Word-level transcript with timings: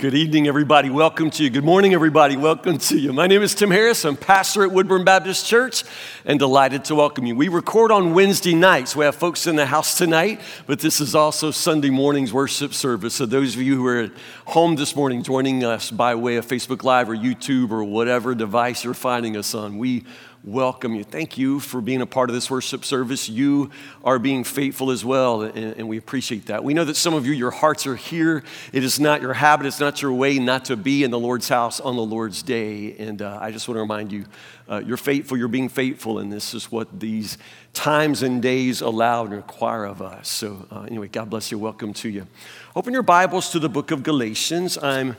Good 0.00 0.14
evening, 0.14 0.48
everybody. 0.48 0.88
Welcome 0.88 1.28
to 1.32 1.44
you. 1.44 1.50
Good 1.50 1.62
morning, 1.62 1.92
everybody. 1.92 2.34
Welcome 2.34 2.78
to 2.78 2.98
you. 2.98 3.12
My 3.12 3.26
name 3.26 3.42
is 3.42 3.54
Tim 3.54 3.70
Harris. 3.70 4.02
I'm 4.06 4.16
pastor 4.16 4.64
at 4.64 4.72
Woodburn 4.72 5.04
Baptist 5.04 5.44
Church 5.44 5.84
and 6.24 6.38
delighted 6.38 6.86
to 6.86 6.94
welcome 6.94 7.26
you. 7.26 7.34
We 7.34 7.48
record 7.48 7.92
on 7.92 8.14
Wednesday 8.14 8.54
nights. 8.54 8.96
We 8.96 9.04
have 9.04 9.14
folks 9.14 9.46
in 9.46 9.56
the 9.56 9.66
house 9.66 9.98
tonight, 9.98 10.40
but 10.66 10.80
this 10.80 11.02
is 11.02 11.14
also 11.14 11.50
Sunday 11.50 11.90
morning's 11.90 12.32
worship 12.32 12.72
service. 12.72 13.14
So, 13.14 13.26
those 13.26 13.54
of 13.54 13.60
you 13.60 13.76
who 13.76 13.86
are 13.88 13.98
at 14.04 14.12
home 14.46 14.76
this 14.76 14.96
morning 14.96 15.22
joining 15.22 15.64
us 15.64 15.90
by 15.90 16.14
way 16.14 16.36
of 16.36 16.46
Facebook 16.46 16.82
Live 16.82 17.10
or 17.10 17.14
YouTube 17.14 17.70
or 17.70 17.84
whatever 17.84 18.34
device 18.34 18.84
you're 18.84 18.94
finding 18.94 19.36
us 19.36 19.54
on, 19.54 19.76
we 19.76 20.06
welcome 20.42 20.94
you. 20.94 21.04
Thank 21.04 21.36
you 21.36 21.60
for 21.60 21.82
being 21.82 22.00
a 22.00 22.06
part 22.06 22.30
of 22.30 22.34
this 22.34 22.50
worship 22.50 22.84
service. 22.84 23.28
You 23.28 23.70
are 24.02 24.18
being 24.18 24.42
faithful 24.42 24.90
as 24.90 25.04
well, 25.04 25.42
and, 25.42 25.76
and, 25.76 25.88
we 25.88 25.98
appreciate 25.98 26.46
that. 26.46 26.64
We 26.64 26.72
know 26.72 26.84
that 26.84 26.96
some 26.96 27.12
of 27.12 27.26
you, 27.26 27.32
your 27.32 27.50
hearts 27.50 27.86
are 27.86 27.96
here. 27.96 28.42
It 28.72 28.82
is 28.82 28.98
not 28.98 29.20
your 29.20 29.34
habit, 29.34 29.66
it's 29.66 29.80
not 29.80 30.00
your 30.00 30.12
way 30.12 30.38
not 30.38 30.64
to 30.66 30.76
be 30.76 31.04
in 31.04 31.10
the 31.10 31.18
Lord's 31.18 31.48
house 31.48 31.78
on 31.78 31.96
the 31.96 32.02
Lord's 32.02 32.42
day. 32.42 32.96
And 32.98 33.20
uh, 33.20 33.38
I 33.40 33.50
just 33.50 33.68
want 33.68 33.76
to 33.76 33.82
remind 33.82 34.12
you, 34.12 34.24
uh, 34.68 34.82
you're 34.84 34.96
faithful, 34.96 35.36
you're 35.36 35.48
being 35.48 35.68
faithful, 35.68 36.18
and 36.18 36.32
this 36.32 36.54
is 36.54 36.72
what 36.72 37.00
these 37.00 37.36
times 37.74 38.22
and 38.22 38.40
days 38.40 38.80
allow 38.80 39.24
and 39.24 39.34
require 39.34 39.84
of 39.84 40.00
us. 40.00 40.28
So, 40.28 40.66
uh, 40.70 40.82
anyway, 40.82 41.08
God 41.08 41.28
bless 41.28 41.50
you. 41.50 41.58
Welcome 41.58 41.92
to 41.94 42.08
you. 42.08 42.26
Open 42.74 42.94
your 42.94 43.02
Bibles 43.02 43.50
to 43.50 43.58
the 43.58 43.68
book 43.68 43.90
of 43.90 44.02
Galatians. 44.02 44.78
I'm 44.78 45.16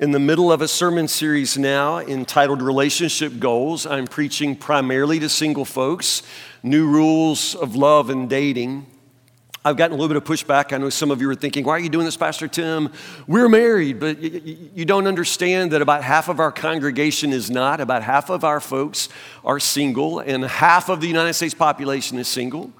in 0.00 0.12
the 0.12 0.18
middle 0.18 0.50
of 0.50 0.62
a 0.62 0.66
sermon 0.66 1.06
series 1.06 1.58
now 1.58 1.98
entitled 1.98 2.62
Relationship 2.62 3.38
Goals. 3.38 3.84
I'm 3.84 4.06
preaching 4.06 4.56
primarily 4.56 5.20
to 5.20 5.28
single 5.28 5.66
folks, 5.66 6.22
new 6.62 6.88
rules 6.88 7.54
of 7.54 7.76
love 7.76 8.08
and 8.08 8.28
dating. 8.28 8.86
I've 9.62 9.76
gotten 9.76 9.92
a 9.92 10.00
little 10.00 10.08
bit 10.08 10.16
of 10.16 10.24
pushback. 10.24 10.72
I 10.72 10.78
know 10.78 10.88
some 10.88 11.10
of 11.10 11.20
you 11.20 11.28
are 11.28 11.34
thinking, 11.34 11.66
why 11.66 11.72
are 11.72 11.78
you 11.78 11.90
doing 11.90 12.06
this, 12.06 12.16
Pastor 12.16 12.48
Tim? 12.48 12.90
We're 13.26 13.50
married, 13.50 14.00
but 14.00 14.22
you 14.22 14.86
don't 14.86 15.06
understand 15.06 15.72
that 15.72 15.82
about 15.82 16.02
half 16.02 16.28
of 16.28 16.40
our 16.40 16.50
congregation 16.50 17.30
is 17.34 17.50
not. 17.50 17.78
About 17.78 18.02
half 18.02 18.30
of 18.30 18.42
our 18.42 18.58
folks 18.58 19.10
are 19.44 19.60
single, 19.60 20.20
and 20.20 20.44
half 20.46 20.88
of 20.88 21.02
the 21.02 21.08
United 21.08 21.34
States 21.34 21.52
population 21.52 22.16
is 22.16 22.26
single. 22.26 22.72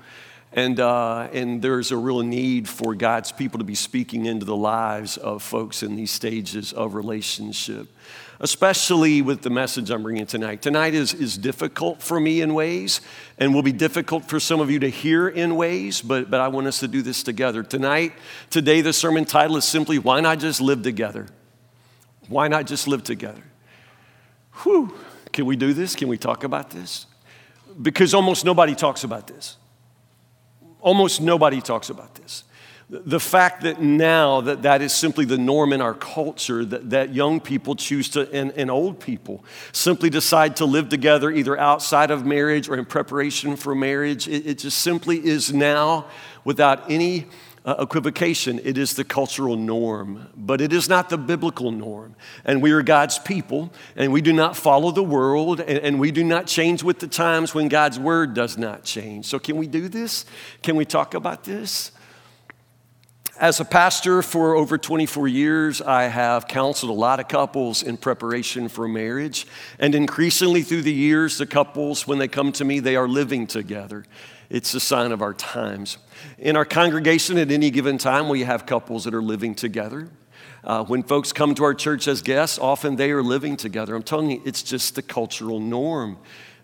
And, 0.53 0.81
uh, 0.81 1.29
and 1.33 1.63
there's 1.63 1.93
a 1.93 1.97
real 1.97 2.23
need 2.23 2.69
for 2.69 2.95
God's 2.95 3.31
people 3.31 3.59
to 3.59 3.65
be 3.65 3.77
speaking 3.77 4.27
into 4.27 4.45
the 4.45 4.57
lives 4.57 5.17
of 5.17 5.45
folks 5.45 5.85
in 5.85 5.95
these 5.95 6.11
stages 6.11 6.73
of 6.73 6.95
relationship, 6.95 7.87
especially 8.41 9.23
with 9.23 9.43
the 9.43 9.51
message 9.51 9.91
I'm 9.91 10.03
bringing 10.03 10.27
tonight. 10.27 10.61
Tonight 10.61 10.95
is, 10.95 11.15
is 11.15 11.39
difficult 11.39 12.03
for 12.03 12.19
me 12.19 12.41
in 12.41 12.53
ways, 12.53 13.01
and 13.39 13.55
will 13.55 13.63
be 13.63 13.71
difficult 13.71 14.25
for 14.29 14.41
some 14.41 14.59
of 14.59 14.73
you 14.73 14.81
to 14.81 14.89
hear 14.91 15.29
in 15.29 15.55
ways, 15.55 16.03
but, 16.03 16.29
but 16.31 16.41
I 16.41 16.49
want 16.49 16.67
us 16.67 16.81
to 16.81 16.89
do 16.89 17.01
this 17.01 17.23
together. 17.23 17.63
Tonight, 17.63 18.13
today, 18.51 18.81
the 18.81 18.93
sermon 18.93 19.27
title 19.27 19.57
is 19.57 19.65
simply 19.65 20.01
Why 20.01 20.19
Not 20.19 20.41
Just 20.41 20.61
Live 20.61 20.83
Together? 20.83 21.29
Why 22.29 22.47
not 22.49 22.67
just 22.67 22.87
live 22.87 23.03
together? 23.03 23.43
Whew. 24.63 24.97
Can 25.33 25.47
we 25.47 25.57
do 25.57 25.73
this? 25.73 25.97
Can 25.97 26.09
we 26.09 26.17
talk 26.17 26.45
about 26.45 26.71
this? 26.71 27.07
Because 27.81 28.15
almost 28.15 28.45
nobody 28.45 28.75
talks 28.75 29.05
about 29.05 29.27
this. 29.27 29.57
Almost 30.81 31.21
nobody 31.21 31.61
talks 31.61 31.91
about 31.91 32.15
this. 32.15 32.45
The 32.89 33.21
fact 33.21 33.63
that 33.63 33.81
now 33.81 34.41
that 34.41 34.63
that 34.63 34.83
is 34.83 34.93
simply 34.93 35.25
the 35.25 35.39
norm 35.39 35.73
in 35.73 35.81
our 35.81 35.95
culture, 35.95 36.65
that, 36.65 36.91
that 36.91 37.15
young 37.15 37.39
people 37.39 37.77
choose 37.77 38.09
to, 38.11 38.29
and, 38.33 38.51
and 38.57 38.69
old 38.69 38.99
people 38.99 39.45
simply 39.71 40.11
decide 40.11 40.57
to 40.57 40.65
live 40.65 40.89
together 40.89 41.31
either 41.31 41.57
outside 41.57 42.11
of 42.11 42.27
marriage 42.27 42.69
or 42.69 42.77
in 42.77 42.85
preparation 42.85 43.55
for 43.55 43.77
marriage, 43.77 44.27
it, 44.27 44.45
it 44.45 44.59
just 44.59 44.79
simply 44.79 45.25
is 45.25 45.53
now 45.53 46.07
without 46.45 46.91
any 46.91 47.27
uh, 47.71 47.77
equivocation. 47.83 48.61
It 48.65 48.77
is 48.77 48.95
the 48.95 49.05
cultural 49.05 49.57
norm, 49.57 50.29
but 50.37 50.61
it 50.61 50.73
is 50.73 50.89
not 50.89 51.09
the 51.09 51.19
biblical 51.19 51.71
norm. 51.71 52.17
And 52.45 52.61
we 52.61 52.73
are 52.73 52.83
God's 52.83 53.19
people, 53.19 53.73
and 53.95 54.13
we 54.13 54.21
do 54.21 54.33
not 54.33 54.57
follow 54.57 54.91
the 54.91 55.05
world, 55.05 55.61
and, 55.61 55.79
and 55.79 56.01
we 56.01 56.11
do 56.11 56.25
not 56.25 56.47
change 56.47 56.83
with 56.83 56.99
the 56.99 57.07
times 57.07 57.55
when 57.55 57.69
God's 57.69 57.99
word 57.99 58.35
does 58.35 58.59
not 58.59 58.83
change. 58.83 59.27
So, 59.27 59.39
can 59.39 59.57
we 59.57 59.69
do 59.69 59.89
this? 59.89 60.27
Can 60.63 60.75
we 60.75 60.85
talk 60.85 61.15
about 61.15 61.45
this? 61.45 61.93
As 63.39 63.61
a 63.61 63.65
pastor 63.65 64.21
for 64.21 64.57
over 64.57 64.77
24 64.77 65.29
years, 65.29 65.81
I 65.81 66.05
have 66.05 66.49
counseled 66.49 66.91
a 66.91 66.95
lot 66.95 67.21
of 67.21 67.29
couples 67.29 67.85
in 67.85 67.97
preparation 67.97 68.69
for 68.69 68.89
marriage. 68.89 69.47
And 69.79 69.95
increasingly 69.95 70.63
through 70.63 70.83
the 70.83 70.93
years, 70.93 71.39
the 71.39 71.47
couples, 71.47 72.07
when 72.07 72.19
they 72.19 72.29
come 72.29 72.53
to 72.53 72.65
me, 72.65 72.81
they 72.81 72.97
are 72.97 73.09
living 73.09 73.47
together. 73.47 74.05
It's 74.51 74.75
a 74.75 74.81
sign 74.81 75.13
of 75.13 75.23
our 75.23 75.33
times. 75.33 75.97
In 76.37 76.57
our 76.57 76.65
congregation, 76.65 77.39
at 77.39 77.53
any 77.53 77.71
given 77.71 77.99
time, 77.99 78.29
we 78.29 78.43
have 78.43 78.67
couples 78.67 79.05
that 79.05 79.15
are 79.15 79.23
living 79.23 79.55
together. 79.55 80.11
Uh, 80.65 80.85
when 80.85 81.05
folks 81.05 81.33
come 81.33 81.55
to 81.55 81.63
our 81.63 81.73
church 81.73 82.09
as 82.09 82.21
guests, 82.21 82.59
often 82.59 82.97
they 82.97 83.13
are 83.13 83.23
living 83.23 83.57
together. 83.57 83.95
I'm 83.95 84.03
telling 84.03 84.33
you, 84.33 84.43
it's 84.45 84.65
just 84.65 84.97
the 84.97 85.03
cultural 85.03 85.61
norm 85.61 86.19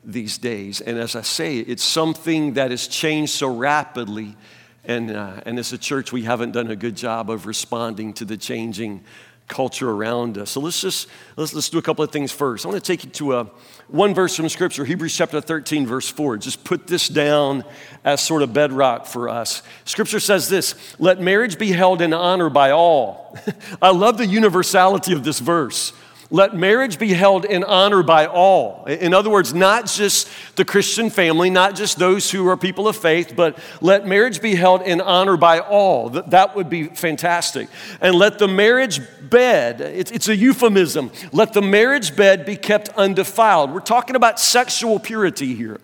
these 0.04 0.36
days. 0.36 0.80
And 0.80 0.98
as 0.98 1.14
I 1.14 1.22
say, 1.22 1.58
it's 1.58 1.84
something 1.84 2.54
that 2.54 2.72
has 2.72 2.88
changed 2.88 3.32
so 3.32 3.54
rapidly. 3.54 4.36
And, 4.84 5.12
uh, 5.12 5.40
and 5.46 5.58
as 5.58 5.72
a 5.72 5.78
church, 5.78 6.12
we 6.12 6.22
haven't 6.22 6.52
done 6.52 6.70
a 6.70 6.76
good 6.76 6.96
job 6.96 7.30
of 7.30 7.46
responding 7.46 8.12
to 8.14 8.24
the 8.24 8.36
changing 8.36 9.04
culture 9.48 9.90
around 9.90 10.38
us. 10.38 10.50
So 10.50 10.60
let's 10.60 10.80
just 10.80 11.08
let's, 11.36 11.54
let's 11.54 11.68
do 11.68 11.78
a 11.78 11.82
couple 11.82 12.04
of 12.04 12.10
things 12.10 12.32
first. 12.32 12.64
I 12.64 12.68
want 12.68 12.82
to 12.82 12.86
take 12.86 13.04
you 13.04 13.10
to 13.10 13.34
a 13.34 13.50
one 13.88 14.14
verse 14.14 14.34
from 14.34 14.48
Scripture, 14.48 14.84
Hebrews 14.84 15.16
chapter 15.16 15.40
13, 15.40 15.86
verse 15.86 16.08
4. 16.08 16.38
Just 16.38 16.64
put 16.64 16.86
this 16.86 17.08
down 17.08 17.64
as 18.04 18.20
sort 18.20 18.42
of 18.42 18.52
bedrock 18.52 19.06
for 19.06 19.28
us. 19.28 19.62
Scripture 19.84 20.20
says 20.20 20.48
this 20.48 20.74
let 20.98 21.20
marriage 21.20 21.58
be 21.58 21.72
held 21.72 22.02
in 22.02 22.12
honor 22.12 22.50
by 22.50 22.70
all. 22.70 23.38
I 23.82 23.90
love 23.90 24.18
the 24.18 24.26
universality 24.26 25.12
of 25.12 25.24
this 25.24 25.38
verse. 25.38 25.92
Let 26.30 26.56
marriage 26.56 26.98
be 26.98 27.12
held 27.12 27.44
in 27.44 27.62
honor 27.62 28.02
by 28.02 28.26
all. 28.26 28.84
In 28.86 29.14
other 29.14 29.30
words, 29.30 29.54
not 29.54 29.86
just 29.86 30.28
the 30.56 30.64
Christian 30.64 31.08
family, 31.08 31.50
not 31.50 31.76
just 31.76 31.98
those 31.98 32.30
who 32.30 32.48
are 32.48 32.56
people 32.56 32.88
of 32.88 32.96
faith, 32.96 33.34
but 33.36 33.58
let 33.80 34.06
marriage 34.06 34.42
be 34.42 34.56
held 34.56 34.82
in 34.82 35.00
honor 35.00 35.36
by 35.36 35.60
all. 35.60 36.10
That 36.10 36.56
would 36.56 36.68
be 36.68 36.88
fantastic. 36.88 37.68
And 38.00 38.16
let 38.16 38.38
the 38.38 38.48
marriage 38.48 39.00
bed, 39.30 39.80
it's 39.80 40.28
a 40.28 40.34
euphemism, 40.34 41.12
let 41.32 41.52
the 41.52 41.62
marriage 41.62 42.16
bed 42.16 42.44
be 42.44 42.56
kept 42.56 42.88
undefiled. 42.90 43.72
We're 43.72 43.80
talking 43.80 44.16
about 44.16 44.40
sexual 44.40 44.98
purity 44.98 45.54
here. 45.54 45.80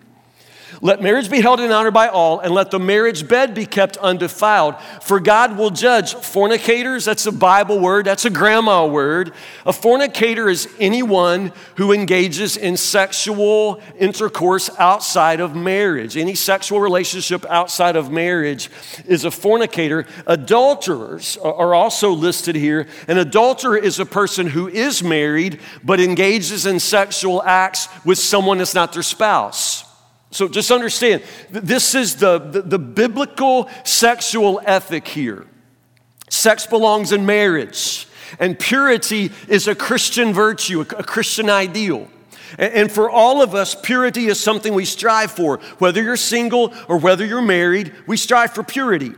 Let 0.83 1.01
marriage 1.01 1.29
be 1.29 1.39
held 1.39 1.61
in 1.61 1.71
honor 1.71 1.91
by 1.91 2.09
all, 2.09 2.41
and 2.41 2.53
let 2.53 2.69
the 2.69 2.77
marriage 2.77 3.25
bed 3.25 3.53
be 3.53 3.65
kept 3.65 3.95
undefiled. 3.95 4.75
For 5.01 5.17
God 5.21 5.57
will 5.57 5.69
judge 5.69 6.13
fornicators. 6.13 7.05
That's 7.05 7.25
a 7.25 7.31
Bible 7.31 7.79
word, 7.79 8.05
that's 8.05 8.25
a 8.25 8.29
grandma 8.29 8.85
word. 8.85 9.31
A 9.65 9.71
fornicator 9.71 10.49
is 10.49 10.67
anyone 10.81 11.53
who 11.77 11.93
engages 11.93 12.57
in 12.57 12.75
sexual 12.75 13.81
intercourse 13.97 14.69
outside 14.77 15.39
of 15.39 15.55
marriage. 15.55 16.17
Any 16.17 16.35
sexual 16.35 16.81
relationship 16.81 17.45
outside 17.45 17.95
of 17.95 18.11
marriage 18.11 18.69
is 19.05 19.23
a 19.23 19.31
fornicator. 19.31 20.05
Adulterers 20.27 21.37
are 21.37 21.73
also 21.73 22.11
listed 22.11 22.55
here. 22.55 22.87
An 23.07 23.17
adulterer 23.19 23.77
is 23.77 23.99
a 23.99 24.05
person 24.05 24.47
who 24.47 24.67
is 24.67 25.01
married 25.01 25.61
but 25.81 26.01
engages 26.01 26.65
in 26.65 26.81
sexual 26.81 27.41
acts 27.43 27.87
with 28.03 28.17
someone 28.19 28.57
that's 28.57 28.75
not 28.75 28.91
their 28.91 29.01
spouse. 29.01 29.85
So 30.33 30.47
just 30.47 30.71
understand, 30.71 31.21
this 31.51 31.93
is 31.93 32.15
the, 32.15 32.39
the, 32.39 32.63
the, 32.63 32.79
biblical 32.79 33.69
sexual 33.83 34.59
ethic 34.65 35.07
here. 35.07 35.45
Sex 36.27 36.65
belongs 36.65 37.11
in 37.11 37.23
marriage, 37.23 38.07
and 38.39 38.57
purity 38.57 39.29
is 39.47 39.67
a 39.67 39.75
Christian 39.75 40.33
virtue, 40.33 40.81
a, 40.81 40.85
Christian 40.85 41.51
ideal. 41.51 42.07
And 42.57 42.91
for 42.91 43.11
all 43.11 43.43
of 43.43 43.53
us, 43.53 43.75
purity 43.75 44.25
is 44.25 44.39
something 44.39 44.73
we 44.73 44.85
strive 44.85 45.31
for. 45.31 45.57
Whether 45.77 46.01
you're 46.01 46.17
single 46.17 46.73
or 46.87 46.97
whether 46.97 47.23
you're 47.23 47.41
married, 47.41 47.93
we 48.07 48.17
strive 48.17 48.53
for 48.53 48.63
purity. 48.63 49.13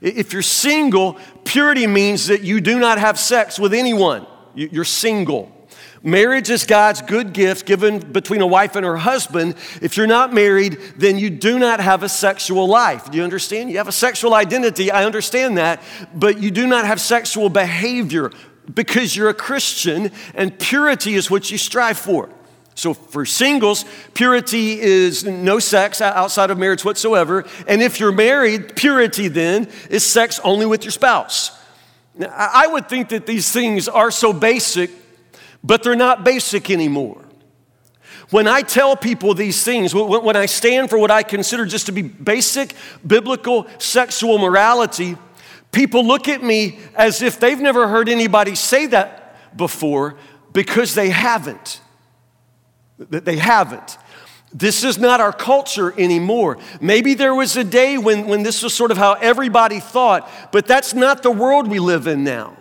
If 0.00 0.32
you're 0.32 0.42
single, 0.42 1.18
purity 1.44 1.88
means 1.88 2.28
that 2.28 2.42
you 2.42 2.60
do 2.60 2.78
not 2.78 2.98
have 2.98 3.18
sex 3.18 3.58
with 3.58 3.74
anyone. 3.74 4.24
You're 4.54 4.84
single. 4.84 5.59
Marriage 6.02 6.48
is 6.48 6.64
God's 6.64 7.02
good 7.02 7.34
gift 7.34 7.66
given 7.66 7.98
between 7.98 8.40
a 8.40 8.46
wife 8.46 8.74
and 8.74 8.86
her 8.86 8.96
husband. 8.96 9.54
If 9.82 9.98
you're 9.98 10.06
not 10.06 10.32
married, 10.32 10.78
then 10.96 11.18
you 11.18 11.28
do 11.28 11.58
not 11.58 11.78
have 11.80 12.02
a 12.02 12.08
sexual 12.08 12.66
life. 12.66 13.10
Do 13.10 13.18
you 13.18 13.24
understand? 13.24 13.70
You 13.70 13.76
have 13.76 13.88
a 13.88 13.92
sexual 13.92 14.32
identity, 14.32 14.90
I 14.90 15.04
understand 15.04 15.58
that, 15.58 15.82
but 16.14 16.40
you 16.40 16.50
do 16.50 16.66
not 16.66 16.86
have 16.86 17.00
sexual 17.00 17.50
behavior 17.50 18.30
because 18.72 19.14
you're 19.14 19.28
a 19.28 19.34
Christian 19.34 20.10
and 20.34 20.58
purity 20.58 21.14
is 21.14 21.30
what 21.30 21.50
you 21.50 21.58
strive 21.58 21.98
for. 21.98 22.30
So 22.74 22.94
for 22.94 23.26
singles, 23.26 23.84
purity 24.14 24.80
is 24.80 25.24
no 25.24 25.58
sex 25.58 26.00
outside 26.00 26.50
of 26.50 26.56
marriage 26.56 26.82
whatsoever. 26.82 27.44
And 27.66 27.82
if 27.82 28.00
you're 28.00 28.12
married, 28.12 28.74
purity 28.74 29.28
then 29.28 29.68
is 29.90 30.02
sex 30.02 30.40
only 30.44 30.64
with 30.64 30.84
your 30.84 30.92
spouse. 30.92 31.50
Now, 32.14 32.32
I 32.34 32.66
would 32.68 32.88
think 32.88 33.10
that 33.10 33.26
these 33.26 33.52
things 33.52 33.86
are 33.86 34.10
so 34.10 34.32
basic 34.32 34.90
but 35.62 35.82
they're 35.82 35.96
not 35.96 36.24
basic 36.24 36.70
anymore. 36.70 37.24
When 38.30 38.46
I 38.46 38.62
tell 38.62 38.96
people 38.96 39.34
these 39.34 39.64
things, 39.64 39.94
when 39.94 40.36
I 40.36 40.46
stand 40.46 40.88
for 40.88 40.98
what 40.98 41.10
I 41.10 41.22
consider 41.22 41.66
just 41.66 41.86
to 41.86 41.92
be 41.92 42.02
basic 42.02 42.74
biblical 43.04 43.66
sexual 43.78 44.38
morality, 44.38 45.16
people 45.72 46.06
look 46.06 46.28
at 46.28 46.42
me 46.42 46.78
as 46.94 47.22
if 47.22 47.40
they've 47.40 47.60
never 47.60 47.88
heard 47.88 48.08
anybody 48.08 48.54
say 48.54 48.86
that. 48.86 49.16
before 49.56 50.16
because 50.52 50.94
they 50.94 51.10
haven't. 51.10 51.80
They 52.98 53.36
haven't. 53.36 53.98
This 54.52 54.82
is 54.84 54.98
not 54.98 55.20
our 55.20 55.32
culture 55.32 55.92
anymore. 55.98 56.58
Maybe 56.80 57.14
there 57.14 57.34
was 57.34 57.56
a 57.56 57.64
day 57.64 57.98
when, 57.98 58.26
when 58.26 58.42
this 58.42 58.62
was 58.62 58.74
sort 58.74 58.90
of 58.90 58.98
how 58.98 59.14
everybody 59.14 59.80
thought, 59.80 60.28
but 60.50 60.66
that's 60.66 60.92
not 60.92 61.22
the 61.22 61.30
world 61.30 61.68
we 61.68 61.78
live 61.78 62.06
in 62.06 62.24
now. 62.24 62.56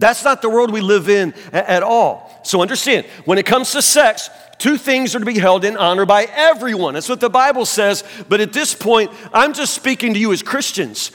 That's 0.00 0.24
not 0.24 0.40
the 0.40 0.48
world 0.48 0.72
we 0.72 0.80
live 0.80 1.10
in 1.10 1.34
at 1.52 1.82
all. 1.82 2.40
So 2.42 2.62
understand, 2.62 3.04
when 3.26 3.36
it 3.36 3.44
comes 3.44 3.72
to 3.72 3.82
sex, 3.82 4.30
two 4.56 4.78
things 4.78 5.14
are 5.14 5.18
to 5.18 5.26
be 5.26 5.38
held 5.38 5.62
in 5.62 5.76
honor 5.76 6.06
by 6.06 6.24
everyone. 6.24 6.94
That's 6.94 7.08
what 7.08 7.20
the 7.20 7.28
Bible 7.28 7.66
says. 7.66 8.02
But 8.26 8.40
at 8.40 8.54
this 8.54 8.74
point, 8.74 9.10
I'm 9.30 9.52
just 9.52 9.74
speaking 9.74 10.14
to 10.14 10.18
you 10.18 10.32
as 10.32 10.42
Christians. 10.42 11.12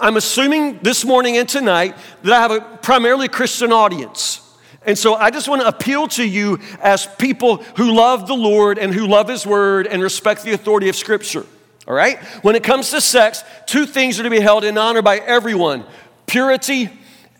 I'm 0.00 0.16
assuming 0.16 0.80
this 0.80 1.04
morning 1.04 1.36
and 1.36 1.48
tonight 1.48 1.96
that 2.24 2.32
I 2.32 2.40
have 2.40 2.50
a 2.50 2.60
primarily 2.78 3.28
Christian 3.28 3.72
audience. 3.72 4.40
And 4.84 4.98
so 4.98 5.14
I 5.14 5.30
just 5.30 5.48
want 5.48 5.62
to 5.62 5.68
appeal 5.68 6.08
to 6.08 6.24
you 6.24 6.58
as 6.80 7.06
people 7.06 7.58
who 7.76 7.94
love 7.94 8.26
the 8.26 8.34
Lord 8.34 8.78
and 8.78 8.92
who 8.92 9.06
love 9.06 9.28
His 9.28 9.46
Word 9.46 9.86
and 9.86 10.02
respect 10.02 10.42
the 10.42 10.54
authority 10.54 10.88
of 10.88 10.96
Scripture. 10.96 11.46
All 11.86 11.94
right? 11.94 12.18
When 12.42 12.56
it 12.56 12.64
comes 12.64 12.90
to 12.90 13.00
sex, 13.00 13.44
two 13.66 13.86
things 13.86 14.18
are 14.18 14.24
to 14.24 14.30
be 14.30 14.40
held 14.40 14.64
in 14.64 14.76
honor 14.76 15.02
by 15.02 15.18
everyone 15.18 15.84
purity 16.26 16.90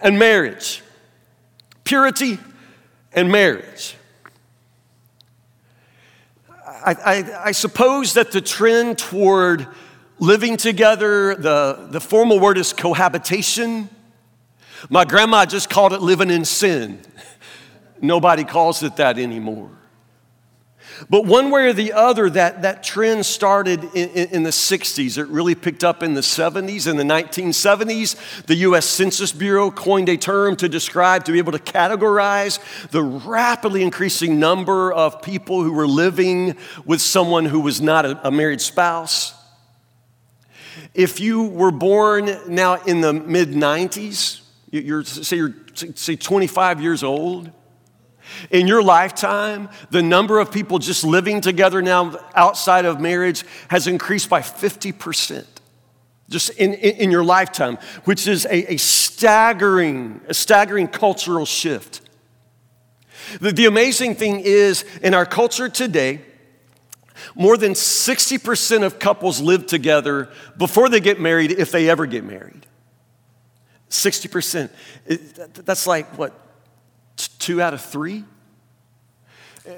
and 0.00 0.20
marriage. 0.20 0.83
Purity 1.84 2.38
and 3.12 3.30
marriage. 3.30 3.96
I, 6.58 6.94
I, 7.04 7.46
I 7.46 7.52
suppose 7.52 8.14
that 8.14 8.32
the 8.32 8.40
trend 8.40 8.98
toward 8.98 9.66
living 10.18 10.56
together, 10.56 11.34
the, 11.34 11.88
the 11.90 12.00
formal 12.00 12.40
word 12.40 12.58
is 12.58 12.72
cohabitation. 12.72 13.88
My 14.90 15.04
grandma 15.04 15.46
just 15.46 15.70
called 15.70 15.92
it 15.92 16.00
living 16.02 16.30
in 16.30 16.44
sin. 16.44 17.00
Nobody 18.00 18.44
calls 18.44 18.82
it 18.82 18.96
that 18.96 19.18
anymore. 19.18 19.70
But 21.10 21.26
one 21.26 21.50
way 21.50 21.66
or 21.66 21.72
the 21.72 21.92
other, 21.92 22.30
that, 22.30 22.62
that 22.62 22.82
trend 22.82 23.26
started 23.26 23.84
in, 23.94 24.08
in, 24.10 24.28
in, 24.28 24.42
the 24.42 24.50
60s. 24.50 25.18
It 25.18 25.26
really 25.28 25.54
picked 25.54 25.82
up 25.82 26.02
in 26.02 26.14
the 26.14 26.20
70s. 26.20 26.88
In 26.88 26.96
the 26.96 27.04
1970s, 27.04 28.44
the 28.46 28.54
US 28.56 28.86
Census 28.86 29.32
Bureau 29.32 29.70
coined 29.70 30.08
a 30.08 30.16
term 30.16 30.56
to 30.56 30.68
describe, 30.68 31.24
to 31.24 31.32
be 31.32 31.38
able 31.38 31.52
to 31.52 31.58
categorize 31.58 32.58
the 32.90 33.02
rapidly 33.02 33.82
increasing 33.82 34.38
number 34.38 34.92
of 34.92 35.20
people 35.22 35.62
who 35.62 35.72
were 35.72 35.86
living 35.86 36.56
with 36.84 37.00
someone 37.00 37.44
who 37.44 37.60
was 37.60 37.80
not 37.80 38.06
a, 38.06 38.28
a 38.28 38.30
married 38.30 38.60
spouse. 38.60 39.34
If 40.94 41.18
you 41.18 41.44
were 41.44 41.72
born 41.72 42.30
now 42.48 42.82
in 42.82 43.00
the 43.00 43.12
mid 43.12 43.50
90s, 43.50 44.40
you're, 44.70 45.04
say 45.04 45.36
you're 45.36 45.54
say 45.74 46.16
25 46.16 46.80
years 46.80 47.02
old, 47.02 47.50
in 48.50 48.66
your 48.66 48.82
lifetime, 48.82 49.68
the 49.90 50.02
number 50.02 50.38
of 50.38 50.50
people 50.50 50.78
just 50.78 51.04
living 51.04 51.40
together 51.40 51.82
now 51.82 52.16
outside 52.34 52.84
of 52.84 53.00
marriage 53.00 53.44
has 53.68 53.86
increased 53.86 54.28
by 54.28 54.40
50%. 54.40 55.46
Just 56.30 56.50
in, 56.50 56.72
in, 56.74 56.96
in 56.96 57.10
your 57.10 57.24
lifetime, 57.24 57.78
which 58.04 58.26
is 58.26 58.46
a, 58.46 58.74
a, 58.74 58.76
staggering, 58.78 60.20
a 60.26 60.34
staggering 60.34 60.88
cultural 60.88 61.44
shift. 61.44 62.00
The, 63.40 63.52
the 63.52 63.66
amazing 63.66 64.14
thing 64.14 64.40
is, 64.40 64.84
in 65.02 65.12
our 65.12 65.26
culture 65.26 65.68
today, 65.68 66.22
more 67.34 67.56
than 67.56 67.72
60% 67.72 68.82
of 68.82 68.98
couples 68.98 69.40
live 69.40 69.66
together 69.66 70.30
before 70.56 70.88
they 70.88 71.00
get 71.00 71.20
married, 71.20 71.52
if 71.52 71.70
they 71.70 71.88
ever 71.88 72.06
get 72.06 72.24
married. 72.24 72.66
60%. 73.90 74.70
It, 75.06 75.66
that's 75.66 75.86
like, 75.86 76.06
what, 76.18 76.32
two 77.16 77.60
out 77.60 77.74
of 77.74 77.80
three. 77.80 78.24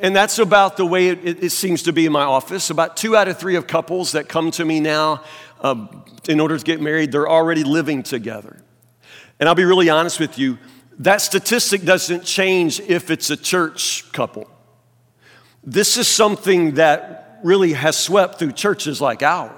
And 0.00 0.16
that's 0.16 0.38
about 0.38 0.76
the 0.76 0.84
way 0.84 1.08
it, 1.08 1.44
it, 1.44 1.50
seems 1.50 1.84
to 1.84 1.92
be 1.92 2.06
in 2.06 2.12
my 2.12 2.24
office. 2.24 2.70
About 2.70 2.96
two 2.96 3.16
out 3.16 3.28
of 3.28 3.38
three 3.38 3.54
of 3.54 3.68
couples 3.68 4.12
that 4.12 4.28
come 4.28 4.50
to 4.52 4.64
me 4.64 4.80
now 4.80 5.22
uh, 5.60 5.86
in 6.28 6.40
order 6.40 6.58
to 6.58 6.64
get 6.64 6.80
married, 6.80 7.12
they're 7.12 7.28
already 7.28 7.62
living 7.62 8.02
together. 8.02 8.60
And 9.38 9.48
I'll 9.48 9.54
be 9.54 9.64
really 9.64 9.88
honest 9.88 10.18
with 10.18 10.38
you, 10.38 10.58
that 10.98 11.20
statistic 11.20 11.84
doesn't 11.84 12.24
change 12.24 12.80
if 12.80 13.10
it's 13.10 13.30
a 13.30 13.36
church 13.36 14.10
couple. 14.12 14.50
This 15.62 15.96
is 15.96 16.08
something 16.08 16.74
that 16.74 17.40
really 17.44 17.72
has 17.74 17.96
swept 17.96 18.38
through 18.38 18.52
churches 18.52 19.00
like 19.00 19.22
ours. 19.22 19.52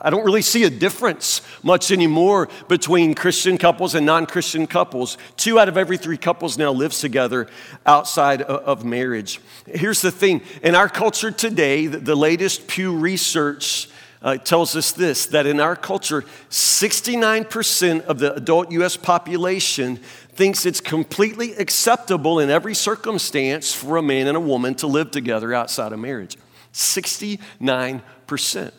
I 0.00 0.08
don't 0.08 0.24
really 0.24 0.42
see 0.42 0.64
a 0.64 0.70
difference 0.70 1.42
much 1.62 1.90
anymore 1.90 2.48
between 2.66 3.14
Christian 3.14 3.58
couples 3.58 3.94
and 3.94 4.06
non 4.06 4.24
Christian 4.24 4.66
couples. 4.66 5.18
Two 5.36 5.58
out 5.58 5.68
of 5.68 5.76
every 5.76 5.98
three 5.98 6.16
couples 6.16 6.56
now 6.56 6.72
lives 6.72 7.00
together 7.00 7.46
outside 7.84 8.40
of 8.40 8.86
marriage. 8.86 9.38
Here's 9.66 10.00
the 10.00 10.10
thing 10.10 10.40
in 10.62 10.74
our 10.74 10.88
culture 10.88 11.30
today, 11.30 11.86
the 11.86 12.16
latest 12.16 12.68
Pew 12.68 12.96
Research 12.96 13.90
uh, 14.22 14.38
tells 14.38 14.76
us 14.76 14.92
this 14.92 15.26
that 15.26 15.44
in 15.44 15.60
our 15.60 15.76
culture, 15.76 16.22
69% 16.48 18.00
of 18.02 18.18
the 18.18 18.34
adult 18.34 18.72
US 18.72 18.96
population 18.96 19.98
thinks 20.32 20.64
it's 20.64 20.80
completely 20.80 21.52
acceptable 21.56 22.38
in 22.38 22.48
every 22.48 22.74
circumstance 22.74 23.74
for 23.74 23.98
a 23.98 24.02
man 24.02 24.26
and 24.26 24.38
a 24.38 24.40
woman 24.40 24.74
to 24.76 24.86
live 24.86 25.10
together 25.10 25.52
outside 25.52 25.92
of 25.92 25.98
marriage. 25.98 26.38
69%. 26.72 28.72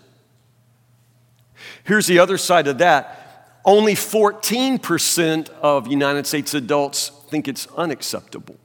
Here's 1.84 2.08
the 2.08 2.20
other 2.20 2.38
side 2.38 2.68
of 2.68 2.78
that 2.80 3.20
only 3.66 3.94
14% 3.94 5.50
of 5.62 5.88
United 5.88 6.28
States 6.28 6.54
adults 6.54 7.10
think 7.30 7.48
it's 7.48 7.66
unacceptable. 7.78 8.58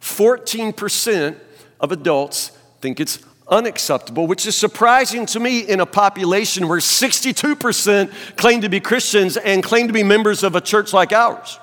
14% 0.00 1.36
of 1.80 1.92
adults 1.92 2.48
think 2.80 3.00
it's 3.00 3.18
unacceptable, 3.48 4.26
which 4.26 4.46
is 4.46 4.56
surprising 4.56 5.26
to 5.26 5.40
me 5.40 5.60
in 5.60 5.80
a 5.80 5.86
population 5.86 6.66
where 6.66 6.78
62% 6.78 8.36
claim 8.36 8.60
to 8.62 8.68
be 8.68 8.80
Christians 8.80 9.36
and 9.36 9.62
claim 9.62 9.86
to 9.86 9.92
be 9.92 10.02
members 10.02 10.42
of 10.42 10.56
a 10.56 10.60
church 10.60 10.92
like 10.92 11.12
ours. 11.12 11.58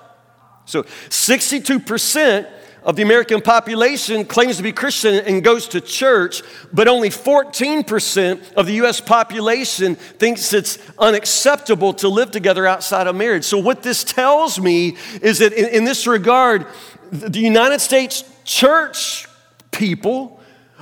So 0.65 0.83
62% 0.83 2.47
of 2.83 2.95
the 2.95 3.03
American 3.03 3.41
population 3.41 4.25
claims 4.25 4.57
to 4.57 4.63
be 4.63 4.71
Christian 4.71 5.15
and 5.25 5.43
goes 5.43 5.67
to 5.69 5.81
church, 5.81 6.41
but 6.73 6.87
only 6.87 7.09
14% 7.09 8.53
of 8.53 8.65
the 8.65 8.73
US 8.83 8.99
population 8.99 9.95
thinks 9.95 10.51
it's 10.53 10.79
unacceptable 10.97 11.93
to 11.95 12.07
live 12.07 12.31
together 12.31 12.65
outside 12.65 13.07
of 13.07 13.15
marriage. 13.15 13.43
So, 13.43 13.59
what 13.59 13.83
this 13.83 14.03
tells 14.03 14.59
me 14.59 14.97
is 15.21 15.39
that 15.39 15.53
in, 15.53 15.67
in 15.69 15.83
this 15.83 16.07
regard, 16.07 16.65
the 17.11 17.39
United 17.39 17.81
States 17.81 18.23
church 18.45 19.27
people 19.71 20.39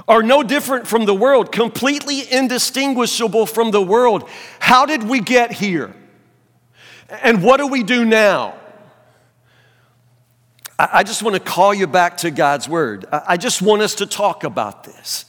are 0.08 0.24
no 0.24 0.42
different 0.42 0.88
from 0.88 1.06
the 1.06 1.14
world, 1.14 1.52
completely 1.52 2.32
indistinguishable 2.32 3.46
from 3.46 3.72
the 3.72 3.82
world. 3.82 4.28
How 4.60 4.86
did 4.86 5.04
we 5.04 5.20
get 5.20 5.52
here? 5.52 5.94
And 7.10 7.44
what 7.44 7.58
do 7.58 7.68
we 7.68 7.84
do 7.84 8.06
now? 8.06 8.59
I 10.80 11.04
just 11.04 11.24
want 11.24 11.36
to 11.36 11.42
call 11.42 11.74
you 11.74 11.88
back 11.88 12.18
to 12.18 12.32
God's 12.32 12.70
word. 12.70 13.06
I 13.12 13.36
just 13.36 13.62
want 13.62 13.82
us 13.82 13.96
to 13.96 14.06
talk 14.06 14.46
about 14.46 14.86
this. 14.86 15.26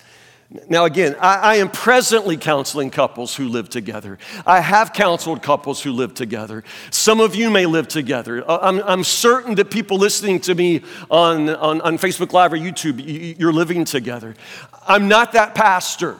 Now, 0.68 0.84
again, 0.84 1.16
I, 1.20 1.56
am 1.56 1.70
presently 1.70 2.36
counseling 2.36 2.90
couples 2.90 3.34
who 3.36 3.48
live 3.48 3.68
together. 3.68 4.18
I 4.44 4.60
have 4.60 4.92
counseled 4.92 5.42
couples 5.42 5.80
who 5.80 5.92
live 5.92 6.14
together. 6.14 6.64
Some 6.90 7.20
of 7.20 7.36
you 7.36 7.50
may 7.50 7.66
live 7.66 7.86
together. 7.86 8.48
Uh, 8.48 8.58
I'm, 8.60 8.80
I'm 8.80 9.04
certain 9.04 9.56
that 9.56 9.70
people 9.70 9.98
listening 9.98 10.40
to 10.40 10.54
me 10.54 10.82
on, 11.08 11.48
on, 11.50 11.80
on 11.80 11.98
Facebook 11.98 12.32
Live 12.32 12.52
or 12.52 12.56
YouTube, 12.56 13.38
you're 13.38 13.52
living 13.52 13.84
together. 13.84 14.34
I'm 14.86 15.06
not 15.06 15.32
that 15.32 15.54
pastor. 15.54 16.16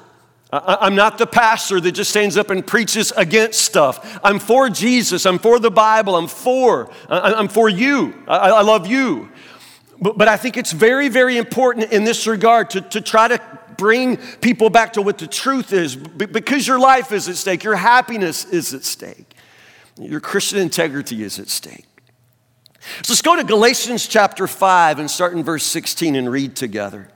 I'm 0.52 0.96
not 0.96 1.18
the 1.18 1.26
pastor 1.26 1.80
that 1.80 1.92
just 1.92 2.10
stands 2.10 2.36
up 2.36 2.50
and 2.50 2.66
preaches 2.66 3.12
against 3.12 3.60
stuff. 3.60 4.18
I'm 4.24 4.40
for 4.40 4.68
Jesus. 4.68 5.24
I'm 5.24 5.38
for 5.38 5.60
the 5.60 5.70
Bible. 5.70 6.16
I'm 6.16 6.26
for. 6.26 6.90
I'm 7.08 7.46
for 7.46 7.68
you. 7.68 8.24
I, 8.26 8.62
love 8.62 8.88
you. 8.88 9.30
But, 10.00 10.26
I 10.26 10.36
think 10.36 10.56
it's 10.56 10.72
very, 10.72 11.08
very 11.08 11.36
important 11.36 11.92
in 11.92 12.04
this 12.04 12.26
regard 12.26 12.70
to, 12.70 12.80
to 12.80 13.00
try 13.00 13.28
to 13.28 13.40
bring 13.76 14.16
people 14.40 14.70
back 14.70 14.94
to 14.94 15.02
what 15.02 15.18
the 15.18 15.26
truth 15.26 15.72
is 15.72 15.96
because 15.96 16.66
your 16.66 16.78
life 16.78 17.12
is 17.12 17.28
at 17.28 17.36
stake, 17.36 17.62
your 17.62 17.76
happiness 17.76 18.44
is 18.44 18.74
at 18.74 18.84
stake, 18.84 19.34
your 19.98 20.20
Christian 20.20 20.58
integrity 20.58 21.22
is 21.22 21.38
at 21.38 21.48
stake. 21.48 21.86
So 23.02 23.12
let's 23.12 23.22
go 23.22 23.36
to 23.36 23.44
Galatians 23.44 24.06
chapter 24.06 24.46
5 24.46 24.98
and 24.98 25.10
start 25.10 25.34
in 25.34 25.44
verse 25.44 25.64
16 25.64 26.16
and 26.16 26.30
read 26.30 26.56
together. 26.56 27.08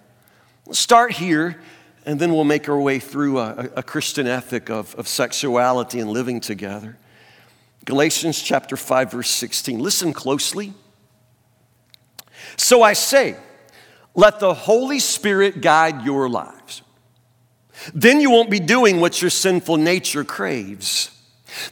Let's 0.66 0.78
start 0.78 1.12
here 1.12 1.60
and 2.06 2.20
then 2.20 2.32
we'll 2.32 2.44
make 2.44 2.68
our 2.68 2.80
way 2.80 2.98
through 2.98 3.38
a, 3.38 3.70
a 3.76 3.82
Christian 3.82 4.26
ethic 4.26 4.70
of, 4.70 4.94
of 4.96 5.08
sexuality 5.08 6.00
and 6.00 6.10
living 6.10 6.40
together. 6.40 6.98
Galatians 7.84 8.42
chapter 8.42 8.76
5, 8.76 9.12
verse 9.12 9.30
16. 9.30 9.78
Listen 9.78 10.12
closely. 10.12 10.72
So 12.56 12.82
I 12.82 12.92
say, 12.92 13.36
let 14.14 14.40
the 14.40 14.54
Holy 14.54 14.98
Spirit 14.98 15.60
guide 15.60 16.04
your 16.04 16.28
lives. 16.28 16.82
Then 17.92 18.20
you 18.20 18.30
won't 18.30 18.50
be 18.50 18.60
doing 18.60 19.00
what 19.00 19.20
your 19.20 19.30
sinful 19.30 19.76
nature 19.76 20.24
craves. 20.24 21.10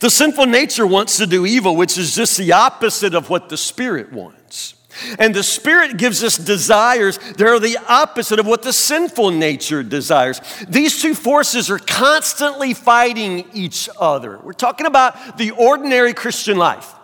The 0.00 0.10
sinful 0.10 0.46
nature 0.46 0.86
wants 0.86 1.16
to 1.18 1.26
do 1.26 1.46
evil, 1.46 1.76
which 1.76 1.98
is 1.98 2.14
just 2.14 2.36
the 2.36 2.52
opposite 2.52 3.14
of 3.14 3.30
what 3.30 3.48
the 3.48 3.56
Spirit 3.56 4.12
wants. 4.12 4.74
And 5.18 5.34
the 5.34 5.42
Spirit 5.42 5.96
gives 5.96 6.22
us 6.22 6.37
desires 6.37 7.18
that 7.18 7.42
are 7.42 7.58
the 7.58 7.78
opposite 7.88 8.38
of 8.38 8.46
what 8.46 8.62
the 8.62 8.72
sinful 8.72 9.30
nature 9.30 9.82
desires. 9.82 10.40
These 10.68 11.00
two 11.00 11.14
forces 11.14 11.70
are 11.70 11.78
constantly 11.78 12.75
fighting 12.75 13.49
each 13.52 13.88
other. 13.99 14.38
We're 14.42 14.52
talking 14.52 14.87
about 14.87 15.38
the 15.38 15.52
ordinary 15.52 16.14
Christian 16.14 16.56
life. 16.56 16.94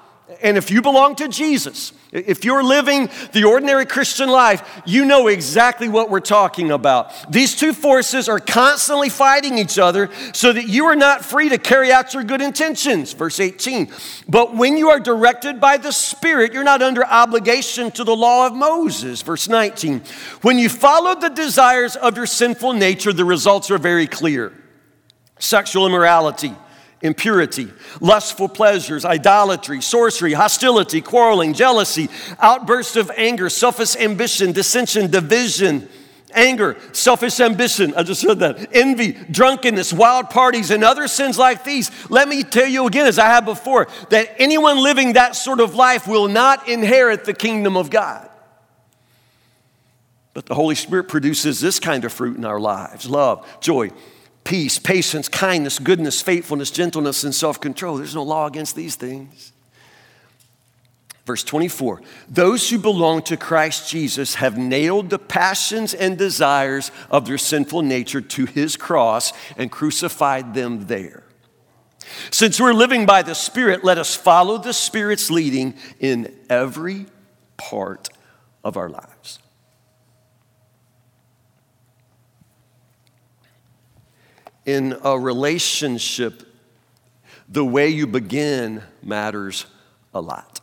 And 0.43 0.59
if 0.59 0.71
you 0.71 0.83
belong 0.83 1.17
to 1.17 1.29
Jesus, 1.29 1.93
if 2.13 2.45
you're 2.45 2.63
living 2.63 3.09
the 3.33 3.45
ordinary 3.45 3.87
Christian 3.87 4.29
life, 4.29 4.83
you 4.85 5.07
know 5.07 5.29
exactly 5.29 5.89
what 5.89 6.11
we're 6.11 6.21
talking 6.21 6.71
about. 6.71 7.33
These 7.33 7.57
two 7.57 7.73
forces 7.73 8.29
are 8.29 8.39
constantly 8.39 9.09
fighting 9.09 9.57
each 9.57 9.79
other 9.79 10.11
so 10.35 10.53
that 10.53 10.69
you 10.69 10.85
are 10.85 10.97
not 10.97 11.25
free 11.25 11.49
to 11.49 11.57
carry 11.57 11.91
out 11.91 12.13
your 12.13 12.25
good 12.25 12.43
intentions. 12.43 13.15
Verse 13.15 13.41
18. 13.41 13.91
But 14.29 14.55
when 14.55 14.77
you 14.77 14.91
are 14.91 15.01
directed 15.01 15.61
by 15.61 15.79
the 15.79 15.93
Spirit, 15.93 16.53
you're 16.53 16.63
not 16.63 16.83
under 16.83 17.07
obligation 17.07 17.91
to 17.93 18.05
the 18.05 18.17
law 18.17 18.47
of 18.47 18.55
Moses. 18.55 19.23
Verse 19.23 19.49
19. 19.49 20.03
When 20.43 20.59
you 20.59 20.69
follow 20.69 21.19
the 21.19 21.31
desires 21.31 21.97
of 21.97 22.19
your 22.19 22.27
sinful 22.27 22.75
nature, 22.75 23.15
the 23.15 23.25
results 23.25 23.71
are 23.71 23.79
very 23.79 24.07
clear 24.07 24.53
sexual 25.39 25.87
immorality 25.87 26.55
impurity, 27.03 27.69
lustful 28.01 28.49
pleasures, 28.49 29.05
idolatry, 29.05 29.81
sorcery, 29.81 30.33
hostility, 30.33 31.01
quarreling, 31.01 31.55
jealousy, 31.55 32.09
outbursts 32.41 32.97
of 32.97 33.11
anger, 33.17 33.49
selfish 33.49 33.97
ambition, 33.97 34.53
dissension, 34.53 35.11
division, 35.11 35.89
anger, 36.35 36.77
selfish 36.93 37.41
ambition. 37.41 37.95
I 37.95 38.03
just 38.03 38.21
said 38.21 38.41
that. 38.41 38.75
Envy, 38.75 39.13
drunkenness, 39.31 39.93
wild 39.93 40.31
parties, 40.31 40.71
and 40.71 40.85
other 40.85 41.09
sins 41.09 41.39
like 41.39 41.65
these. 41.65 41.91
Let 42.11 42.29
me 42.29 42.43
tell 42.43 42.67
you 42.67 42.87
again, 42.87 43.07
as 43.07 43.19
I 43.19 43.27
have 43.27 43.45
before, 43.45 43.89
that 44.11 44.35
anyone 44.39 44.83
living 44.83 45.15
that 45.15 45.37
sort 45.37 45.61
of 45.61 45.75
life 45.75 46.07
will 46.07 46.29
not 46.29 46.69
inherit 46.69 47.25
the 47.25 47.35
kingdom 47.35 47.77
of 47.77 47.91
God. 47.91 48.29
But 50.35 50.47
the 50.47 50.55
Holy 50.55 50.75
Spirit 50.75 51.09
produces 51.09 51.61
this 51.61 51.81
kind 51.81 52.05
of 52.05 52.13
fruit 52.13 52.37
in 52.37 52.45
our 52.45 52.61
lives 52.61 53.09
love, 53.09 53.47
joy, 53.61 53.91
peace, 54.45 54.79
patience, 54.79 55.29
kindness, 55.29 55.79
goodness, 55.79 56.23
faithfulness, 56.23 56.71
gentleness, 56.71 57.25
and 57.25 57.35
self 57.35 57.61
control. 57.61 57.97
There's 57.97 58.15
no 58.15 58.23
law 58.23 58.47
against 58.47 58.77
these 58.77 58.97
things. 58.97 59.53
Verse 61.29 61.45
24 61.45 62.01
Those 62.31 62.71
who 62.71 62.79
belong 62.79 63.21
to 63.25 63.37
Christ 63.37 63.91
Jesus 63.91 64.37
have 64.37 64.57
nailed 64.57 65.11
the 65.11 65.19
passions 65.19 65.93
and 65.93 66.17
desires 66.17 66.91
of 67.11 67.27
their 67.27 67.37
sinful 67.37 67.83
nature 67.83 68.23
to 68.23 68.47
his 68.47 68.77
cross 68.77 69.35
and 69.59 69.71
crucified 69.71 70.55
them 70.55 70.87
there. 70.87 71.25
Since 72.31 72.59
we're 72.59 72.73
living 72.73 73.05
by 73.05 73.21
the 73.21 73.35
Spirit, 73.35 73.85
let 73.85 73.99
us 73.99 74.17
follow 74.17 74.57
the 74.57 74.73
Spirit's 74.73 75.31
leading 75.31 75.75
in 76.01 76.35
every 76.49 77.05
part 77.59 78.09
of 78.65 78.79
our 78.79 78.89
lives. 78.89 79.39
In 84.69 84.95
a 85.03 85.19
relationship, 85.19 86.43
the 87.49 87.65
way 87.65 87.89
you 87.89 88.07
begin 88.07 88.83
matters 89.03 89.65
a 90.13 90.21
lot. 90.21 90.61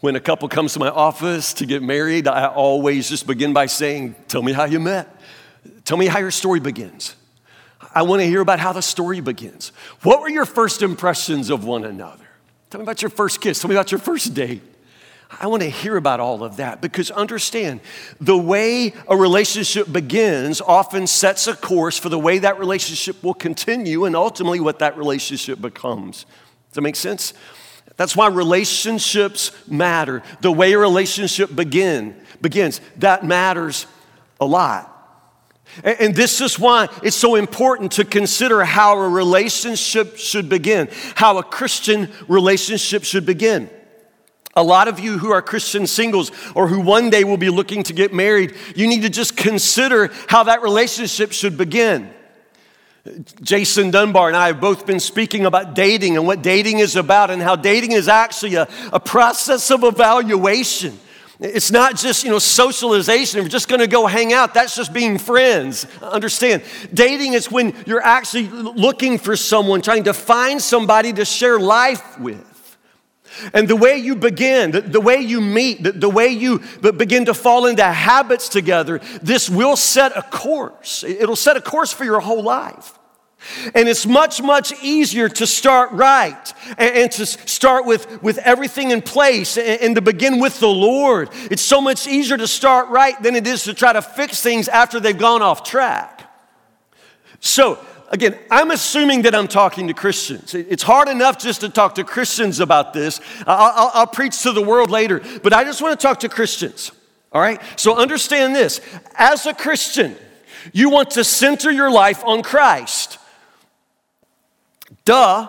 When 0.00 0.14
a 0.14 0.20
couple 0.20 0.46
comes 0.50 0.74
to 0.74 0.78
my 0.78 0.90
office 0.90 1.54
to 1.54 1.64
get 1.64 1.82
married, 1.82 2.28
I 2.28 2.48
always 2.48 3.08
just 3.08 3.26
begin 3.26 3.54
by 3.54 3.64
saying, 3.64 4.14
Tell 4.28 4.42
me 4.42 4.52
how 4.52 4.64
you 4.64 4.78
met. 4.78 5.08
Tell 5.86 5.96
me 5.96 6.06
how 6.06 6.18
your 6.18 6.30
story 6.30 6.60
begins. 6.60 7.16
I 7.94 8.02
want 8.02 8.20
to 8.20 8.26
hear 8.26 8.42
about 8.42 8.60
how 8.60 8.74
the 8.74 8.82
story 8.82 9.22
begins. 9.22 9.72
What 10.02 10.20
were 10.20 10.28
your 10.28 10.44
first 10.44 10.82
impressions 10.82 11.48
of 11.48 11.64
one 11.64 11.84
another? 11.84 12.26
Tell 12.68 12.78
me 12.78 12.82
about 12.82 13.00
your 13.00 13.10
first 13.10 13.40
kiss. 13.40 13.58
Tell 13.58 13.70
me 13.70 13.74
about 13.74 13.90
your 13.90 14.00
first 14.00 14.34
date. 14.34 14.60
I 15.30 15.48
want 15.48 15.62
to 15.62 15.68
hear 15.68 15.96
about 15.96 16.20
all 16.20 16.44
of 16.44 16.56
that 16.58 16.80
because 16.80 17.10
understand 17.10 17.80
the 18.20 18.38
way 18.38 18.94
a 19.08 19.16
relationship 19.16 19.92
begins 19.92 20.60
often 20.60 21.06
sets 21.06 21.46
a 21.46 21.54
course 21.54 21.98
for 21.98 22.08
the 22.08 22.18
way 22.18 22.38
that 22.38 22.58
relationship 22.58 23.22
will 23.22 23.34
continue 23.34 24.04
and 24.04 24.14
ultimately 24.14 24.60
what 24.60 24.78
that 24.78 24.96
relationship 24.96 25.60
becomes. 25.60 26.24
Does 26.24 26.74
that 26.74 26.82
make 26.82 26.96
sense? 26.96 27.34
That's 27.96 28.14
why 28.14 28.28
relationships 28.28 29.50
matter. 29.66 30.22
The 30.42 30.52
way 30.52 30.74
a 30.74 30.78
relationship 30.78 31.54
begin, 31.54 32.14
begins, 32.40 32.80
that 32.98 33.24
matters 33.24 33.86
a 34.40 34.46
lot. 34.46 34.92
And, 35.82 36.00
and 36.00 36.14
this 36.14 36.40
is 36.40 36.58
why 36.58 36.88
it's 37.02 37.16
so 37.16 37.34
important 37.34 37.92
to 37.92 38.04
consider 38.04 38.64
how 38.64 38.98
a 38.98 39.08
relationship 39.08 40.18
should 40.18 40.48
begin, 40.48 40.88
how 41.14 41.38
a 41.38 41.42
Christian 41.42 42.10
relationship 42.28 43.04
should 43.04 43.26
begin. 43.26 43.70
A 44.56 44.62
lot 44.62 44.88
of 44.88 44.98
you 44.98 45.18
who 45.18 45.30
are 45.30 45.42
Christian 45.42 45.86
singles 45.86 46.32
or 46.54 46.66
who 46.66 46.80
one 46.80 47.10
day 47.10 47.24
will 47.24 47.36
be 47.36 47.50
looking 47.50 47.82
to 47.84 47.92
get 47.92 48.14
married, 48.14 48.54
you 48.74 48.86
need 48.86 49.02
to 49.02 49.10
just 49.10 49.36
consider 49.36 50.10
how 50.28 50.44
that 50.44 50.62
relationship 50.62 51.32
should 51.32 51.58
begin. 51.58 52.10
Jason 53.42 53.90
Dunbar 53.90 54.28
and 54.28 54.36
I 54.36 54.48
have 54.48 54.60
both 54.60 54.86
been 54.86 54.98
speaking 54.98 55.46
about 55.46 55.74
dating 55.74 56.16
and 56.16 56.26
what 56.26 56.42
dating 56.42 56.78
is 56.78 56.96
about 56.96 57.30
and 57.30 57.40
how 57.40 57.54
dating 57.54 57.92
is 57.92 58.08
actually 58.08 58.54
a, 58.54 58.66
a 58.92 58.98
process 58.98 59.70
of 59.70 59.84
evaluation. 59.84 60.98
It's 61.38 61.70
not 61.70 61.96
just, 61.96 62.24
you 62.24 62.30
know, 62.30 62.38
socialization. 62.38 63.40
You're 63.40 63.48
just 63.48 63.68
going 63.68 63.80
to 63.80 63.86
go 63.86 64.06
hang 64.06 64.32
out, 64.32 64.54
that's 64.54 64.74
just 64.74 64.92
being 64.92 65.18
friends. 65.18 65.86
Understand? 66.00 66.62
Dating 66.94 67.34
is 67.34 67.50
when 67.50 67.74
you're 67.86 68.02
actually 68.02 68.48
looking 68.48 69.18
for 69.18 69.36
someone, 69.36 69.82
trying 69.82 70.04
to 70.04 70.14
find 70.14 70.60
somebody 70.62 71.12
to 71.12 71.24
share 71.26 71.58
life 71.60 72.18
with. 72.18 72.55
And 73.52 73.68
the 73.68 73.76
way 73.76 73.96
you 73.96 74.16
begin, 74.16 74.70
the, 74.70 74.80
the 74.80 75.00
way 75.00 75.18
you 75.18 75.40
meet, 75.40 75.82
the, 75.82 75.92
the, 75.92 76.08
way 76.08 76.28
you 76.28 76.60
begin 76.80 77.26
to 77.26 77.34
fall 77.34 77.66
into 77.66 77.84
habits 77.84 78.48
together, 78.48 79.00
this 79.22 79.50
will 79.50 79.76
set 79.76 80.16
a 80.16 80.22
course. 80.22 81.04
It'll 81.04 81.36
set 81.36 81.56
a 81.56 81.60
course 81.60 81.92
for 81.92 82.04
your 82.04 82.20
whole 82.20 82.42
life. 82.42 82.98
And 83.74 83.88
it's 83.88 84.06
much, 84.06 84.42
much 84.42 84.72
easier 84.82 85.28
to 85.28 85.46
start 85.46 85.92
right 85.92 86.52
and, 86.78 86.96
and 86.96 87.12
to 87.12 87.26
start 87.26 87.86
with, 87.86 88.22
with 88.22 88.38
everything 88.38 88.90
in 88.90 89.02
place 89.02 89.56
and, 89.56 89.80
and 89.80 89.94
to 89.94 90.00
begin 90.00 90.40
with 90.40 90.58
the 90.58 90.68
Lord. 90.68 91.30
It's 91.50 91.62
so 91.62 91.80
much 91.80 92.06
easier 92.06 92.36
to 92.36 92.46
start 92.48 92.88
right 92.88 93.20
than 93.22 93.36
it 93.36 93.46
is 93.46 93.64
to 93.64 93.74
try 93.74 93.92
to 93.92 94.02
fix 94.02 94.40
things 94.40 94.68
after 94.68 95.00
they've 95.00 95.16
gone 95.16 95.42
off 95.42 95.62
track. 95.62 96.22
So, 97.40 97.78
again, 98.10 98.38
I'm 98.50 98.70
assuming 98.70 99.22
that 99.22 99.34
I'm 99.34 99.48
talking 99.48 99.88
to 99.88 99.94
Christians. 99.94 100.54
It's 100.54 100.82
hard 100.82 101.08
enough 101.08 101.38
just 101.38 101.60
to 101.60 101.68
talk 101.68 101.94
to 101.96 102.04
Christians 102.04 102.60
about 102.60 102.92
this. 102.92 103.20
I'll, 103.46 103.72
I'll, 103.74 103.90
I'll, 103.94 104.06
preach 104.06 104.42
to 104.42 104.52
the 104.52 104.62
world 104.62 104.90
later, 104.90 105.22
but 105.42 105.52
I 105.52 105.64
just 105.64 105.82
want 105.82 105.98
to 105.98 106.06
talk 106.06 106.20
to 106.20 106.28
Christians. 106.28 106.92
All 107.32 107.40
right? 107.40 107.60
So 107.76 107.96
understand 107.96 108.54
this 108.54 108.80
as 109.14 109.46
a 109.46 109.54
Christian, 109.54 110.16
you 110.72 110.90
want 110.90 111.12
to 111.12 111.24
center 111.24 111.70
your 111.70 111.90
life 111.90 112.24
on 112.24 112.42
Christ. 112.42 113.18
Duh. 115.04 115.48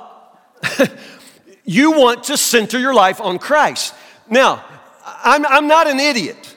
you 1.65 1.91
want 1.91 2.23
to 2.25 2.37
center 2.37 2.79
your 2.79 2.93
life 2.93 3.19
on 3.21 3.39
Christ. 3.39 3.93
Now, 4.29 4.63
I'm, 5.05 5.45
I'm 5.45 5.67
not 5.67 5.87
an 5.87 5.99
idiot. 5.99 6.55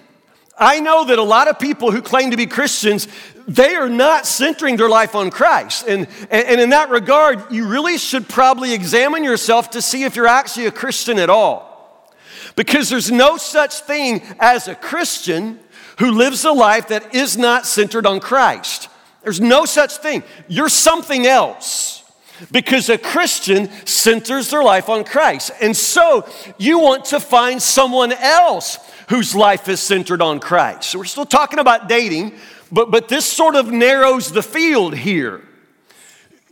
I 0.59 0.81
know 0.81 1.05
that 1.07 1.19
a 1.19 1.23
lot 1.23 1.49
of 1.49 1.59
people 1.59 1.91
who 1.91 2.03
claim 2.03 2.33
to 2.33 2.37
be 2.37 2.47
Christians, 2.47 3.09
they 3.51 3.75
are 3.75 3.89
not 3.89 4.27
centering 4.27 4.77
their 4.77 4.89
life 4.89 5.17
on 5.17 5.33
Christ. 5.33 5.89
And, 5.89 6.07
and, 6.31 6.61
in 6.61 6.71
that 6.71 6.89
regard, 6.89 7.51
you 7.51 7.67
really 7.67 7.99
should 7.99 8.29
probably 8.29 8.73
examine 8.73 9.25
yourself 9.25 9.71
to 9.71 9.83
see 9.83 10.05
if 10.05 10.15
you're 10.15 10.29
actually 10.29 10.67
a 10.67 10.71
Christian 10.71 11.19
at 11.19 11.29
all. 11.29 12.15
Because 12.55 12.89
there's 12.89 13.11
no 13.11 13.37
such 13.37 13.81
thing 13.81 14.23
as 14.39 14.69
a 14.69 14.77
Christian 14.77 15.59
who 15.99 16.13
lives 16.13 16.45
a 16.45 16.53
life 16.53 16.89
that 16.89 17.13
is 17.13 17.37
not 17.37 17.67
centered 17.67 18.07
on 18.07 18.21
Christ. 18.21 18.89
There's 19.25 19.41
no 19.41 19.65
such 19.65 19.97
thing. 19.97 20.23
You're 20.47 20.69
something 20.69 21.27
else. 21.27 22.05
Because 22.53 22.89
a 22.89 22.99
Christian 22.99 23.69
centers 23.85 24.51
their 24.51 24.63
life 24.63 24.89
on 24.89 25.03
Christ. 25.03 25.51
And 25.61 25.77
so 25.77 26.27
you 26.57 26.79
want 26.79 27.07
to 27.07 27.19
find 27.19 27.61
someone 27.61 28.13
else 28.13 28.79
whose 29.09 29.35
life 29.35 29.69
is 29.69 29.81
centered 29.81 30.23
on 30.23 30.39
Christ. 30.39 30.91
So 30.91 30.99
we're 30.99 31.05
still 31.05 31.27
talking 31.27 31.59
about 31.59 31.89
dating, 31.89 32.39
but, 32.73 32.91
but 32.91 33.09
this 33.09 33.25
sort 33.25 33.57
of 33.57 33.71
narrows 33.71 34.33
the 34.33 34.43
field 34.43 34.95
here. 34.95 35.43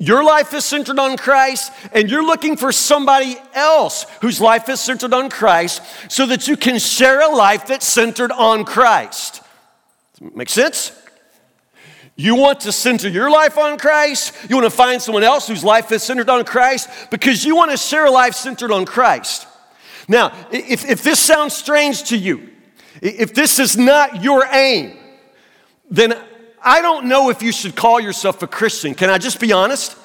Your 0.01 0.23
life 0.23 0.55
is 0.55 0.65
centered 0.65 0.99
on 1.01 1.17
Christ, 1.17 1.73
and 1.93 2.09
you're 2.09 2.25
looking 2.25 2.57
for 2.57 2.71
somebody 2.71 3.37
else 3.53 4.07
whose 4.21 4.41
life 4.41 4.69
is 4.69 4.81
centered 4.81 5.13
on 5.13 5.29
Christ 5.29 5.83
so 6.09 6.25
that 6.27 6.47
you 6.47 6.57
can 6.57 6.79
share 6.79 7.21
a 7.21 7.35
life 7.35 7.67
that's 7.67 7.87
centered 7.87 8.31
on 8.31 8.65
Christ. 8.65 9.43
Make 10.35 10.51
sense? 10.51 10.93
You 12.15 12.37
want 12.37 12.61
to 12.61 12.73
center 12.73 13.09
your 13.09 13.31
life 13.31 13.59
on 13.59 13.79
Christ. 13.79 14.35
You 14.49 14.57
want 14.57 14.67
to 14.67 14.77
find 14.77 15.01
someone 15.01 15.23
else 15.23 15.47
whose 15.47 15.65
life 15.65 15.91
is 15.93 16.03
centered 16.03 16.29
on 16.29 16.45
Christ 16.45 16.89
because 17.11 17.45
you 17.45 17.57
want 17.57 17.71
to 17.73 17.77
share 17.77 18.07
a 18.07 18.11
life 18.11 18.35
centered 18.35 18.73
on 18.73 18.85
Christ. 18.85 19.47
Now, 20.09 20.33
if, 20.51 20.89
if 20.89 21.03
this 21.03 21.21
sounds 21.21 21.55
strange 21.55 22.05
to 22.05 22.17
you, 22.17 22.51
if 23.03 23.35
this 23.35 23.59
is 23.59 23.77
not 23.77 24.23
your 24.23 24.45
aim, 24.47 24.97
then 25.90 26.16
I 26.62 26.83
don't 26.83 27.07
know 27.07 27.30
if 27.30 27.42
you 27.42 27.52
should 27.52 27.76
call 27.76 28.00
yourself 28.00 28.42
a 28.42 28.47
Christian. 28.47 28.95
Can 28.95 29.11
I 29.11 29.18
just 29.18 29.40
be 29.40 29.52
honest? 29.52 29.97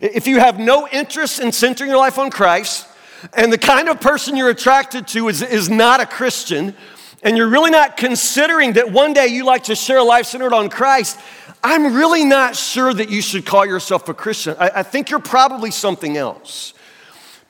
If 0.00 0.26
you 0.26 0.40
have 0.40 0.58
no 0.58 0.88
interest 0.88 1.40
in 1.40 1.52
centering 1.52 1.90
your 1.90 1.98
life 1.98 2.18
on 2.18 2.30
Christ, 2.30 2.86
and 3.34 3.52
the 3.52 3.58
kind 3.58 3.88
of 3.88 4.00
person 4.00 4.36
you're 4.36 4.48
attracted 4.48 5.06
to 5.08 5.28
is, 5.28 5.42
is 5.42 5.68
not 5.68 6.00
a 6.00 6.06
Christian, 6.06 6.74
and 7.22 7.36
you're 7.36 7.48
really 7.48 7.70
not 7.70 7.96
considering 7.96 8.74
that 8.74 8.90
one 8.90 9.12
day 9.12 9.26
you 9.26 9.44
like 9.44 9.64
to 9.64 9.74
share 9.74 9.98
a 9.98 10.02
life 10.02 10.26
centered 10.26 10.54
on 10.54 10.70
Christ, 10.70 11.20
I'm 11.62 11.94
really 11.94 12.24
not 12.24 12.56
sure 12.56 12.94
that 12.94 13.10
you 13.10 13.20
should 13.20 13.44
call 13.44 13.66
yourself 13.66 14.08
a 14.08 14.14
Christian. 14.14 14.56
I, 14.58 14.70
I 14.76 14.82
think 14.82 15.10
you're 15.10 15.20
probably 15.20 15.70
something 15.70 16.16
else. 16.16 16.72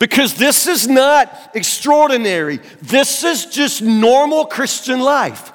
Because 0.00 0.34
this 0.34 0.66
is 0.66 0.88
not 0.88 1.50
extraordinary. 1.54 2.58
This 2.80 3.22
is 3.22 3.46
just 3.46 3.82
normal 3.82 4.46
Christian 4.46 5.00
life. 5.00 5.52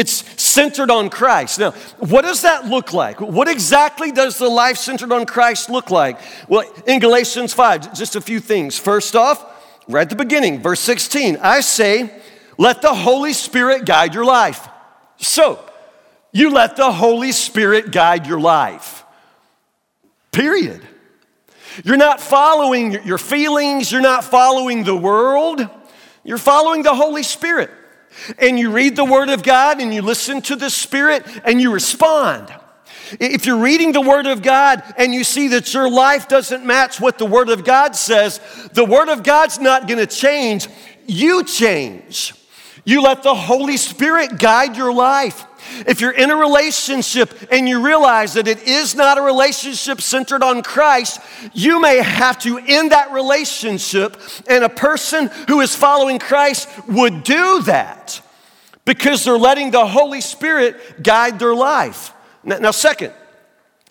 It's 0.00 0.24
centered 0.40 0.90
on 0.90 1.10
Christ. 1.10 1.58
Now, 1.58 1.72
what 1.98 2.22
does 2.22 2.40
that 2.40 2.64
look 2.64 2.94
like? 2.94 3.20
What 3.20 3.48
exactly 3.48 4.10
does 4.10 4.38
the 4.38 4.48
life 4.48 4.78
centered 4.78 5.12
on 5.12 5.26
Christ 5.26 5.68
look 5.68 5.90
like? 5.90 6.18
Well, 6.48 6.64
in 6.86 7.00
Galatians 7.00 7.52
5, 7.52 7.92
just 7.92 8.16
a 8.16 8.20
few 8.22 8.40
things. 8.40 8.78
First 8.78 9.14
off, 9.14 9.44
right 9.88 10.00
at 10.00 10.08
the 10.08 10.16
beginning, 10.16 10.62
verse 10.62 10.80
16, 10.80 11.36
I 11.42 11.60
say, 11.60 12.14
let 12.56 12.80
the 12.80 12.94
Holy 12.94 13.34
Spirit 13.34 13.84
guide 13.84 14.14
your 14.14 14.24
life. 14.24 14.66
So, 15.18 15.62
you 16.32 16.50
let 16.50 16.76
the 16.76 16.90
Holy 16.90 17.32
Spirit 17.32 17.92
guide 17.92 18.26
your 18.26 18.40
life. 18.40 19.04
Period. 20.32 20.80
You're 21.84 21.98
not 21.98 22.22
following 22.22 23.04
your 23.04 23.18
feelings, 23.18 23.92
you're 23.92 24.00
not 24.00 24.24
following 24.24 24.82
the 24.82 24.96
world, 24.96 25.68
you're 26.24 26.38
following 26.38 26.84
the 26.84 26.94
Holy 26.94 27.22
Spirit. 27.22 27.70
And 28.38 28.58
you 28.58 28.70
read 28.70 28.96
the 28.96 29.04
Word 29.04 29.28
of 29.30 29.42
God 29.42 29.80
and 29.80 29.92
you 29.92 30.02
listen 30.02 30.42
to 30.42 30.56
the 30.56 30.70
Spirit 30.70 31.24
and 31.44 31.60
you 31.60 31.72
respond. 31.72 32.54
If 33.18 33.46
you're 33.46 33.58
reading 33.58 33.92
the 33.92 34.00
Word 34.00 34.26
of 34.26 34.42
God 34.42 34.82
and 34.96 35.12
you 35.12 35.24
see 35.24 35.48
that 35.48 35.72
your 35.74 35.90
life 35.90 36.28
doesn't 36.28 36.64
match 36.64 37.00
what 37.00 37.18
the 37.18 37.26
Word 37.26 37.48
of 37.48 37.64
God 37.64 37.96
says, 37.96 38.40
the 38.72 38.84
Word 38.84 39.08
of 39.08 39.22
God's 39.22 39.58
not 39.58 39.88
gonna 39.88 40.06
change, 40.06 40.68
you 41.06 41.42
change. 41.44 42.34
You 42.84 43.02
let 43.02 43.22
the 43.22 43.34
Holy 43.34 43.76
Spirit 43.76 44.38
guide 44.38 44.76
your 44.76 44.92
life. 44.92 45.44
If 45.86 46.00
you're 46.00 46.10
in 46.10 46.30
a 46.30 46.36
relationship 46.36 47.32
and 47.50 47.68
you 47.68 47.84
realize 47.84 48.34
that 48.34 48.48
it 48.48 48.62
is 48.62 48.94
not 48.94 49.18
a 49.18 49.22
relationship 49.22 50.00
centered 50.00 50.42
on 50.42 50.62
Christ, 50.62 51.20
you 51.52 51.80
may 51.80 51.98
have 51.98 52.38
to 52.40 52.58
end 52.58 52.92
that 52.92 53.12
relationship. 53.12 54.20
And 54.48 54.64
a 54.64 54.68
person 54.68 55.30
who 55.48 55.60
is 55.60 55.74
following 55.74 56.18
Christ 56.18 56.68
would 56.88 57.22
do 57.22 57.62
that 57.62 58.20
because 58.84 59.24
they're 59.24 59.38
letting 59.38 59.70
the 59.70 59.86
Holy 59.86 60.20
Spirit 60.20 61.02
guide 61.02 61.38
their 61.38 61.54
life. 61.54 62.12
Now, 62.42 62.70
second, 62.70 63.12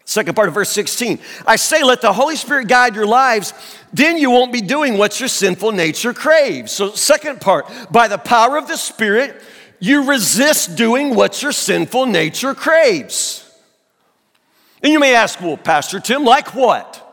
second 0.06 0.36
part 0.36 0.48
of 0.48 0.56
verse 0.56 0.70
16, 0.70 1.20
I 1.46 1.56
say, 1.56 1.84
let 1.84 2.02
the 2.02 2.12
Holy 2.12 2.36
Spirit 2.36 2.68
guide 2.68 2.96
your 2.96 3.06
lives, 3.06 3.54
then 3.94 4.18
you 4.18 4.32
won't 4.32 4.52
be 4.52 4.62
doing 4.62 4.98
what 4.98 5.20
your 5.20 5.30
sinful 5.30 5.72
nature 5.72 6.14
craves. 6.14 6.72
So, 6.72 6.92
second 6.92 7.40
part, 7.42 7.66
by 7.92 8.08
the 8.08 8.18
power 8.18 8.58
of 8.58 8.68
the 8.68 8.78
Spirit, 8.78 9.42
you 9.80 10.10
resist 10.10 10.76
doing 10.76 11.16
what 11.16 11.42
your 11.42 11.52
sinful 11.52 12.06
nature 12.06 12.54
craves. 12.54 13.46
And 14.82 14.92
you 14.92 15.00
may 15.00 15.16
ask, 15.16 15.42
well, 15.42 15.58
Pastor 15.58 16.00
Tim, 16.00 16.24
like 16.24 16.54
what? 16.56 17.06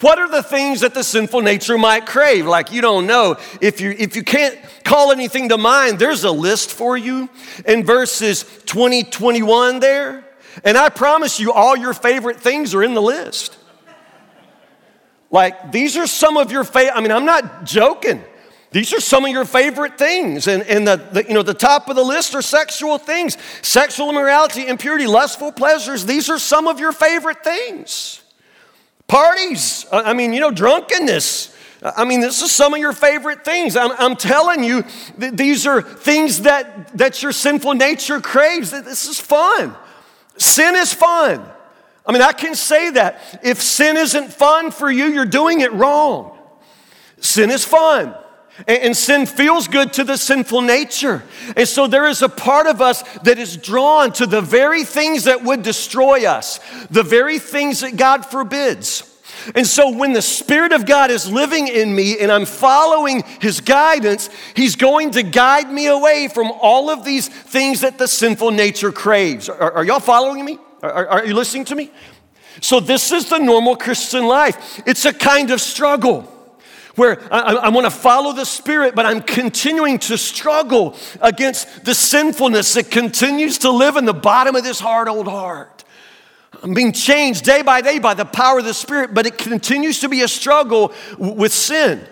What 0.00 0.18
are 0.18 0.28
the 0.28 0.42
things 0.42 0.80
that 0.80 0.92
the 0.92 1.02
sinful 1.02 1.40
nature 1.40 1.78
might 1.78 2.04
crave? 2.04 2.46
Like 2.46 2.70
you 2.70 2.82
don't 2.82 3.06
know. 3.06 3.38
If 3.62 3.80
you 3.80 3.94
if 3.98 4.14
you 4.14 4.22
can't 4.22 4.58
call 4.84 5.10
anything 5.10 5.48
to 5.48 5.56
mind, 5.56 5.98
there's 5.98 6.24
a 6.24 6.30
list 6.30 6.70
for 6.70 6.98
you 6.98 7.30
in 7.64 7.82
verses 7.82 8.44
20, 8.66 9.04
21 9.04 9.80
there. 9.80 10.24
And 10.64 10.76
I 10.76 10.90
promise 10.90 11.40
you, 11.40 11.52
all 11.52 11.76
your 11.76 11.94
favorite 11.94 12.40
things 12.40 12.74
are 12.74 12.82
in 12.82 12.92
the 12.92 13.00
list. 13.00 13.56
Like 15.30 15.72
these 15.72 15.96
are 15.96 16.06
some 16.06 16.36
of 16.36 16.52
your 16.52 16.64
favorite, 16.64 16.96
I 16.96 17.00
mean, 17.00 17.12
I'm 17.12 17.24
not 17.24 17.64
joking. 17.64 18.22
These 18.72 18.92
are 18.92 19.00
some 19.00 19.24
of 19.24 19.30
your 19.30 19.44
favorite 19.44 19.96
things. 19.96 20.48
And, 20.48 20.62
and 20.64 20.86
the, 20.86 20.96
the, 20.96 21.24
you 21.24 21.34
know, 21.34 21.42
the 21.42 21.54
top 21.54 21.88
of 21.88 21.96
the 21.96 22.02
list 22.04 22.34
are 22.34 22.42
sexual 22.42 22.98
things 22.98 23.38
sexual 23.62 24.10
immorality, 24.10 24.66
impurity, 24.66 25.06
lustful 25.06 25.52
pleasures. 25.52 26.04
These 26.04 26.28
are 26.28 26.38
some 26.38 26.66
of 26.66 26.80
your 26.80 26.92
favorite 26.92 27.42
things. 27.42 28.22
Parties, 29.06 29.86
I 29.92 30.14
mean, 30.14 30.32
you 30.32 30.40
know, 30.40 30.50
drunkenness. 30.50 31.56
I 31.82 32.04
mean, 32.04 32.20
this 32.20 32.42
is 32.42 32.50
some 32.50 32.74
of 32.74 32.80
your 32.80 32.92
favorite 32.92 33.44
things. 33.44 33.76
I'm, 33.76 33.92
I'm 33.92 34.16
telling 34.16 34.64
you, 34.64 34.82
th- 35.20 35.34
these 35.34 35.66
are 35.66 35.80
things 35.80 36.42
that, 36.42 36.96
that 36.98 37.22
your 37.22 37.32
sinful 37.32 37.74
nature 37.74 38.20
craves. 38.20 38.70
This 38.70 39.06
is 39.06 39.20
fun. 39.20 39.76
Sin 40.38 40.74
is 40.74 40.92
fun. 40.92 41.44
I 42.04 42.12
mean, 42.12 42.22
I 42.22 42.32
can 42.32 42.54
say 42.54 42.90
that. 42.90 43.40
If 43.44 43.60
sin 43.60 43.96
isn't 43.96 44.32
fun 44.32 44.70
for 44.70 44.90
you, 44.90 45.06
you're 45.06 45.26
doing 45.26 45.60
it 45.60 45.72
wrong. 45.72 46.36
Sin 47.20 47.50
is 47.50 47.64
fun. 47.64 48.14
And, 48.66 48.96
sin 48.96 49.26
feels 49.26 49.68
good 49.68 49.92
to 49.94 50.04
the 50.04 50.16
sinful 50.16 50.62
nature. 50.62 51.22
And 51.56 51.68
so 51.68 51.86
there 51.86 52.06
is 52.06 52.22
a 52.22 52.28
part 52.28 52.66
of 52.66 52.80
us 52.80 53.02
that 53.20 53.38
is 53.38 53.56
drawn 53.56 54.12
to 54.12 54.26
the 54.26 54.40
very 54.40 54.84
things 54.84 55.24
that 55.24 55.42
would 55.42 55.62
destroy 55.62 56.24
us, 56.24 56.58
the 56.90 57.02
very 57.02 57.38
things 57.38 57.80
that 57.80 57.96
God 57.96 58.24
forbids. 58.24 59.12
And 59.54 59.66
so 59.66 59.90
when 59.90 60.12
the 60.12 60.22
Spirit 60.22 60.72
of 60.72 60.86
God 60.86 61.10
is 61.10 61.30
living 61.30 61.68
in 61.68 61.94
me 61.94 62.18
and 62.18 62.32
I'm 62.32 62.46
following 62.46 63.22
His 63.40 63.60
guidance, 63.60 64.30
He's 64.54 64.74
going 64.74 65.10
to 65.12 65.22
guide 65.22 65.70
me 65.70 65.86
away 65.86 66.28
from 66.28 66.50
all 66.50 66.88
of 66.88 67.04
these 67.04 67.28
things 67.28 67.82
that 67.82 67.98
the 67.98 68.08
sinful 68.08 68.52
nature 68.52 68.90
craves. 68.90 69.48
Are, 69.48 69.72
are 69.72 69.84
y'all 69.84 70.00
following 70.00 70.44
me? 70.44 70.58
Are, 70.82 71.06
are 71.06 71.26
you 71.26 71.34
listening 71.34 71.66
to 71.66 71.74
me? 71.74 71.90
So 72.62 72.80
this 72.80 73.12
is 73.12 73.28
the 73.28 73.38
normal 73.38 73.76
Christian 73.76 74.26
life. 74.26 74.80
It's 74.86 75.04
a 75.04 75.12
kind 75.12 75.50
of 75.50 75.60
struggle 75.60 76.32
where 76.96 77.22
I, 77.32 77.54
I 77.54 77.68
want 77.68 77.84
to 77.86 77.90
follow 77.90 78.32
the 78.32 78.44
Spirit, 78.44 78.94
but 78.94 79.06
I'm 79.06 79.20
continuing 79.20 79.98
to 80.00 80.18
struggle 80.18 80.96
against 81.20 81.84
the 81.84 81.94
sinfulness 81.94 82.74
that 82.74 82.90
continues 82.90 83.58
to 83.58 83.70
live 83.70 83.96
in 83.96 84.04
the 84.04 84.14
bottom 84.14 84.56
of 84.56 84.64
this 84.64 84.80
hard 84.80 85.08
old 85.08 85.28
heart. 85.28 85.84
I'm 86.62 86.74
being 86.74 86.92
changed 86.92 87.44
day 87.44 87.62
by 87.62 87.80
day 87.82 87.98
by 87.98 88.14
the 88.14 88.24
power 88.24 88.58
of 88.58 88.64
the 88.64 88.74
Spirit, 88.74 89.14
but 89.14 89.26
it 89.26 89.38
continues 89.38 90.00
to 90.00 90.08
be 90.08 90.22
a 90.22 90.28
struggle 90.28 90.92
with 91.18 91.52
sin. 91.52 92.06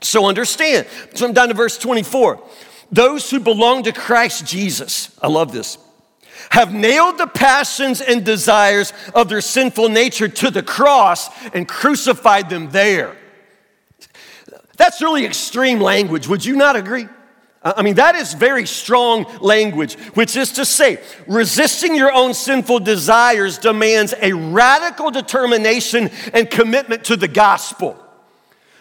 So 0.00 0.26
understand. 0.26 0.86
So 1.14 1.26
I'm 1.26 1.32
down 1.32 1.48
to 1.48 1.54
verse 1.54 1.76
24. 1.78 2.42
Those 2.92 3.28
who 3.30 3.40
belong 3.40 3.82
to 3.84 3.92
Christ 3.92 4.46
Jesus, 4.46 5.18
I 5.20 5.28
love 5.28 5.52
this, 5.52 5.78
have 6.50 6.72
nailed 6.72 7.18
the 7.18 7.26
passions 7.26 8.00
and 8.00 8.24
desires 8.24 8.92
of 9.14 9.28
their 9.28 9.40
sinful 9.40 9.88
nature 9.88 10.28
to 10.28 10.50
the 10.50 10.62
cross 10.62 11.28
and 11.52 11.66
crucified 11.66 12.50
them 12.50 12.70
there. 12.70 13.16
That's 14.76 15.00
really 15.02 15.24
extreme 15.24 15.80
language. 15.80 16.28
Would 16.28 16.44
you 16.44 16.56
not 16.56 16.76
agree? 16.76 17.06
I 17.62 17.80
mean, 17.80 17.94
that 17.94 18.14
is 18.14 18.34
very 18.34 18.66
strong 18.66 19.24
language, 19.40 19.94
which 20.14 20.36
is 20.36 20.52
to 20.52 20.66
say, 20.66 20.98
resisting 21.26 21.96
your 21.96 22.12
own 22.12 22.34
sinful 22.34 22.80
desires 22.80 23.56
demands 23.56 24.12
a 24.20 24.34
radical 24.34 25.10
determination 25.10 26.10
and 26.34 26.50
commitment 26.50 27.04
to 27.04 27.16
the 27.16 27.28
gospel. 27.28 27.98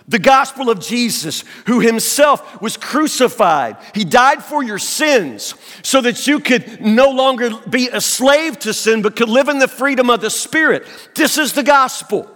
The 0.06 0.20
gospel 0.20 0.70
of 0.70 0.82
Jesus, 0.82 1.46
who 1.66 1.80
himself 1.80 2.62
was 2.62 2.76
crucified. 2.76 3.78
He 3.96 4.04
died 4.04 4.44
for 4.44 4.62
your 4.62 4.80
sins 4.80 5.56
so 5.82 6.02
that 6.02 6.28
you 6.28 6.42
could 6.42 6.82
no 6.82 7.10
longer 7.10 7.52
be 7.70 7.88
a 7.88 8.02
slave 8.02 8.60
to 8.60 8.74
sin, 8.74 9.02
but 9.02 9.16
could 9.16 9.30
live 9.30 9.48
in 9.48 9.60
the 9.60 9.68
freedom 9.70 10.10
of 10.10 10.20
the 10.20 10.30
Spirit. 10.30 10.86
This 11.16 11.38
is 11.38 11.54
the 11.54 11.64
gospel. 11.64 12.30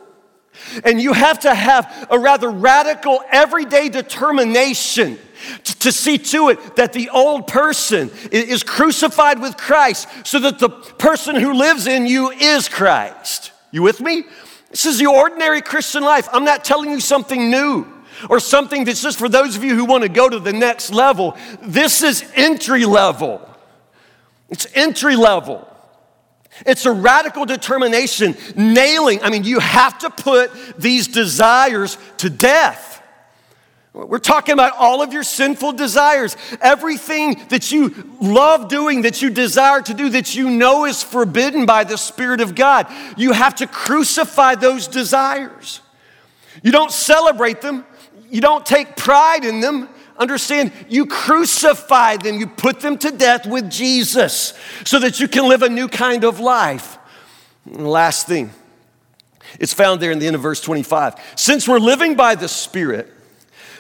And 0.83 1.01
you 1.01 1.13
have 1.13 1.39
to 1.41 1.53
have 1.53 2.07
a 2.09 2.19
rather 2.19 2.49
radical, 2.49 3.21
everyday 3.31 3.89
determination 3.89 5.17
to 5.79 5.91
see 5.91 6.17
to 6.17 6.49
it 6.49 6.75
that 6.75 6.93
the 6.93 7.09
old 7.09 7.47
person 7.47 8.11
is 8.31 8.63
crucified 8.63 9.39
with 9.39 9.57
Christ 9.57 10.07
so 10.23 10.39
that 10.39 10.59
the 10.59 10.69
person 10.69 11.35
who 11.35 11.53
lives 11.53 11.87
in 11.87 12.07
you 12.07 12.31
is 12.31 12.67
Christ. 12.69 13.51
You 13.71 13.81
with 13.81 14.01
me? 14.01 14.23
This 14.71 14.85
is 14.85 14.99
the 14.99 15.07
ordinary 15.07 15.61
Christian 15.61 16.03
life. 16.03 16.27
I'm 16.31 16.43
not 16.43 16.65
telling 16.65 16.91
you 16.91 16.99
something 16.99 17.49
new 17.49 17.85
or 18.29 18.39
something 18.39 18.83
that's 18.83 19.01
just 19.01 19.19
for 19.19 19.29
those 19.29 19.55
of 19.55 19.63
you 19.63 19.75
who 19.75 19.85
want 19.85 20.03
to 20.03 20.09
go 20.09 20.27
to 20.27 20.39
the 20.39 20.53
next 20.53 20.91
level. 20.91 21.37
This 21.61 22.01
is 22.01 22.29
entry 22.35 22.85
level. 22.85 23.47
It's 24.49 24.67
entry 24.73 25.15
level. 25.15 25.67
It's 26.65 26.85
a 26.85 26.91
radical 26.91 27.45
determination, 27.45 28.35
nailing. 28.55 29.21
I 29.21 29.29
mean, 29.29 29.43
you 29.43 29.59
have 29.59 29.99
to 29.99 30.09
put 30.09 30.51
these 30.77 31.07
desires 31.07 31.97
to 32.17 32.29
death. 32.29 32.97
We're 34.05 34.19
talking 34.19 34.53
about 34.53 34.73
all 34.77 35.01
of 35.01 35.11
your 35.11 35.23
sinful 35.23 35.73
desires, 35.73 36.37
everything 36.61 37.41
that 37.49 37.71
you 37.71 37.95
love 38.21 38.67
doing, 38.67 39.01
that 39.01 39.23
you 39.23 39.31
desire 39.31 39.81
to 39.81 39.93
do, 39.93 40.09
that 40.09 40.35
you 40.35 40.51
know 40.51 40.85
is 40.85 41.01
forbidden 41.01 41.65
by 41.65 41.83
the 41.83 41.97
Spirit 41.97 42.39
of 42.39 42.53
God. 42.53 42.85
You 43.17 43.31
have 43.31 43.55
to 43.55 43.65
crucify 43.65 44.53
those 44.53 44.87
desires. 44.87 45.81
You 46.61 46.71
don't 46.71 46.91
celebrate 46.91 47.61
them, 47.61 47.85
you 48.29 48.41
don't 48.41 48.65
take 48.65 48.95
pride 48.95 49.43
in 49.43 49.61
them, 49.61 49.89
Understand, 50.17 50.71
you 50.89 51.05
crucify 51.05 52.17
them, 52.17 52.39
you 52.39 52.47
put 52.47 52.79
them 52.79 52.97
to 52.97 53.11
death 53.11 53.45
with 53.45 53.69
Jesus 53.69 54.53
so 54.83 54.99
that 54.99 55.19
you 55.19 55.27
can 55.27 55.47
live 55.47 55.61
a 55.61 55.69
new 55.69 55.87
kind 55.87 56.23
of 56.23 56.39
life. 56.39 56.97
And 57.65 57.87
last 57.87 58.27
thing, 58.27 58.51
It's 59.59 59.73
found 59.73 60.01
there 60.01 60.11
in 60.11 60.19
the 60.19 60.27
end 60.27 60.35
of 60.35 60.41
verse 60.41 60.61
25. 60.61 61.15
Since 61.35 61.67
we're 61.67 61.79
living 61.79 62.15
by 62.15 62.35
the 62.35 62.47
Spirit, 62.47 63.11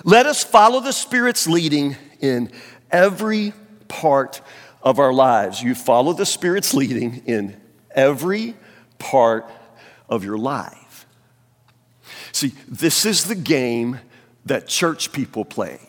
let 0.03 0.25
us 0.25 0.43
follow 0.43 0.79
the 0.79 0.93
Spirit's 0.93 1.47
leading 1.47 1.95
in 2.19 2.51
every 2.91 3.53
part 3.87 4.41
of 4.81 4.99
our 4.99 5.13
lives. 5.13 5.61
You 5.61 5.75
follow 5.75 6.13
the 6.13 6.25
Spirit's 6.25 6.73
leading 6.73 7.23
in 7.25 7.59
every 7.91 8.55
part 8.99 9.49
of 10.09 10.23
your 10.23 10.37
life. 10.37 11.05
See, 12.31 12.53
this 12.67 13.05
is 13.05 13.25
the 13.25 13.35
game 13.35 13.99
that 14.45 14.67
church 14.67 15.11
people 15.11 15.43
play. 15.43 15.86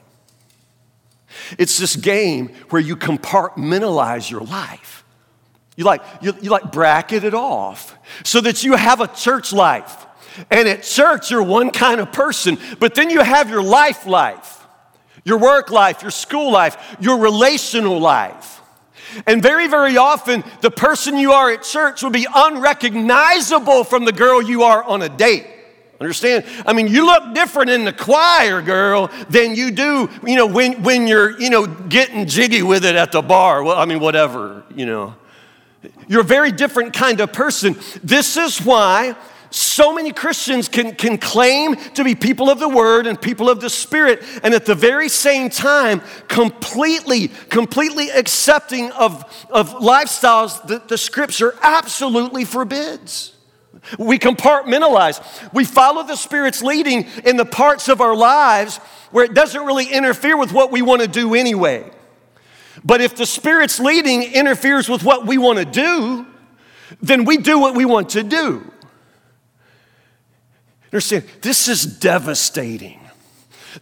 It's 1.58 1.78
this 1.78 1.96
game 1.96 2.48
where 2.70 2.80
you 2.82 2.96
compartmentalize 2.96 4.30
your 4.30 4.40
life. 4.40 5.04
You 5.76 5.84
like, 5.84 6.02
you, 6.20 6.34
you 6.40 6.50
like 6.50 6.72
bracket 6.72 7.24
it 7.24 7.34
off 7.34 7.96
so 8.24 8.40
that 8.40 8.64
you 8.64 8.74
have 8.74 9.00
a 9.00 9.06
church 9.06 9.52
life. 9.52 10.06
And 10.50 10.68
at 10.68 10.82
church, 10.82 11.30
you're 11.30 11.42
one 11.42 11.70
kind 11.70 12.00
of 12.00 12.12
person, 12.12 12.58
but 12.78 12.94
then 12.94 13.10
you 13.10 13.20
have 13.20 13.50
your 13.50 13.62
life 13.62 14.06
life, 14.06 14.66
your 15.24 15.38
work 15.38 15.70
life, 15.70 16.02
your 16.02 16.10
school 16.10 16.50
life, 16.50 16.96
your 17.00 17.18
relational 17.18 17.98
life. 17.98 18.60
And 19.26 19.42
very, 19.42 19.68
very 19.68 19.96
often, 19.96 20.44
the 20.60 20.70
person 20.70 21.16
you 21.16 21.32
are 21.32 21.50
at 21.50 21.62
church 21.62 22.02
will 22.02 22.10
be 22.10 22.26
unrecognizable 22.32 23.84
from 23.84 24.04
the 24.04 24.12
girl 24.12 24.42
you 24.42 24.64
are 24.64 24.82
on 24.82 25.02
a 25.02 25.08
date. 25.08 25.46
Understand? 26.00 26.44
I 26.64 26.72
mean, 26.72 26.86
you 26.86 27.06
look 27.06 27.34
different 27.34 27.70
in 27.70 27.84
the 27.84 27.92
choir, 27.92 28.62
girl, 28.62 29.10
than 29.28 29.56
you 29.56 29.72
do, 29.72 30.08
you 30.24 30.36
know, 30.36 30.46
when, 30.46 30.82
when 30.84 31.08
you're, 31.08 31.38
you 31.40 31.50
know, 31.50 31.66
getting 31.66 32.26
jiggy 32.26 32.62
with 32.62 32.84
it 32.84 32.94
at 32.94 33.10
the 33.10 33.20
bar. 33.20 33.64
Well, 33.64 33.76
I 33.76 33.84
mean, 33.84 33.98
whatever, 33.98 34.62
you 34.74 34.86
know. 34.86 35.16
You're 36.06 36.20
a 36.20 36.24
very 36.24 36.52
different 36.52 36.92
kind 36.92 37.20
of 37.20 37.32
person. 37.32 37.76
This 38.02 38.36
is 38.36 38.64
why 38.64 39.16
so 39.50 39.92
many 39.92 40.12
Christians 40.12 40.68
can, 40.68 40.94
can 40.94 41.18
claim 41.18 41.74
to 41.94 42.04
be 42.04 42.14
people 42.14 42.50
of 42.50 42.60
the 42.60 42.68
Word 42.68 43.06
and 43.06 43.20
people 43.20 43.48
of 43.48 43.60
the 43.60 43.70
Spirit, 43.70 44.22
and 44.42 44.54
at 44.54 44.66
the 44.66 44.74
very 44.74 45.08
same 45.08 45.50
time, 45.50 46.00
completely, 46.28 47.28
completely 47.48 48.10
accepting 48.10 48.92
of, 48.92 49.24
of 49.50 49.70
lifestyles 49.76 50.64
that 50.68 50.88
the 50.88 50.98
Scripture 50.98 51.54
absolutely 51.62 52.44
forbids. 52.44 53.32
We 53.98 54.18
compartmentalize. 54.18 55.52
We 55.52 55.64
follow 55.64 56.02
the 56.02 56.16
Spirit's 56.16 56.62
leading 56.62 57.06
in 57.24 57.36
the 57.36 57.44
parts 57.44 57.88
of 57.88 58.00
our 58.00 58.14
lives 58.14 58.78
where 59.10 59.24
it 59.24 59.34
doesn't 59.34 59.64
really 59.64 59.86
interfere 59.86 60.36
with 60.36 60.52
what 60.52 60.70
we 60.70 60.82
want 60.82 61.02
to 61.02 61.08
do 61.08 61.34
anyway. 61.34 61.88
But 62.84 63.00
if 63.00 63.16
the 63.16 63.26
Spirit's 63.26 63.80
leading 63.80 64.22
interferes 64.22 64.88
with 64.88 65.02
what 65.02 65.26
we 65.26 65.38
want 65.38 65.58
to 65.58 65.64
do, 65.64 66.26
then 67.00 67.24
we 67.24 67.38
do 67.38 67.58
what 67.58 67.74
we 67.74 67.84
want 67.84 68.10
to 68.10 68.22
do. 68.22 68.70
Understand, 70.92 71.24
this 71.42 71.68
is 71.68 71.84
devastating. 71.84 73.00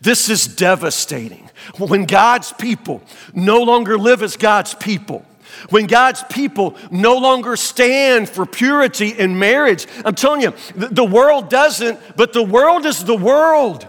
This 0.01 0.29
is 0.29 0.47
devastating. 0.47 1.49
When 1.79 2.05
God's 2.05 2.53
people 2.53 3.03
no 3.35 3.62
longer 3.62 3.99
live 3.99 4.23
as 4.23 4.37
God's 4.37 4.75
people, 4.75 5.25
when 5.70 5.87
God's 5.87 6.22
people 6.24 6.76
no 6.90 7.16
longer 7.16 7.56
stand 7.56 8.28
for 8.28 8.46
purity 8.46 9.11
in 9.11 9.38
marriage, 9.38 9.87
I'm 10.04 10.14
telling 10.14 10.40
you, 10.40 10.54
the 10.74 11.04
world 11.04 11.48
doesn't, 11.50 11.98
but 12.16 12.32
the 12.32 12.42
world 12.42 12.87
is 12.87 13.04
the 13.04 13.16
world. 13.16 13.88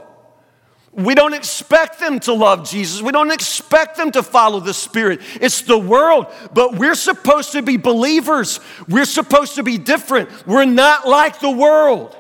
We 0.92 1.14
don't 1.14 1.36
expect 1.36 2.00
them 2.00 2.20
to 2.22 2.34
love 2.34 2.68
Jesus. 2.68 3.04
We 3.04 3.12
don't 3.12 3.32
expect 3.32 3.98
them 3.98 4.10
to 4.12 4.24
follow 4.24 4.60
the 4.60 4.74
Spirit. 4.74 5.22
It's 5.40 5.62
the 5.62 5.78
world, 5.78 6.26
but 6.56 6.76
we're 6.76 6.96
supposed 6.96 7.52
to 7.52 7.62
be 7.62 7.78
believers. 7.78 8.60
We're 8.90 9.06
supposed 9.06 9.56
to 9.56 9.64
be 9.64 9.78
different. 9.78 10.48
We're 10.48 10.66
not 10.66 11.08
like 11.08 11.40
the 11.40 11.52
world. 11.52 12.18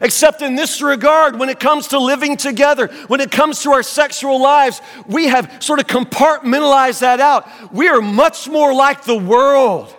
Except 0.00 0.42
in 0.42 0.54
this 0.54 0.80
regard, 0.82 1.38
when 1.38 1.48
it 1.48 1.58
comes 1.58 1.88
to 1.88 1.98
living 1.98 2.36
together, 2.36 2.88
when 3.08 3.20
it 3.20 3.30
comes 3.30 3.62
to 3.62 3.72
our 3.72 3.82
sexual 3.82 4.40
lives, 4.40 4.80
we 5.06 5.26
have 5.26 5.62
sort 5.62 5.80
of 5.80 5.86
compartmentalized 5.86 7.00
that 7.00 7.20
out. 7.20 7.48
We 7.72 7.88
are 7.88 8.00
much 8.00 8.48
more 8.48 8.74
like 8.74 9.04
the 9.04 9.16
world 9.16 9.94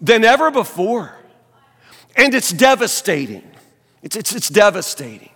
than 0.00 0.24
ever 0.24 0.50
before. 0.50 1.14
And 2.16 2.34
it's 2.34 2.50
devastating. 2.52 3.42
It's, 4.02 4.16
it's, 4.16 4.34
it's 4.34 4.48
devastating. 4.48 5.30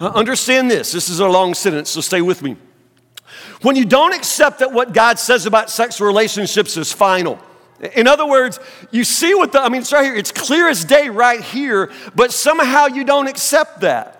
Uh, 0.00 0.12
understand 0.14 0.70
this. 0.70 0.92
This 0.92 1.08
is 1.08 1.20
a 1.20 1.28
long 1.28 1.54
sentence, 1.54 1.90
so 1.90 2.00
stay 2.00 2.22
with 2.22 2.42
me. 2.42 2.56
When 3.62 3.76
you 3.76 3.84
don't 3.84 4.14
accept 4.14 4.58
that 4.60 4.72
what 4.72 4.92
God 4.92 5.18
says 5.18 5.46
about 5.46 5.70
sexual 5.70 6.06
relationships 6.06 6.76
is 6.76 6.92
final, 6.92 7.38
in 7.82 8.06
other 8.06 8.26
words, 8.26 8.60
you 8.90 9.04
see 9.04 9.34
what 9.34 9.52
the, 9.52 9.60
I 9.60 9.68
mean, 9.68 9.80
it's 9.80 9.92
right 9.92 10.04
here, 10.04 10.14
it's 10.14 10.32
clear 10.32 10.68
as 10.68 10.84
day 10.84 11.08
right 11.08 11.40
here, 11.40 11.90
but 12.14 12.32
somehow 12.32 12.86
you 12.86 13.04
don't 13.04 13.28
accept 13.28 13.80
that. 13.80 14.18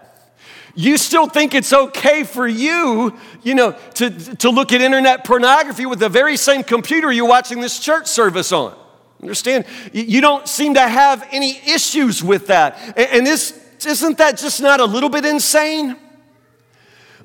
You 0.74 0.96
still 0.96 1.26
think 1.26 1.54
it's 1.54 1.72
okay 1.72 2.24
for 2.24 2.48
you, 2.48 3.16
you 3.42 3.54
know, 3.54 3.72
to, 3.94 4.10
to 4.36 4.50
look 4.50 4.72
at 4.72 4.80
internet 4.80 5.24
pornography 5.24 5.86
with 5.86 5.98
the 5.98 6.08
very 6.08 6.36
same 6.36 6.62
computer 6.62 7.12
you're 7.12 7.28
watching 7.28 7.60
this 7.60 7.78
church 7.78 8.06
service 8.06 8.52
on. 8.52 8.76
Understand? 9.20 9.66
You 9.92 10.20
don't 10.20 10.48
seem 10.48 10.74
to 10.74 10.80
have 10.80 11.28
any 11.30 11.58
issues 11.58 12.24
with 12.24 12.48
that. 12.48 12.98
And 12.98 13.24
this 13.26 13.58
isn't 13.84 14.18
that 14.18 14.38
just 14.38 14.60
not 14.60 14.80
a 14.80 14.84
little 14.84 15.08
bit 15.08 15.24
insane? 15.24 15.96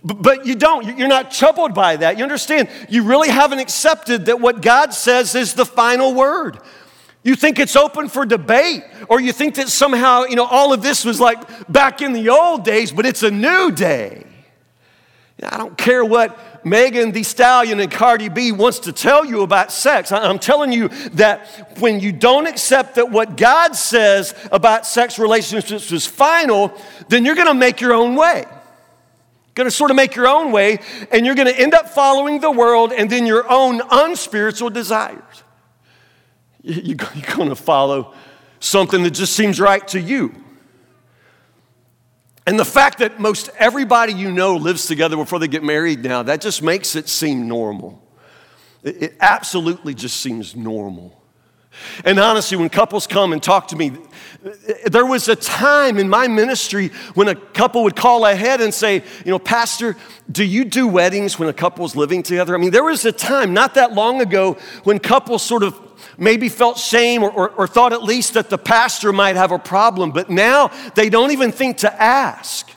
But 0.04 0.46
you 0.46 0.56
don't. 0.56 0.98
You're 0.98 1.08
not 1.08 1.32
troubled 1.32 1.74
by 1.74 1.98
that. 1.98 2.18
You 2.18 2.24
understand? 2.24 2.70
You 2.90 3.04
really 3.04 3.30
haven't 3.30 3.60
accepted 3.60 4.26
that 4.28 4.40
what 4.40 4.62
God 4.62 4.94
says 4.94 5.36
is 5.36 5.54
the 5.54 5.66
final 5.66 6.14
word. 6.14 6.60
You 7.24 7.36
think 7.36 7.60
it's 7.60 7.76
open 7.76 8.08
for 8.08 8.26
debate, 8.26 8.84
or 9.10 9.20
you 9.20 9.34
think 9.34 9.56
that 9.56 9.68
somehow, 9.68 10.24
you 10.24 10.36
know, 10.36 10.46
all 10.46 10.72
of 10.72 10.82
this 10.82 11.04
was 11.04 11.20
like 11.20 11.68
back 11.68 12.02
in 12.02 12.14
the 12.14 12.30
old 12.30 12.64
days, 12.64 12.92
but 12.92 13.06
it's 13.06 13.24
a 13.24 13.32
new 13.32 13.72
day. 13.72 14.26
I 15.44 15.58
don't 15.58 15.78
care 15.78 16.04
what 16.04 16.66
Megan 16.66 17.12
Thee 17.12 17.24
Stallion 17.24 17.80
and 17.80 17.92
Cardi 17.92 18.30
B 18.30 18.52
wants 18.52 18.80
to 18.80 18.92
tell 18.92 19.24
you 19.24 19.42
about 19.42 19.72
sex. 19.72 20.12
I'm 20.12 20.40
telling 20.40 20.72
you 20.72 20.88
that 21.14 21.48
when 21.80 22.00
you 22.00 22.12
don't 22.12 22.48
accept 22.48 22.96
that 22.96 23.12
what 23.12 23.38
God 23.38 23.76
says 23.76 24.34
about 24.52 24.86
sex 24.86 25.20
relationships 25.20 25.92
is 25.92 26.08
final, 26.08 26.74
then 27.10 27.24
you're 27.24 27.36
going 27.36 27.48
to 27.48 27.54
make 27.54 27.82
your 27.82 27.94
own 27.94 28.16
way. 28.16 28.46
Going 29.58 29.66
to 29.66 29.76
sort 29.76 29.90
of 29.90 29.98
make 29.98 30.16
your 30.16 30.28
own 30.28 30.52
way, 30.52 30.78
and 31.12 31.26
you're 31.26 31.34
going 31.34 31.48
to 31.48 31.60
end 31.60 31.74
up 31.74 31.90
following 31.90 32.42
the 32.42 32.52
world 32.52 32.94
and 32.94 33.10
then 33.10 33.26
your 33.26 33.52
own 33.52 33.82
unspiritual 33.90 34.70
desires. 34.70 35.44
You're 36.62 36.96
going 36.96 37.50
to 37.50 37.56
follow 37.56 38.14
something 38.60 39.02
that 39.02 39.16
just 39.16 39.34
seems 39.34 39.60
right 39.60 39.86
to 39.88 40.00
you. 40.00 40.32
And 42.46 42.60
the 42.60 42.66
fact 42.66 43.00
that 43.00 43.20
most 43.20 43.50
everybody 43.58 44.14
you 44.14 44.32
know 44.32 44.58
lives 44.58 44.86
together 44.86 45.18
before 45.18 45.40
they 45.40 45.48
get 45.48 45.64
married 45.64 46.04
now, 46.04 46.22
that 46.22 46.40
just 46.40 46.62
makes 46.62 46.96
it 46.96 47.10
seem 47.10 47.48
normal. 47.48 48.00
It, 48.84 49.02
it 49.02 49.18
absolutely 49.20 49.96
just 49.96 50.18
seems 50.18 50.56
normal. 50.56 51.17
And 52.06 52.20
honestly, 52.20 52.58
when 52.58 52.70
couples 52.70 53.08
come 53.08 53.34
and 53.34 53.42
talk 53.42 53.70
to 53.70 53.76
me, 53.76 53.92
there 54.86 55.06
was 55.06 55.28
a 55.28 55.36
time 55.36 55.98
in 55.98 56.10
my 56.10 56.28
ministry 56.28 56.90
when 57.16 57.28
a 57.28 57.36
couple 57.36 57.84
would 57.84 57.96
call 57.96 58.26
ahead 58.26 58.62
and 58.62 58.74
say, 58.74 59.04
You 59.26 59.32
know, 59.32 59.40
Pastor, 59.40 59.96
do 60.32 60.44
you 60.44 60.66
do 60.66 60.88
weddings 60.88 61.40
when 61.40 61.50
a 61.50 61.54
couple's 61.54 61.96
living 61.96 62.24
together? 62.24 62.56
I 62.56 62.58
mean, 62.58 62.72
there 62.72 62.84
was 62.84 63.06
a 63.06 63.12
time 63.12 63.54
not 63.54 63.76
that 63.76 63.94
long 63.94 64.22
ago 64.22 64.58
when 64.84 65.00
couples 65.00 65.44
sort 65.44 65.64
of 65.64 65.80
maybe 66.18 66.50
felt 66.50 66.78
shame 66.78 67.24
or, 67.24 67.32
or, 67.32 67.50
or 67.52 67.68
thought 67.68 67.94
at 67.94 68.04
least 68.04 68.34
that 68.34 68.50
the 68.50 68.58
pastor 68.58 69.12
might 69.12 69.36
have 69.36 69.52
a 69.52 69.60
problem, 69.60 70.12
but 70.12 70.30
now 70.30 70.72
they 70.96 71.10
don't 71.10 71.32
even 71.32 71.52
think 71.52 71.78
to 71.78 72.02
ask 72.02 72.70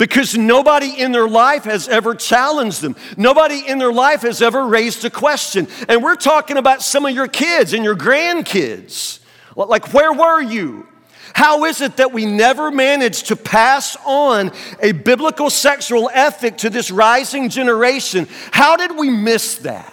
because 0.00 0.34
nobody 0.34 0.98
in 0.98 1.12
their 1.12 1.28
life 1.28 1.64
has 1.64 1.86
ever 1.86 2.14
challenged 2.14 2.80
them. 2.80 2.96
Nobody 3.18 3.68
in 3.68 3.76
their 3.76 3.92
life 3.92 4.22
has 4.22 4.40
ever 4.40 4.66
raised 4.66 5.04
a 5.04 5.10
question. 5.10 5.68
And 5.90 6.02
we're 6.02 6.16
talking 6.16 6.56
about 6.56 6.80
some 6.80 7.04
of 7.04 7.14
your 7.14 7.28
kids 7.28 7.74
and 7.74 7.84
your 7.84 7.94
grandkids. 7.94 9.18
Like, 9.54 9.92
where 9.92 10.10
were 10.10 10.40
you? 10.40 10.88
How 11.34 11.66
is 11.66 11.82
it 11.82 11.98
that 11.98 12.12
we 12.12 12.24
never 12.24 12.70
managed 12.70 13.26
to 13.26 13.36
pass 13.36 13.94
on 14.06 14.52
a 14.82 14.92
biblical 14.92 15.50
sexual 15.50 16.08
ethic 16.14 16.56
to 16.58 16.70
this 16.70 16.90
rising 16.90 17.50
generation? 17.50 18.26
How 18.52 18.78
did 18.78 18.96
we 18.96 19.10
miss 19.10 19.58
that? 19.58 19.92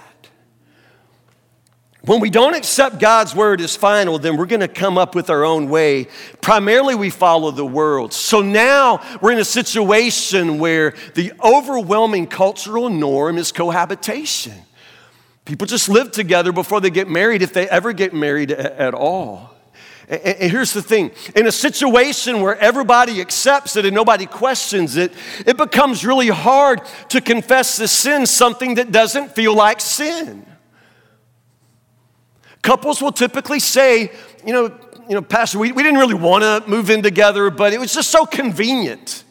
When 2.08 2.22
we 2.22 2.30
don't 2.30 2.54
accept 2.54 3.00
God's 3.00 3.36
word 3.36 3.60
as 3.60 3.76
final, 3.76 4.17
then 4.17 4.38
we're 4.38 4.46
going 4.46 4.62
to 4.62 4.70
come 4.70 4.98
up 4.98 5.13
with 5.13 5.30
our 5.30 5.43
own 5.43 5.67
way. 5.67 6.08
Primarily, 6.39 6.96
we 6.96 7.10
follow 7.10 7.52
the 7.52 7.65
world. 7.65 8.13
So 8.13 8.41
now 8.41 9.04
we're 9.22 9.34
in 9.34 9.39
a 9.39 9.46
situation 9.46 10.58
where 10.58 10.93
the 11.15 11.34
overwhelming 11.43 12.28
cultural 12.28 12.89
norm 12.89 13.38
is 13.38 13.52
cohabitation. 13.52 14.54
People 15.43 15.67
just 15.67 15.89
live 15.89 16.13
together 16.13 16.54
before 16.54 16.80
they 16.80 16.89
get 16.89 17.10
married, 17.10 17.41
if 17.41 17.52
they 17.52 17.67
ever 17.67 17.91
get 17.91 18.13
married 18.13 18.52
at 18.52 18.93
all. 18.93 19.54
And 20.08 20.50
here's 20.50 20.72
the 20.72 20.82
thing 20.82 21.12
in 21.36 21.46
a 21.46 21.52
situation 21.52 22.39
where 22.39 22.58
everybody 22.58 23.20
accepts 23.20 23.76
it 23.76 23.84
and 23.84 23.93
nobody 23.93 24.28
questions 24.28 24.96
it, 24.96 25.12
it 25.46 25.58
becomes 25.58 26.06
really 26.06 26.30
hard 26.30 26.80
to 27.10 27.20
confess 27.20 27.76
the 27.76 27.89
sin, 27.89 28.26
something 28.26 28.76
that 28.76 28.93
doesn't 28.93 29.36
feel 29.36 29.54
like 29.54 29.82
sin. 29.82 30.46
Couples 32.68 33.02
will 33.02 33.14
typically 33.14 33.62
say, 33.62 34.12
you 34.46 34.52
know, 34.52 34.66
you 35.08 35.16
know, 35.16 35.22
Pastor, 35.22 35.58
we, 35.58 35.72
we 35.72 35.84
didn't 35.84 36.00
really 36.00 36.16
want 36.16 36.44
to 36.44 36.70
move 36.70 36.90
in 36.90 37.02
together, 37.02 37.50
but 37.50 37.72
it 37.72 37.80
was 37.80 37.94
just 37.94 38.10
so 38.10 38.26
convenient. 38.26 39.24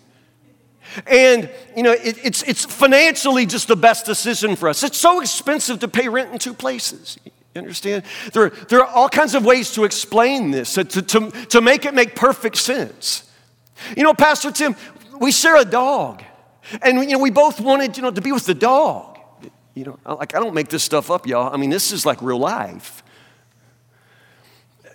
And, 1.07 1.51
you 1.77 1.83
know, 1.83 1.93
it, 1.93 2.17
it's, 2.25 2.43
it's 2.45 2.65
financially 2.65 3.45
just 3.45 3.69
the 3.69 3.77
best 3.77 4.07
decision 4.07 4.57
for 4.57 4.71
us. 4.71 4.83
It's 4.83 4.97
so 4.97 5.21
expensive 5.21 5.81
to 5.81 5.89
pay 5.89 6.09
rent 6.09 6.33
in 6.33 6.39
two 6.39 6.55
places. 6.55 7.19
You 7.55 7.61
understand? 7.61 8.05
There, 8.33 8.49
there 8.71 8.81
are 8.81 8.87
all 8.87 9.11
kinds 9.11 9.35
of 9.35 9.45
ways 9.45 9.71
to 9.73 9.85
explain 9.85 10.51
this, 10.51 10.73
to, 10.73 10.85
to, 10.85 11.31
to 11.31 11.61
make 11.61 11.85
it 11.85 11.93
make 11.93 12.17
perfect 12.17 12.57
sense. 12.57 13.31
You 13.95 14.03
know, 14.03 14.15
Pastor 14.15 14.51
Tim, 14.51 14.75
we 15.21 15.31
share 15.31 15.59
a 15.59 15.65
dog. 15.67 16.23
And, 16.81 17.01
you 17.03 17.19
know, 17.19 17.19
we 17.19 17.31
both 17.31 17.61
wanted, 17.61 17.99
you 17.99 18.03
know, 18.03 18.11
to 18.11 18.23
be 18.23 18.33
with 18.33 18.47
the 18.47 18.55
dog. 18.55 19.19
You 19.75 19.85
know, 19.85 19.99
like, 20.07 20.35
I 20.35 20.41
don't 20.41 20.55
make 20.55 20.69
this 20.69 20.83
stuff 20.83 21.11
up, 21.11 21.27
y'all. 21.27 21.53
I 21.53 21.59
mean, 21.59 21.69
this 21.69 21.93
is 21.93 22.07
like 22.07 22.23
real 22.23 22.39
life. 22.39 23.03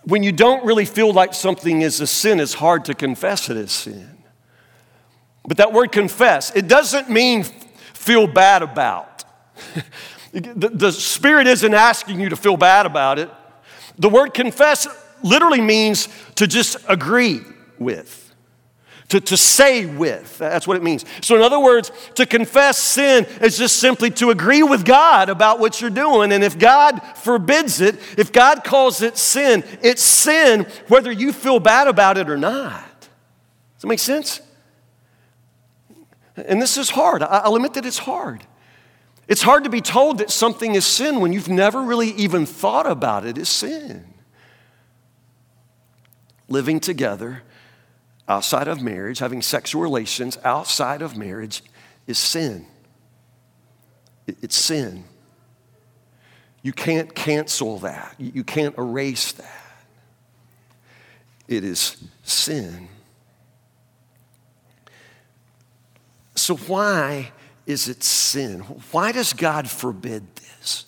When 0.03 0.23
you 0.23 0.31
don't 0.31 0.65
really 0.65 0.85
feel 0.85 1.13
like 1.13 1.33
something 1.33 1.81
is 1.81 1.99
a 2.01 2.07
sin, 2.07 2.39
it's 2.39 2.55
hard 2.55 2.85
to 2.85 2.93
confess 2.93 3.49
it 3.49 3.57
as 3.57 3.71
sin. 3.71 4.17
But 5.47 5.57
that 5.57 5.73
word 5.73 5.91
confess, 5.91 6.55
it 6.55 6.67
doesn't 6.67 7.09
mean 7.09 7.43
feel 7.93 8.27
bad 8.27 8.61
about. 8.61 9.23
the, 10.33 10.69
the 10.69 10.91
Spirit 10.91 11.47
isn't 11.47 11.73
asking 11.73 12.19
you 12.19 12.29
to 12.29 12.35
feel 12.35 12.57
bad 12.57 12.85
about 12.85 13.19
it. 13.19 13.29
The 13.97 14.09
word 14.09 14.33
confess 14.33 14.87
literally 15.23 15.61
means 15.61 16.07
to 16.35 16.47
just 16.47 16.77
agree 16.87 17.41
with 17.77 18.20
to, 19.11 19.19
to 19.19 19.35
say 19.35 19.85
with. 19.85 20.37
That's 20.37 20.65
what 20.65 20.77
it 20.77 20.83
means. 20.83 21.03
So, 21.21 21.35
in 21.35 21.41
other 21.41 21.59
words, 21.59 21.91
to 22.15 22.25
confess 22.25 22.77
sin 22.77 23.25
is 23.41 23.57
just 23.57 23.75
simply 23.75 24.09
to 24.11 24.29
agree 24.29 24.63
with 24.63 24.85
God 24.85 25.27
about 25.27 25.59
what 25.59 25.81
you're 25.81 25.89
doing. 25.89 26.31
And 26.31 26.45
if 26.45 26.57
God 26.57 27.01
forbids 27.17 27.81
it, 27.81 27.95
if 28.17 28.31
God 28.31 28.63
calls 28.63 29.01
it 29.01 29.17
sin, 29.17 29.65
it's 29.81 30.01
sin 30.01 30.65
whether 30.87 31.11
you 31.11 31.33
feel 31.33 31.59
bad 31.59 31.89
about 31.89 32.17
it 32.17 32.29
or 32.29 32.37
not. 32.37 33.01
Does 33.01 33.81
that 33.81 33.87
make 33.87 33.99
sense? 33.99 34.39
And 36.37 36.61
this 36.61 36.77
is 36.77 36.89
hard. 36.89 37.21
I'll 37.21 37.57
admit 37.57 37.73
that 37.73 37.85
it's 37.85 37.97
hard. 37.97 38.45
It's 39.27 39.41
hard 39.41 39.65
to 39.65 39.69
be 39.69 39.81
told 39.81 40.19
that 40.19 40.31
something 40.31 40.73
is 40.73 40.85
sin 40.85 41.19
when 41.19 41.33
you've 41.33 41.49
never 41.49 41.83
really 41.83 42.11
even 42.11 42.45
thought 42.45 42.89
about 42.89 43.25
it 43.25 43.37
as 43.37 43.49
sin. 43.49 44.05
Living 46.47 46.79
together 46.79 47.43
outside 48.31 48.69
of 48.69 48.81
marriage, 48.81 49.19
having 49.19 49.41
sexual 49.41 49.81
relations 49.81 50.37
outside 50.45 51.01
of 51.01 51.17
marriage 51.17 51.61
is 52.07 52.17
sin. 52.17 52.65
It's 54.25 54.55
sin. 54.55 55.03
You 56.61 56.71
can't 56.71 57.13
cancel 57.13 57.79
that, 57.79 58.15
you 58.17 58.43
can't 58.43 58.77
erase 58.77 59.33
that. 59.33 59.85
It 61.49 61.65
is 61.65 62.01
sin. 62.23 62.87
So, 66.35 66.55
why 66.55 67.31
is 67.65 67.89
it 67.89 68.01
sin? 68.01 68.61
Why 68.91 69.11
does 69.11 69.33
God 69.33 69.69
forbid 69.69 70.35
this? 70.37 70.85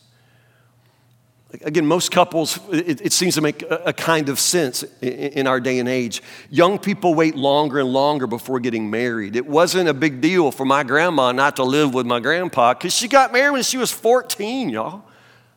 Again, 1.62 1.86
most 1.86 2.12
couples, 2.12 2.60
it, 2.72 3.00
it 3.02 3.14
seems 3.14 3.36
to 3.36 3.42
make 3.42 3.62
a, 3.62 3.76
a, 3.86 3.94
kind 3.94 4.28
of 4.28 4.40
sense 4.40 4.84
in, 5.02 5.10
in 5.10 5.48
our 5.48 5.60
day 5.60 5.78
and 5.78 5.88
age. 5.88 6.24
Young 6.50 6.80
people 6.80 7.14
wait 7.14 7.36
longer 7.36 7.80
and 7.80 7.94
longer 7.94 8.26
before 8.26 8.60
getting 8.60 8.90
married. 8.90 9.36
It 9.36 9.46
wasn't 9.46 9.88
a 9.88 9.94
big 9.94 10.20
deal 10.20 10.50
for 10.50 10.66
my 10.66 10.84
grandma 10.84 11.32
not 11.32 11.58
to 11.58 11.64
live 11.64 11.94
with 11.94 12.08
my 12.08 12.20
grandpa 12.20 12.74
because 12.74 12.92
she 12.92 13.08
got 13.08 13.32
married 13.32 13.52
when 13.52 13.64
she 13.64 13.78
was 13.78 13.92
14, 13.92 14.70
y'all. 14.70 15.04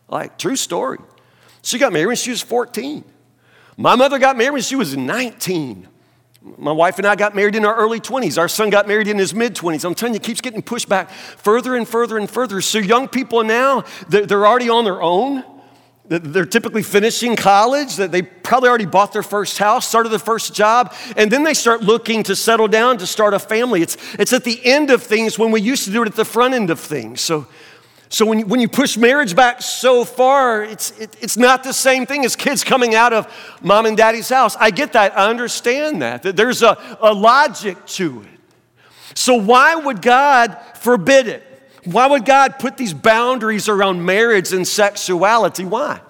Like, 0.06 0.36
true 0.36 0.56
story. 0.56 0.98
She 1.62 1.78
got 1.78 1.94
married 1.94 2.06
when 2.06 2.16
she 2.16 2.30
was 2.30 2.42
14. 2.42 3.02
My 3.78 3.96
mother 3.96 4.18
got 4.18 4.36
married 4.36 4.52
when 4.52 4.62
she 4.62 4.76
was 4.76 4.94
19. 4.96 5.88
My 6.58 6.72
wife 6.72 6.98
and 6.98 7.06
I 7.06 7.16
got 7.16 7.34
married 7.34 7.56
in 7.56 7.64
our 7.64 7.74
early 7.74 8.00
20s. 8.00 8.38
Our 8.38 8.48
son 8.48 8.68
got 8.68 8.86
married 8.86 9.08
in 9.08 9.16
his 9.16 9.34
mid 9.34 9.54
20s. 9.54 9.84
I'm 9.84 9.94
telling 9.94 10.12
you, 10.12 10.18
it 10.18 10.22
keeps 10.22 10.42
getting 10.42 10.62
pushed 10.62 10.90
back 10.90 11.10
further 11.10 11.74
and 11.74 11.88
further 11.88 12.18
and 12.18 12.30
further. 12.30 12.60
So, 12.60 12.78
young 12.78 13.08
people 13.08 13.42
now, 13.42 13.84
they're 14.08 14.46
already 14.46 14.68
on 14.68 14.84
their 14.84 15.00
own. 15.00 15.42
They're 16.08 16.44
typically 16.44 16.84
finishing 16.84 17.34
college, 17.34 17.96
that 17.96 18.12
they 18.12 18.22
probably 18.22 18.68
already 18.68 18.86
bought 18.86 19.12
their 19.12 19.24
first 19.24 19.58
house, 19.58 19.88
started 19.88 20.10
their 20.10 20.20
first 20.20 20.54
job, 20.54 20.94
and 21.16 21.32
then 21.32 21.42
they 21.42 21.54
start 21.54 21.82
looking 21.82 22.22
to 22.24 22.36
settle 22.36 22.68
down 22.68 22.98
to 22.98 23.06
start 23.06 23.34
a 23.34 23.40
family. 23.40 23.82
It's, 23.82 23.96
it's 24.16 24.32
at 24.32 24.44
the 24.44 24.64
end 24.64 24.90
of 24.90 25.02
things 25.02 25.36
when 25.36 25.50
we 25.50 25.60
used 25.60 25.84
to 25.86 25.90
do 25.90 26.02
it 26.02 26.08
at 26.08 26.14
the 26.14 26.24
front 26.24 26.54
end 26.54 26.70
of 26.70 26.78
things. 26.78 27.20
So, 27.20 27.48
so 28.08 28.24
when, 28.24 28.38
you, 28.38 28.46
when 28.46 28.60
you 28.60 28.68
push 28.68 28.96
marriage 28.96 29.34
back 29.34 29.60
so 29.60 30.04
far, 30.04 30.62
it's, 30.62 30.92
it, 30.92 31.16
it's 31.20 31.36
not 31.36 31.64
the 31.64 31.72
same 31.72 32.06
thing 32.06 32.24
as 32.24 32.36
kids 32.36 32.62
coming 32.62 32.94
out 32.94 33.12
of 33.12 33.26
mom 33.60 33.86
and 33.86 33.96
daddy's 33.96 34.28
house. 34.28 34.54
I 34.60 34.70
get 34.70 34.92
that. 34.92 35.18
I 35.18 35.28
understand 35.28 36.02
that. 36.02 36.22
that 36.22 36.36
there's 36.36 36.62
a, 36.62 36.96
a 37.00 37.12
logic 37.12 37.84
to 37.86 38.22
it. 38.22 38.40
So 39.14 39.34
why 39.34 39.74
would 39.74 40.02
God 40.02 40.56
forbid 40.76 41.26
it? 41.26 41.55
Why 41.86 42.06
would 42.06 42.24
God 42.24 42.58
put 42.58 42.76
these 42.76 42.92
boundaries 42.92 43.68
around 43.68 44.04
marriage 44.04 44.52
and 44.52 44.66
sexuality? 44.66 45.64
Why? 45.64 46.00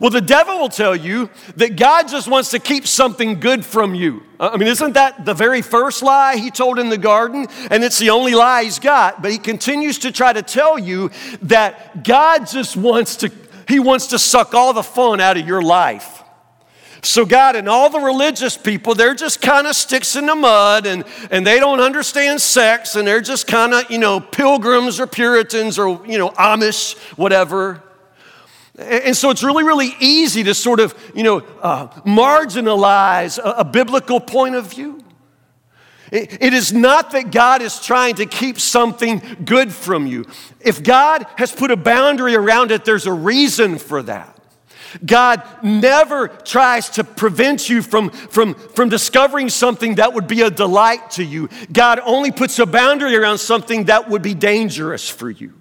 Well, 0.00 0.10
the 0.10 0.20
devil 0.20 0.58
will 0.58 0.68
tell 0.68 0.94
you 0.94 1.30
that 1.56 1.76
God 1.76 2.08
just 2.08 2.28
wants 2.28 2.50
to 2.50 2.58
keep 2.58 2.86
something 2.86 3.40
good 3.40 3.64
from 3.64 3.94
you. 3.94 4.22
Uh, 4.38 4.50
I 4.52 4.56
mean, 4.56 4.68
isn't 4.68 4.92
that 4.92 5.24
the 5.24 5.34
very 5.34 5.62
first 5.62 6.02
lie 6.02 6.36
he 6.36 6.50
told 6.50 6.78
in 6.78 6.88
the 6.88 6.98
garden? 6.98 7.46
And 7.70 7.82
it's 7.82 7.98
the 7.98 8.10
only 8.10 8.34
lie 8.34 8.64
he's 8.64 8.78
got. 8.78 9.22
But 9.22 9.32
he 9.32 9.38
continues 9.38 9.98
to 10.00 10.12
try 10.12 10.32
to 10.32 10.42
tell 10.42 10.78
you 10.78 11.10
that 11.42 12.04
God 12.04 12.46
just 12.46 12.76
wants 12.76 13.16
to, 13.16 13.32
he 13.68 13.80
wants 13.80 14.08
to 14.08 14.18
suck 14.18 14.54
all 14.54 14.72
the 14.72 14.82
fun 14.82 15.20
out 15.20 15.36
of 15.36 15.46
your 15.46 15.62
life. 15.62 16.23
So, 17.04 17.26
God 17.26 17.54
and 17.54 17.68
all 17.68 17.90
the 17.90 18.00
religious 18.00 18.56
people, 18.56 18.94
they're 18.94 19.14
just 19.14 19.42
kind 19.42 19.66
of 19.66 19.76
sticks 19.76 20.16
in 20.16 20.24
the 20.24 20.34
mud 20.34 20.86
and, 20.86 21.04
and 21.30 21.46
they 21.46 21.60
don't 21.60 21.80
understand 21.80 22.40
sex 22.40 22.96
and 22.96 23.06
they're 23.06 23.20
just 23.20 23.46
kind 23.46 23.74
of, 23.74 23.90
you 23.90 23.98
know, 23.98 24.20
pilgrims 24.20 24.98
or 24.98 25.06
Puritans 25.06 25.78
or, 25.78 26.00
you 26.06 26.16
know, 26.16 26.30
Amish, 26.30 26.96
whatever. 27.18 27.82
And 28.78 29.14
so 29.14 29.28
it's 29.28 29.42
really, 29.42 29.64
really 29.64 29.94
easy 30.00 30.42
to 30.44 30.54
sort 30.54 30.80
of, 30.80 30.94
you 31.14 31.22
know, 31.22 31.38
uh, 31.60 31.88
marginalize 32.00 33.38
a, 33.38 33.60
a, 33.60 33.64
biblical 33.64 34.18
point 34.18 34.54
of 34.54 34.72
view. 34.72 35.04
It, 36.10 36.42
it 36.42 36.54
is 36.54 36.72
not 36.72 37.10
that 37.10 37.30
God 37.30 37.60
is 37.60 37.78
trying 37.80 38.16
to 38.16 38.26
keep 38.26 38.58
something 38.58 39.22
good 39.44 39.72
from 39.72 40.06
you. 40.06 40.24
If 40.60 40.82
God 40.82 41.26
has 41.36 41.52
put 41.52 41.70
a 41.70 41.76
boundary 41.76 42.34
around 42.34 42.72
it, 42.72 42.84
there's 42.84 43.06
a 43.06 43.12
reason 43.12 43.78
for 43.78 44.02
that. 44.04 44.33
God 45.04 45.42
never 45.62 46.28
tries 46.28 46.90
to 46.90 47.04
prevent 47.04 47.68
you 47.68 47.82
from, 47.82 48.10
from, 48.10 48.54
from 48.54 48.88
discovering 48.88 49.48
something 49.48 49.96
that 49.96 50.12
would 50.12 50.26
be 50.26 50.42
a 50.42 50.50
delight 50.50 51.10
to 51.12 51.24
you. 51.24 51.48
God 51.72 52.00
only 52.04 52.30
puts 52.30 52.58
a 52.58 52.66
boundary 52.66 53.16
around 53.16 53.38
something 53.38 53.84
that 53.84 54.08
would 54.08 54.22
be 54.22 54.34
dangerous 54.34 55.08
for 55.08 55.30
you. 55.30 55.54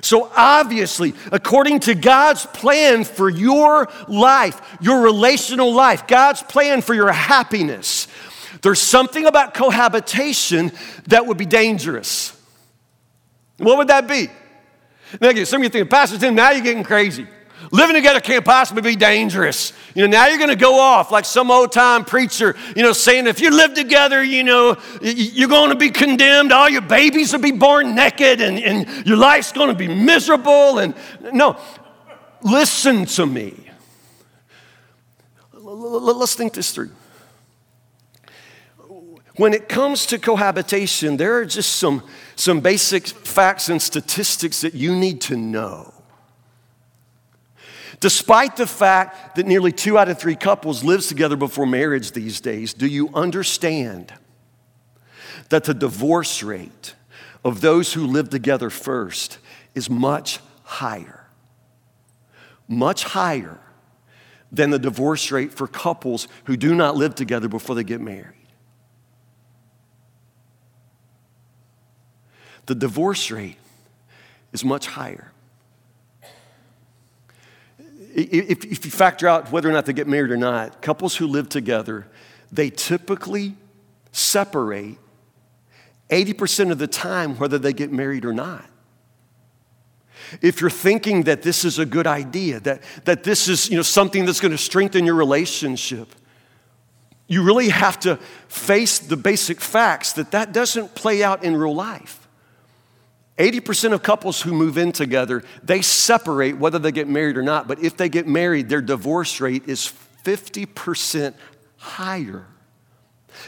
So, 0.00 0.30
obviously, 0.36 1.14
according 1.32 1.80
to 1.80 1.94
God's 1.94 2.46
plan 2.46 3.04
for 3.04 3.28
your 3.28 3.88
life, 4.06 4.60
your 4.80 5.00
relational 5.00 5.72
life, 5.72 6.06
God's 6.06 6.42
plan 6.42 6.82
for 6.82 6.94
your 6.94 7.10
happiness, 7.10 8.06
there's 8.62 8.80
something 8.80 9.26
about 9.26 9.54
cohabitation 9.54 10.72
that 11.08 11.26
would 11.26 11.36
be 11.36 11.46
dangerous. 11.46 12.32
What 13.58 13.78
would 13.78 13.88
that 13.88 14.06
be? 14.06 14.28
Now, 15.20 15.32
some 15.44 15.62
of 15.62 15.64
you 15.64 15.70
think, 15.70 15.90
Pastor 15.90 16.18
Tim, 16.18 16.34
now 16.34 16.50
you're 16.50 16.62
getting 16.62 16.84
crazy. 16.84 17.26
Living 17.70 17.96
together 17.96 18.20
can't 18.20 18.44
possibly 18.44 18.82
be 18.82 18.96
dangerous. 18.96 19.72
You 19.94 20.02
know, 20.06 20.10
now 20.10 20.28
you're 20.28 20.38
going 20.38 20.48
to 20.50 20.56
go 20.56 20.78
off 20.78 21.10
like 21.10 21.24
some 21.24 21.50
old 21.50 21.72
time 21.72 22.04
preacher, 22.04 22.56
you 22.74 22.82
know, 22.82 22.92
saying 22.92 23.26
if 23.26 23.40
you 23.40 23.50
live 23.50 23.74
together, 23.74 24.22
you 24.22 24.44
know, 24.44 24.76
you're 25.02 25.48
going 25.48 25.70
to 25.70 25.76
be 25.76 25.90
condemned. 25.90 26.52
All 26.52 26.68
your 26.68 26.82
babies 26.82 27.32
will 27.32 27.40
be 27.40 27.52
born 27.52 27.94
naked 27.94 28.40
and, 28.40 28.58
and 28.58 29.06
your 29.06 29.16
life's 29.16 29.52
going 29.52 29.68
to 29.68 29.74
be 29.74 29.88
miserable. 29.88 30.78
And 30.78 30.94
no, 31.32 31.58
listen 32.42 33.04
to 33.06 33.26
me. 33.26 33.54
Let's 35.52 36.34
think 36.34 36.54
this 36.54 36.70
through. 36.70 36.90
When 39.36 39.52
it 39.52 39.68
comes 39.68 40.06
to 40.06 40.18
cohabitation, 40.18 41.16
there 41.16 41.36
are 41.36 41.44
just 41.44 41.76
some, 41.76 42.02
some 42.34 42.60
basic 42.60 43.06
facts 43.06 43.68
and 43.68 43.80
statistics 43.80 44.62
that 44.62 44.74
you 44.74 44.96
need 44.96 45.20
to 45.22 45.36
know. 45.36 45.97
Despite 48.00 48.56
the 48.56 48.66
fact 48.66 49.36
that 49.36 49.46
nearly 49.46 49.72
two 49.72 49.98
out 49.98 50.08
of 50.08 50.18
three 50.18 50.36
couples 50.36 50.84
lives 50.84 51.08
together 51.08 51.36
before 51.36 51.66
marriage 51.66 52.12
these 52.12 52.40
days, 52.40 52.72
do 52.72 52.86
you 52.86 53.10
understand 53.12 54.12
that 55.48 55.64
the 55.64 55.74
divorce 55.74 56.42
rate 56.42 56.94
of 57.44 57.60
those 57.60 57.92
who 57.92 58.06
live 58.06 58.30
together 58.30 58.70
first 58.70 59.38
is 59.74 59.90
much 59.90 60.38
higher? 60.62 61.26
Much 62.68 63.02
higher 63.02 63.58
than 64.52 64.70
the 64.70 64.78
divorce 64.78 65.32
rate 65.32 65.52
for 65.52 65.66
couples 65.66 66.28
who 66.44 66.56
do 66.56 66.74
not 66.74 66.96
live 66.96 67.14
together 67.14 67.48
before 67.48 67.74
they 67.74 67.84
get 67.84 68.00
married. 68.00 68.34
The 72.66 72.74
divorce 72.74 73.30
rate 73.30 73.56
is 74.52 74.64
much 74.64 74.86
higher 74.86 75.32
if, 78.22 78.64
if 78.64 78.84
you 78.84 78.90
factor 78.90 79.28
out 79.28 79.52
whether 79.52 79.68
or 79.68 79.72
not 79.72 79.86
they 79.86 79.92
get 79.92 80.08
married 80.08 80.30
or 80.30 80.36
not, 80.36 80.82
couples 80.82 81.16
who 81.16 81.26
live 81.26 81.48
together, 81.48 82.06
they 82.50 82.70
typically 82.70 83.54
separate 84.12 84.98
80% 86.10 86.70
of 86.70 86.78
the 86.78 86.86
time 86.86 87.36
whether 87.36 87.58
they 87.58 87.72
get 87.72 87.92
married 87.92 88.24
or 88.24 88.32
not. 88.32 88.64
If 90.42 90.60
you're 90.60 90.70
thinking 90.70 91.22
that 91.24 91.42
this 91.42 91.64
is 91.64 91.78
a 91.78 91.86
good 91.86 92.06
idea, 92.06 92.60
that, 92.60 92.82
that 93.04 93.24
this 93.24 93.48
is 93.48 93.70
you 93.70 93.76
know, 93.76 93.82
something 93.82 94.24
that's 94.24 94.40
going 94.40 94.52
to 94.52 94.58
strengthen 94.58 95.06
your 95.06 95.14
relationship, 95.14 96.14
you 97.26 97.42
really 97.42 97.68
have 97.68 98.00
to 98.00 98.16
face 98.48 98.98
the 98.98 99.16
basic 99.16 99.60
facts 99.60 100.14
that 100.14 100.30
that 100.32 100.52
doesn't 100.52 100.94
play 100.94 101.22
out 101.22 101.44
in 101.44 101.56
real 101.56 101.74
life. 101.74 102.27
80% 103.38 103.92
of 103.92 104.02
couples 104.02 104.42
who 104.42 104.52
move 104.52 104.76
in 104.76 104.90
together, 104.90 105.44
they 105.62 105.80
separate 105.80 106.58
whether 106.58 106.78
they 106.78 106.92
get 106.92 107.08
married 107.08 107.38
or 107.38 107.42
not, 107.42 107.68
but 107.68 107.78
if 107.78 107.96
they 107.96 108.08
get 108.08 108.26
married, 108.26 108.68
their 108.68 108.82
divorce 108.82 109.40
rate 109.40 109.68
is 109.68 109.92
50% 110.24 111.34
higher. 111.76 112.46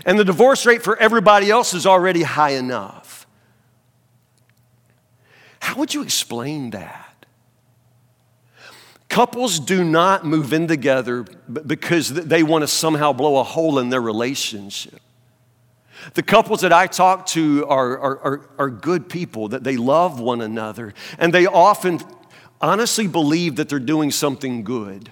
And 0.06 0.18
the 0.18 0.24
divorce 0.24 0.64
rate 0.64 0.82
for 0.82 0.96
everybody 0.96 1.50
else 1.50 1.74
is 1.74 1.86
already 1.86 2.22
high 2.22 2.50
enough. 2.50 3.26
How 5.58 5.76
would 5.76 5.92
you 5.92 6.02
explain 6.02 6.70
that? 6.70 7.26
Couples 9.08 9.58
do 9.58 9.82
not 9.82 10.24
move 10.24 10.52
in 10.52 10.68
together 10.68 11.24
because 11.48 12.12
they 12.14 12.44
want 12.44 12.62
to 12.62 12.68
somehow 12.68 13.12
blow 13.12 13.38
a 13.38 13.42
hole 13.42 13.80
in 13.80 13.88
their 13.88 14.00
relationship. 14.00 15.00
The 16.14 16.22
couples 16.22 16.60
that 16.62 16.72
I 16.72 16.86
talk 16.86 17.26
to 17.26 17.66
are, 17.66 17.98
are, 17.98 18.18
are, 18.18 18.50
are, 18.58 18.70
good 18.70 19.08
people, 19.08 19.48
that 19.48 19.64
they 19.64 19.76
love 19.76 20.20
one 20.20 20.40
another, 20.40 20.94
and 21.18 21.32
they 21.32 21.46
often 21.46 22.00
honestly 22.60 23.06
believe 23.06 23.56
that 23.56 23.68
they're 23.68 23.78
doing 23.78 24.10
something 24.10 24.64
good. 24.64 25.10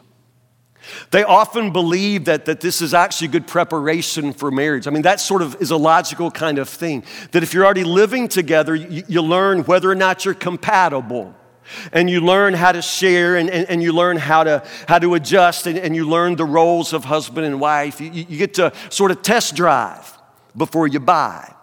They 1.11 1.23
often 1.23 1.73
believe 1.73 2.25
that, 2.27 2.47
that 2.47 2.61
this 2.61 2.81
is 2.81 2.95
actually 2.95 3.29
good 3.29 3.47
preparation 3.47 4.33
for 4.33 4.51
marriage. 4.51 4.87
I 4.87 4.91
mean, 4.91 5.03
that 5.03 5.21
sort 5.21 5.43
of 5.43 5.61
is 5.61 5.71
a 5.71 5.77
logical 5.77 6.31
kind 6.31 6.59
of 6.59 6.69
thing. 6.69 7.05
That 7.33 7.43
if 7.43 7.53
you're 7.53 7.65
already 7.65 7.85
living 7.85 8.29
together, 8.29 8.75
you, 8.75 9.05
you 9.07 9.23
learn 9.23 9.65
whether 9.65 9.91
or 9.91 9.95
not 9.95 10.25
you're 10.25 10.35
compatible. 10.35 11.35
And 11.93 12.09
you 12.09 12.23
learn 12.23 12.55
how 12.55 12.73
to 12.73 12.81
share 12.81 13.37
and, 13.37 13.51
and, 13.51 13.69
and, 13.69 13.83
you 13.83 13.93
learn 13.93 14.17
how 14.17 14.43
to, 14.43 14.65
how 14.87 14.99
to 14.99 15.13
adjust 15.13 15.67
and, 15.67 15.79
and 15.79 15.95
you 15.95 16.09
learn 16.09 16.35
the 16.35 16.47
roles 16.47 16.95
of 16.95 17.05
husband 17.05 17.45
and 17.45 17.61
wife. 17.61 18.01
You, 18.01 18.11
you 18.11 18.39
get 18.39 18.55
to 18.55 18.73
sort 18.89 19.11
of 19.11 19.21
test 19.21 19.55
drive 19.55 20.18
before 20.57 20.87
you 20.87 21.01
buy. 21.01 21.55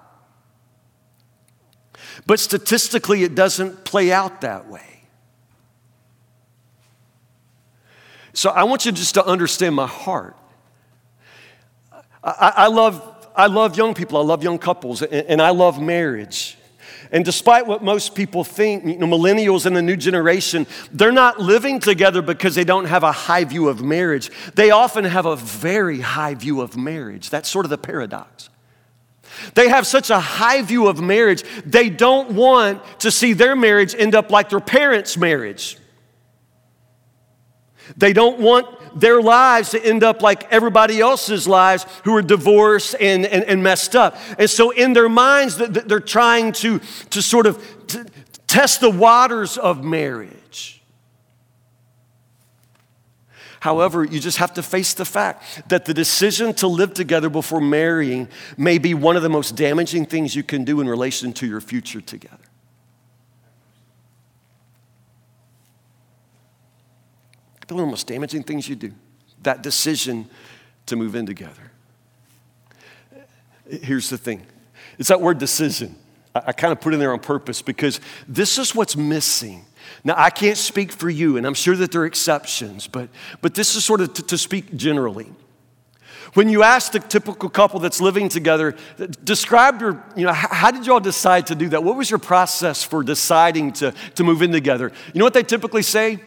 But 2.25 2.39
statistically, 2.39 3.23
it 3.23 3.35
doesn't 3.35 3.83
play 3.85 4.11
out 4.11 4.41
that 4.41 4.69
way. 4.69 5.01
So 8.33 8.49
I 8.49 8.63
want 8.63 8.85
you 8.85 8.91
just 8.91 9.13
to 9.13 9.25
understand 9.25 9.75
my 9.75 9.87
heart. 9.87 10.35
I, 12.23 12.53
I 12.55 12.67
love, 12.67 13.27
I 13.35 13.47
love 13.47 13.77
young 13.77 13.93
people, 13.93 14.17
I 14.17 14.23
love 14.23 14.43
young 14.43 14.57
couples, 14.57 15.01
and, 15.01 15.13
and 15.13 15.41
I 15.41 15.51
love 15.51 15.81
marriage. 15.81 16.57
And 17.11 17.23
despite 17.23 17.67
what 17.67 17.83
most 17.83 18.15
people 18.15 18.43
think, 18.43 18.83
you 18.83 18.97
know, 18.97 19.05
millennials 19.05 19.65
and 19.65 19.75
the 19.75 19.81
new 19.81 19.95
generation, 19.95 20.65
they're 20.91 21.11
not 21.11 21.39
living 21.39 21.79
together 21.79 22.21
because 22.21 22.55
they 22.55 22.63
don't 22.63 22.85
have 22.85 23.03
a 23.03 23.11
high 23.11 23.43
view 23.43 23.69
of 23.69 23.81
marriage. 23.81 24.31
They 24.55 24.71
often 24.71 25.05
have 25.05 25.25
a 25.25 25.35
very 25.35 26.01
high 26.01 26.33
view 26.33 26.61
of 26.61 26.75
marriage. 26.75 27.29
That's 27.29 27.49
sort 27.49 27.65
of 27.65 27.69
the 27.69 27.77
paradox. 27.77 28.49
They 29.53 29.69
have 29.69 29.87
such 29.87 30.09
a 30.09 30.19
high 30.19 30.61
view 30.61 30.87
of 30.87 31.01
marriage, 31.01 31.43
they 31.65 31.89
don't 31.89 32.31
want 32.31 32.81
to 32.99 33.11
see 33.11 33.33
their 33.33 33.55
marriage 33.55 33.95
end 33.97 34.15
up 34.15 34.31
like 34.31 34.49
their 34.49 34.59
parents' 34.59 35.17
marriage. 35.17 35.77
They 37.97 38.13
don't 38.13 38.39
want 38.39 38.99
their 38.99 39.21
lives 39.21 39.71
to 39.71 39.85
end 39.85 40.03
up 40.03 40.21
like 40.21 40.51
everybody 40.51 40.99
else's 40.99 41.47
lives 41.47 41.85
who 42.03 42.15
are 42.15 42.21
divorced 42.21 42.95
and, 42.99 43.25
and, 43.25 43.43
and 43.43 43.61
messed 43.61 43.95
up. 43.95 44.17
And 44.39 44.49
so, 44.49 44.71
in 44.71 44.93
their 44.93 45.09
minds, 45.09 45.57
they're 45.57 45.99
trying 45.99 46.53
to, 46.53 46.79
to 47.11 47.21
sort 47.21 47.45
of 47.45 47.63
test 48.47 48.81
the 48.81 48.89
waters 48.89 49.57
of 49.57 49.83
marriage. 49.83 50.74
However, 53.65 54.03
you 54.03 54.19
just 54.19 54.37
have 54.37 54.53
to 54.53 54.61
face 54.61 54.93
the 54.93 55.05
fact 55.05 55.69
that 55.69 55.85
the 55.85 55.93
decision 55.95 56.53
to 56.53 56.67
live 56.67 56.93
together 56.93 57.31
before 57.31 57.59
marrying 57.59 58.27
may 58.57 58.77
be 58.77 58.93
one 58.93 59.15
of 59.15 59.23
the 59.23 59.29
most 59.29 59.55
damaging 59.55 60.05
things 60.05 60.35
you 60.35 60.43
can 60.43 60.65
do 60.65 60.81
in 60.81 60.87
relation 60.87 61.33
to 61.33 61.47
your 61.47 61.59
future 61.59 61.99
together. 61.99 62.37
one 67.71 67.79
of 67.79 67.87
the 67.87 67.89
most 67.89 68.05
damaging 68.05 68.43
things 68.43 68.69
you 68.69 68.75
do 68.75 68.91
that 69.41 69.63
decision 69.63 70.29
to 70.85 70.95
move 70.95 71.15
in 71.15 71.25
together. 71.25 71.71
Here's 73.67 74.11
the 74.11 74.17
thing 74.19 74.45
it's 74.99 75.09
that 75.09 75.21
word 75.21 75.39
decision. 75.39 75.95
I, 76.35 76.43
I 76.47 76.51
kind 76.51 76.71
of 76.71 76.79
put 76.81 76.93
in 76.93 76.99
there 76.99 77.13
on 77.13 77.19
purpose 77.19 77.63
because 77.63 77.99
this 78.27 78.59
is 78.59 78.75
what's 78.75 78.95
missing. 78.95 79.65
Now, 80.03 80.15
I 80.17 80.29
can't 80.29 80.57
speak 80.57 80.91
for 80.91 81.09
you, 81.09 81.37
and 81.37 81.45
I'm 81.45 81.53
sure 81.53 81.75
that 81.75 81.91
there 81.91 82.01
are 82.01 82.05
exceptions, 82.05 82.87
but, 82.87 83.09
but 83.41 83.53
this 83.53 83.75
is 83.75 83.83
sort 83.83 84.01
of 84.01 84.13
t- 84.13 84.23
to 84.23 84.37
speak 84.37 84.75
generally. 84.75 85.31
When 86.33 86.49
you 86.49 86.63
ask 86.63 86.91
the 86.91 86.99
typical 86.99 87.49
couple 87.49 87.79
that's 87.79 88.01
living 88.01 88.27
together, 88.27 88.75
describe 89.23 89.79
your, 89.79 90.03
you 90.17 90.25
know, 90.25 90.33
how 90.33 90.69
did 90.69 90.85
y'all 90.85 90.99
decide 90.99 91.47
to 91.47 91.55
do 91.55 91.69
that? 91.69 91.83
What 91.83 91.95
was 91.95 92.09
your 92.09 92.19
process 92.19 92.83
for 92.83 93.03
deciding 93.03 93.73
to, 93.73 93.93
to 94.15 94.23
move 94.23 94.41
in 94.41 94.51
together? 94.51 94.91
You 95.13 95.19
know 95.19 95.25
what 95.25 95.33
they 95.33 95.43
typically 95.43 95.81
say? 95.81 96.19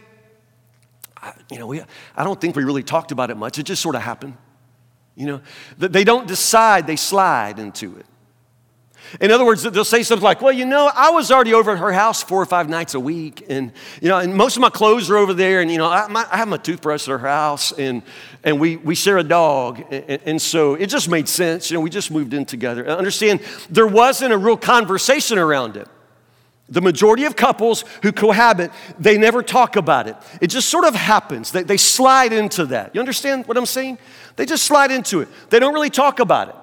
you 1.50 1.58
know, 1.58 1.66
we, 1.66 1.82
I 2.16 2.24
don't 2.24 2.40
think 2.40 2.56
we 2.56 2.64
really 2.64 2.82
talked 2.82 3.12
about 3.12 3.30
it 3.30 3.36
much. 3.36 3.58
It 3.58 3.64
just 3.64 3.82
sort 3.82 3.94
of 3.94 4.02
happened. 4.02 4.36
You 5.14 5.26
know, 5.26 5.40
they 5.76 6.04
don't 6.04 6.28
decide, 6.28 6.86
they 6.86 6.96
slide 6.96 7.58
into 7.58 7.96
it. 7.96 8.06
In 9.20 9.30
other 9.30 9.44
words, 9.44 9.62
they'll 9.62 9.84
say 9.84 10.02
something 10.02 10.24
like, 10.24 10.42
Well, 10.42 10.52
you 10.52 10.66
know, 10.66 10.90
I 10.94 11.10
was 11.10 11.30
already 11.30 11.54
over 11.54 11.72
at 11.72 11.78
her 11.78 11.92
house 11.92 12.22
four 12.22 12.40
or 12.40 12.46
five 12.46 12.68
nights 12.68 12.94
a 12.94 13.00
week, 13.00 13.44
and, 13.48 13.72
you 14.00 14.08
know, 14.08 14.18
and 14.18 14.34
most 14.34 14.56
of 14.56 14.60
my 14.60 14.70
clothes 14.70 15.10
are 15.10 15.16
over 15.16 15.34
there, 15.34 15.60
and, 15.60 15.70
you 15.70 15.78
know, 15.78 15.86
I, 15.86 16.06
my, 16.08 16.26
I 16.30 16.36
have 16.36 16.48
my 16.48 16.56
toothbrush 16.56 17.08
at 17.08 17.12
her 17.12 17.18
house, 17.18 17.72
and, 17.72 18.02
and 18.44 18.60
we, 18.60 18.76
we 18.76 18.94
share 18.94 19.18
a 19.18 19.24
dog, 19.24 19.82
and, 19.90 20.20
and 20.24 20.42
so 20.42 20.74
it 20.74 20.86
just 20.86 21.08
made 21.08 21.28
sense. 21.28 21.70
You 21.70 21.76
know, 21.76 21.80
we 21.80 21.90
just 21.90 22.10
moved 22.10 22.34
in 22.34 22.44
together. 22.44 22.86
Understand, 22.88 23.40
there 23.70 23.86
wasn't 23.86 24.32
a 24.32 24.38
real 24.38 24.56
conversation 24.56 25.38
around 25.38 25.76
it. 25.76 25.88
The 26.70 26.82
majority 26.82 27.24
of 27.24 27.34
couples 27.34 27.84
who 28.02 28.12
cohabit, 28.12 28.70
they 28.98 29.16
never 29.16 29.42
talk 29.42 29.76
about 29.76 30.06
it. 30.06 30.16
It 30.42 30.48
just 30.48 30.68
sort 30.68 30.84
of 30.84 30.94
happens. 30.94 31.50
They, 31.50 31.62
they 31.62 31.78
slide 31.78 32.32
into 32.32 32.66
that. 32.66 32.94
You 32.94 33.00
understand 33.00 33.46
what 33.46 33.56
I'm 33.56 33.64
saying? 33.64 33.96
They 34.36 34.44
just 34.44 34.64
slide 34.64 34.90
into 34.90 35.20
it. 35.20 35.28
They 35.48 35.60
don't 35.60 35.72
really 35.72 35.88
talk 35.88 36.20
about 36.20 36.50
it. 36.50 36.54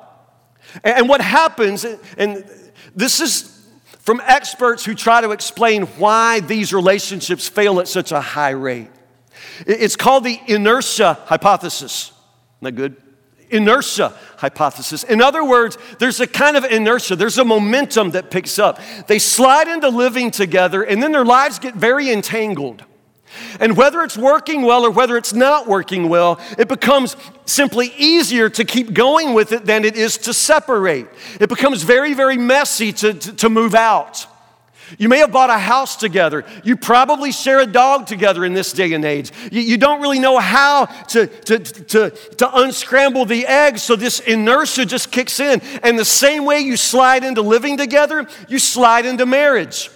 And, 0.83 1.07
what 1.07 1.21
happens, 1.21 1.85
and 2.17 2.45
this 2.95 3.19
is 3.19 3.67
from 3.99 4.21
experts 4.25 4.85
who 4.85 4.93
try 4.93 5.21
to 5.21 5.31
explain 5.31 5.83
why 5.83 6.39
these 6.41 6.73
relationships 6.73 7.47
fail 7.47 7.79
at 7.79 7.87
such 7.87 8.11
a 8.11 8.21
high 8.21 8.51
rate. 8.51 8.89
It's 9.65 9.95
called 9.95 10.23
the 10.23 10.39
inertia 10.47 11.19
hypothesis. 11.25 12.11
Isn't 12.61 12.63
that 12.63 12.71
good? 12.73 12.95
inertia 13.49 14.13
hypothesis. 14.37 15.03
In 15.03 15.21
other 15.21 15.43
words, 15.43 15.77
there's 15.99 16.19
a 16.19 16.27
kind 16.27 16.57
of 16.57 16.63
inertia, 16.65 17.15
there's 17.15 17.37
a 17.37 17.45
momentum 17.45 18.11
that 18.11 18.31
picks 18.31 18.59
up. 18.59 18.79
They 19.07 19.19
slide 19.19 19.67
into 19.67 19.89
living 19.89 20.31
together, 20.31 20.83
and 20.83 21.01
then 21.01 21.11
their 21.11 21.25
lives 21.25 21.59
get 21.59 21.75
very 21.75 22.09
entangled. 22.09 22.83
And 23.59 23.77
whether 23.77 24.03
it's 24.03 24.17
working 24.17 24.63
well 24.63 24.85
or 24.85 24.91
whether 24.91 25.17
it's 25.17 25.33
not 25.33 25.67
working 25.67 26.09
well, 26.09 26.39
it 26.57 26.67
becomes 26.67 27.15
simply 27.45 27.93
easier 27.97 28.49
to 28.49 28.65
keep 28.65 28.93
going 28.93 29.33
with 29.33 29.51
it 29.51 29.65
than 29.65 29.85
it 29.85 29.95
is 29.95 30.17
to 30.19 30.33
separate. 30.33 31.07
It 31.39 31.49
becomes 31.49 31.83
very, 31.83 32.13
very 32.13 32.37
messy 32.37 32.91
to, 32.93 33.13
to, 33.13 33.33
to 33.33 33.49
move 33.49 33.75
out. 33.75 34.27
You 34.97 35.09
may 35.09 35.17
have 35.17 35.31
bought 35.31 35.49
a 35.49 35.57
house 35.57 35.95
together. 35.95 36.45
You 36.63 36.77
probably 36.77 37.31
share 37.31 37.59
a 37.59 37.65
dog 37.65 38.05
together 38.05 38.45
in 38.45 38.53
this 38.53 38.71
day 38.71 38.93
and 38.93 39.03
age. 39.03 39.31
You, 39.51 39.61
you, 39.61 39.77
don't 39.77 40.01
really 40.01 40.19
know 40.19 40.37
how 40.37 40.85
to, 40.85 41.27
to, 41.27 41.59
to, 41.59 42.09
to 42.11 42.57
unscramble 42.59 43.25
the 43.25 43.47
eggs, 43.47 43.81
so 43.81 43.95
this 43.95 44.19
inertia 44.19 44.85
just 44.85 45.11
kicks 45.11 45.39
in. 45.39 45.61
And 45.81 45.97
the 45.97 46.05
same 46.05 46.45
way 46.45 46.59
you 46.59 46.77
slide 46.77 47.23
into 47.23 47.41
living 47.41 47.77
together, 47.77 48.27
you 48.47 48.59
slide 48.59 49.05
into 49.05 49.25
marriage. 49.25 49.89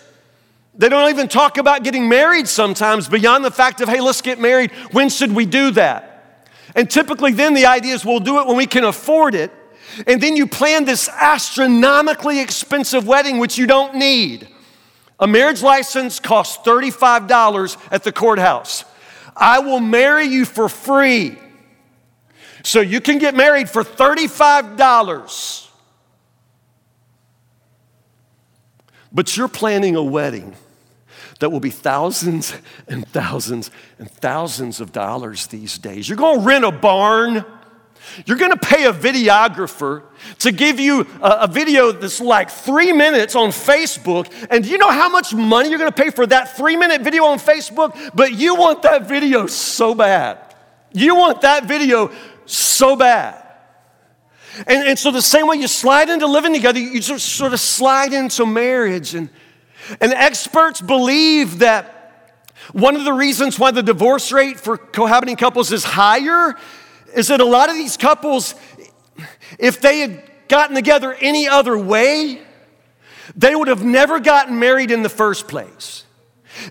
They 0.80 0.88
don't 0.88 1.10
even 1.10 1.28
talk 1.28 1.58
about 1.58 1.84
getting 1.84 2.08
married 2.08 2.48
sometimes 2.48 3.10
beyond 3.10 3.44
the 3.44 3.52
fact 3.52 3.82
of, 3.82 3.90
hey, 3.90 4.00
let's 4.00 4.22
get 4.22 4.40
married. 4.40 4.72
When 4.94 5.10
should 5.10 5.34
we 5.34 5.46
do 5.46 5.72
that? 5.72 6.48
And 6.74 6.90
typically, 6.90 7.34
then 7.34 7.54
the 7.54 7.66
idea 7.66 7.94
is 7.94 8.06
we'll 8.06 8.22
do 8.22 8.40
it 8.40 8.48
when 8.48 8.56
we 8.56 8.66
can 8.66 8.86
afford 8.86 9.36
it. 9.36 9.52
And 10.08 10.24
then 10.24 10.38
you 10.38 10.48
plan 10.48 10.86
this 10.86 11.10
astronomically 11.10 12.40
expensive 12.40 13.06
wedding, 13.06 13.40
which 13.40 13.58
you 13.58 13.68
don't 13.68 13.96
need. 13.96 14.48
A 15.20 15.28
marriage 15.28 15.62
license 15.62 16.18
costs 16.22 16.66
$35 16.66 17.78
at 17.92 18.06
the 18.06 18.14
courthouse. 18.14 18.86
I 19.36 19.60
will 19.60 19.82
marry 19.82 20.28
you 20.28 20.46
for 20.46 20.70
free. 20.70 21.38
So 22.64 22.80
you 22.80 23.02
can 23.02 23.18
get 23.18 23.36
married 23.36 23.70
for 23.70 23.84
$35. 23.84 25.68
But 29.12 29.36
you're 29.36 29.50
planning 29.50 29.98
a 29.98 30.04
wedding 30.04 30.56
that 31.40 31.50
will 31.50 31.60
be 31.60 31.70
thousands 31.70 32.54
and 32.88 33.08
thousands 33.08 33.72
and 33.98 34.10
thousands 34.12 34.80
of 34.82 34.92
dollars 34.92 35.48
these 35.48 35.78
days. 35.78 36.08
You're 36.08 36.18
going 36.18 36.40
to 36.40 36.46
rent 36.46 36.66
a 36.66 36.72
barn. 36.72 37.46
You're 38.26 38.38
going 38.38 38.52
to 38.52 38.58
pay 38.58 38.86
a 38.86 38.94
videographer 38.94 40.04
to 40.40 40.52
give 40.52 40.80
you 40.80 41.08
a, 41.22 41.42
a, 41.42 41.48
video 41.48 41.92
that's 41.92 42.22
like 42.22 42.50
three 42.50 42.94
minutes 42.94 43.36
on 43.36 43.50
Facebook. 43.50 44.32
And 44.50 44.64
do 44.64 44.70
you 44.70 44.78
know 44.78 44.90
how 44.90 45.10
much 45.10 45.34
money 45.34 45.70
you're 45.70 45.80
going 45.80 45.92
to 45.92 46.04
pay 46.04 46.10
for 46.10 46.26
that 46.28 46.56
three 46.56 46.76
minute 46.76 47.02
video 47.02 47.26
on 47.26 47.40
Facebook? 47.40 48.12
But 48.16 48.34
you 48.34 48.56
want 48.56 48.82
that 48.84 49.08
video 49.08 49.48
so 49.48 49.94
bad. 49.94 50.40
You 50.94 51.16
want 51.16 51.42
that 51.42 51.66
video 51.66 52.12
so 52.46 52.96
bad. 52.96 53.46
And, 54.66 54.88
and 54.88 55.00
so, 55.00 55.12
the 55.12 55.22
same 55.22 55.48
way 55.48 55.58
you 55.58 55.68
slide 55.68 56.10
into 56.10 56.26
living 56.26 56.54
together, 56.54 56.80
you 56.80 57.00
just 57.00 57.26
sort 57.26 57.54
of 57.54 57.60
slide 57.60 58.12
into 58.12 58.46
marriage. 58.46 59.14
And, 59.14 59.30
and 60.02 60.14
experts 60.14 60.82
believe 60.82 61.60
that 61.60 61.96
one 62.74 62.96
of 62.96 63.04
the 63.04 63.14
reasons 63.14 63.58
why 63.58 63.72
the 63.72 63.84
divorce 63.84 64.32
rate 64.32 64.60
for 64.60 64.78
cohabiting 64.78 65.36
couples 65.36 65.72
is 65.72 65.84
higher 65.84 66.56
is 67.16 67.28
that 67.28 67.40
a 67.40 67.46
lot 67.46 67.70
of 67.70 67.76
these 67.76 67.98
couples, 67.98 68.54
if 69.58 69.82
they 69.82 70.00
had 70.00 70.24
gotten 70.48 70.76
together 70.76 71.14
any 71.14 71.48
other 71.48 71.78
way, 71.78 72.42
they 73.36 73.56
would 73.56 73.68
have 73.68 73.84
never 73.84 74.20
gotten 74.20 74.60
married 74.60 74.92
in 74.92 75.02
the 75.02 75.10
first 75.10 75.48
place. 75.48 76.06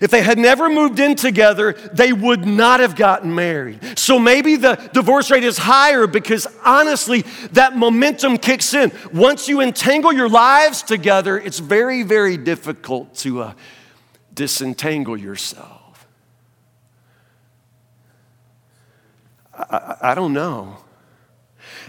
If 0.01 0.11
they 0.11 0.21
had 0.21 0.37
never 0.37 0.69
moved 0.69 0.99
in 0.99 1.15
together, 1.15 1.73
they 1.93 2.13
would 2.13 2.45
not 2.45 2.79
have 2.79 2.95
gotten 2.95 3.33
married. 3.33 3.97
So 3.97 4.19
maybe 4.19 4.55
the 4.55 4.75
divorce 4.93 5.31
rate 5.31 5.43
is 5.43 5.57
higher 5.57 6.07
because 6.07 6.47
honestly, 6.63 7.21
that 7.51 7.75
momentum 7.75 8.37
kicks 8.37 8.73
in. 8.73 8.91
Once 9.13 9.47
you 9.47 9.61
entangle 9.61 10.13
your 10.13 10.29
lives 10.29 10.83
together, 10.83 11.37
it's 11.37 11.59
very, 11.59 12.03
very 12.03 12.37
difficult 12.37 13.15
to 13.15 13.41
uh, 13.41 13.53
disentangle 14.33 15.17
yourself. 15.17 16.07
I, 19.53 19.63
I, 19.77 20.11
I 20.11 20.15
don't 20.15 20.33
know. 20.33 20.77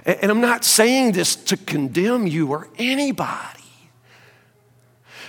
And, 0.05 0.19
and 0.23 0.31
I'm 0.31 0.41
not 0.41 0.65
saying 0.65 1.13
this 1.13 1.37
to 1.37 1.57
condemn 1.57 2.27
you 2.27 2.51
or 2.51 2.69
anybody. 2.79 3.60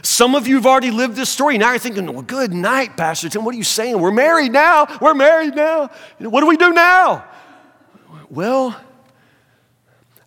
Some 0.03 0.35
of 0.35 0.47
you 0.47 0.55
have 0.55 0.65
already 0.65 0.91
lived 0.91 1.15
this 1.15 1.29
story. 1.29 1.57
Now 1.57 1.69
you're 1.69 1.79
thinking, 1.79 2.11
well, 2.11 2.21
good 2.21 2.53
night, 2.53 2.97
Pastor 2.97 3.29
Tim. 3.29 3.45
What 3.45 3.53
are 3.53 3.57
you 3.57 3.63
saying? 3.63 3.99
We're 3.99 4.11
married 4.11 4.51
now. 4.51 4.87
We're 4.99 5.13
married 5.13 5.55
now. 5.55 5.89
What 6.19 6.41
do 6.41 6.47
we 6.47 6.57
do 6.57 6.73
now? 6.73 7.25
Well, 8.29 8.79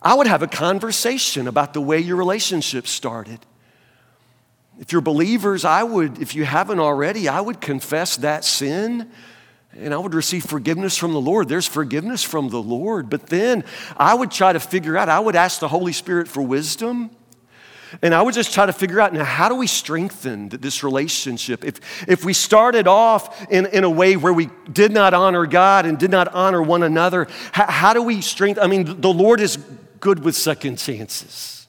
I 0.01 0.15
would 0.15 0.27
have 0.27 0.43
a 0.43 0.47
conversation 0.47 1.49
about 1.49 1.75
the 1.75 1.81
way 1.81 1.99
your 1.99 2.17
relationship 2.17 2.87
started. 2.87 3.41
If 4.79 4.93
you're 4.93 5.01
believers, 5.01 5.65
I 5.65 5.83
would, 5.83 6.21
if 6.21 6.35
you 6.35 6.45
haven't 6.45 6.81
already, 6.81 7.29
I 7.29 7.41
would 7.41 7.61
confess 7.61 8.17
that 8.19 8.45
sin 8.45 9.11
and 9.73 9.93
I 9.93 9.99
would 9.99 10.15
receive 10.15 10.45
forgiveness 10.45 10.97
from 10.97 11.13
the 11.13 11.21
Lord. 11.21 11.49
There's 11.49 11.67
forgiveness 11.67 12.23
from 12.23 12.49
the 12.49 12.63
Lord. 12.63 13.11
But 13.11 13.27
then 13.27 13.65
I 13.97 14.15
would 14.15 14.31
try 14.31 14.53
to 14.53 14.61
figure 14.61 14.97
out, 14.97 15.09
I 15.09 15.19
would 15.19 15.37
ask 15.37 15.59
the 15.59 15.69
Holy 15.69 15.93
Spirit 15.93 16.29
for 16.29 16.43
wisdom. 16.43 17.11
And 18.03 18.15
I 18.15 18.23
would 18.23 18.35
just 18.35 18.53
try 18.53 18.67
to 18.67 18.73
figure 18.73 19.01
out 19.01 19.13
now, 19.13 19.25
how 19.25 19.49
do 19.49 19.55
we 19.55 19.67
strengthen 19.67 20.49
this 20.49 20.83
relationship? 20.83 21.65
If, 21.65 22.09
if 22.09 22.25
we 22.25 22.33
started 22.33 22.87
off 22.87 23.51
in, 23.51 23.67
in 23.67 23.85
a 23.85 23.91
way 23.91 24.17
where 24.17 24.33
we 24.33 24.51
did 24.73 24.93
not 24.93 25.15
honor 25.15 25.47
God 25.47 25.87
and 25.87 25.99
did 25.99 26.11
not 26.11 26.29
honor 26.29 26.63
one 26.63 26.83
another, 26.83 27.29
how, 27.53 27.67
how 27.67 27.93
do 27.95 28.03
we 28.03 28.21
strengthen? 28.21 28.63
I 28.63 28.67
mean, 28.67 29.01
the 29.01 29.13
Lord 29.13 29.41
is 29.41 29.59
good 30.01 30.25
with 30.25 30.37
second 30.37 30.79
chances. 30.79 31.67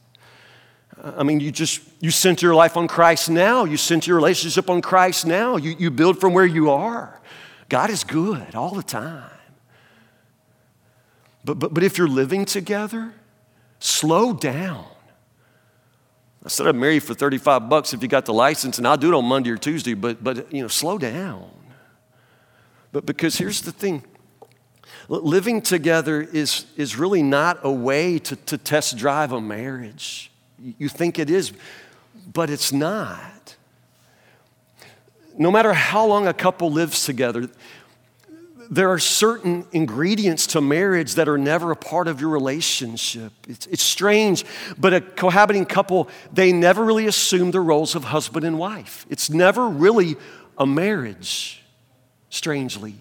I 1.03 1.23
mean, 1.23 1.39
you 1.39 1.51
just, 1.51 1.82
you 1.99 2.09
center 2.09 2.47
your 2.47 2.55
life 2.55 2.78
on 2.78 2.88
Christ 2.88 3.30
now. 3.30 3.65
You 3.65 3.78
center 3.78 4.09
your 4.09 4.17
relationship 4.17 4.69
on 4.69 4.82
Christ 4.82 5.26
now. 5.26 5.55
You, 5.57 5.76
you 5.78 5.91
build 5.91 6.19
from 6.19 6.34
where 6.34 6.45
you 6.45 6.71
are. 6.71 7.21
God 7.69 7.89
is 7.89 8.03
good 8.03 8.55
all 8.55 8.73
the 8.73 8.84
time. 8.84 9.30
But, 11.43 11.59
but, 11.59 11.73
but 11.76 11.84
if 11.84 11.99
you're 11.99 12.07
living 12.07 12.45
together, 12.45 13.13
slow 13.80 14.34
down. 14.34 14.88
I 16.45 16.47
said 16.47 16.67
I'd 16.67 16.75
marry 16.75 16.95
you 16.95 16.99
for 17.01 17.15
35 17.15 17.67
bucks 17.67 17.93
if 17.93 18.03
you 18.03 18.07
got 18.07 18.25
the 18.25 18.33
license, 18.33 18.77
and 18.77 18.87
I'll 18.87 18.97
do 18.97 19.11
it 19.11 19.17
on 19.17 19.25
Monday 19.25 19.49
or 19.49 19.57
Tuesday, 19.57 19.95
but, 19.95 20.23
but 20.23 20.53
you 20.53 20.61
know, 20.61 20.67
slow 20.67 20.99
down. 20.99 21.49
But 22.91 23.07
because 23.07 23.35
here's 23.37 23.61
the 23.61 23.71
thing 23.71 24.03
living 25.07 25.61
together 25.61 26.21
is, 26.21 26.65
is 26.77 26.97
really 26.97 27.21
not 27.21 27.59
a 27.63 27.71
way 27.71 28.17
to, 28.19 28.35
to 28.35 28.57
test 28.57 28.97
drive 28.97 29.31
a 29.31 29.41
marriage. 29.41 30.31
You 30.59 30.89
think 30.89 31.19
it 31.19 31.29
is, 31.29 31.51
but 32.31 32.49
it's 32.49 32.71
not. 32.71 33.55
No 35.37 35.51
matter 35.51 35.73
how 35.73 36.05
long 36.05 36.27
a 36.27 36.33
couple 36.33 36.71
lives 36.71 37.05
together, 37.05 37.49
there 38.70 38.89
are 38.89 38.99
certain 38.99 39.66
ingredients 39.72 40.47
to 40.47 40.61
marriage 40.61 41.16
that 41.16 41.28
are 41.28 41.38
never 41.38 41.72
a 41.72 41.76
part 41.76 42.07
of 42.07 42.22
your 42.22 42.30
relationship. 42.30 43.32
It's, 43.47 43.68
it's, 43.68 43.84
strange, 43.84 44.45
but 44.78 44.93
a 44.93 45.01
cohabiting 45.01 45.66
couple, 45.66 46.09
they 46.32 46.51
never 46.51 46.84
really 46.84 47.07
assume 47.07 47.51
the 47.51 47.61
roles 47.61 47.95
of 47.95 48.05
husband 48.05 48.45
and 48.45 48.57
wife. 48.57 49.05
It's 49.09 49.30
never 49.30 49.68
really 49.68 50.16
a 50.57 50.66
marriage, 50.66 51.63
strangely. 52.30 52.95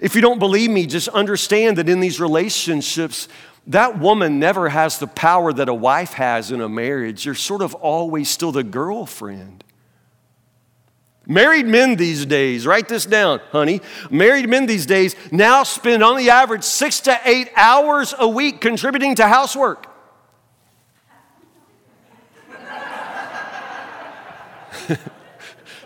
If 0.00 0.14
you 0.14 0.20
don't 0.20 0.38
believe 0.38 0.70
me, 0.70 0.86
just 0.86 1.08
understand 1.08 1.78
that 1.78 1.88
in 1.88 2.00
these 2.00 2.20
relationships, 2.20 3.28
that 3.66 3.98
woman 3.98 4.38
never 4.38 4.68
has 4.68 4.98
the 4.98 5.06
power 5.06 5.52
that 5.52 5.68
a 5.68 5.74
wife 5.74 6.14
has 6.14 6.50
in 6.50 6.60
a 6.60 6.68
marriage. 6.68 7.24
You're 7.24 7.34
sort 7.34 7.62
of 7.62 7.74
always 7.74 8.28
still 8.28 8.52
the 8.52 8.64
girlfriend. 8.64 9.64
Married 11.26 11.66
men 11.66 11.94
these 11.96 12.26
days, 12.26 12.66
write 12.66 12.88
this 12.88 13.06
down, 13.06 13.40
honey. 13.52 13.80
Married 14.10 14.48
men 14.48 14.66
these 14.66 14.86
days 14.86 15.14
now 15.30 15.62
spend 15.62 16.02
on 16.02 16.16
the 16.16 16.30
average 16.30 16.64
six 16.64 16.98
to 17.00 17.16
eight 17.24 17.48
hours 17.54 18.12
a 18.18 18.26
week 18.26 18.60
contributing 18.60 19.14
to 19.14 19.28
housework. 19.28 19.86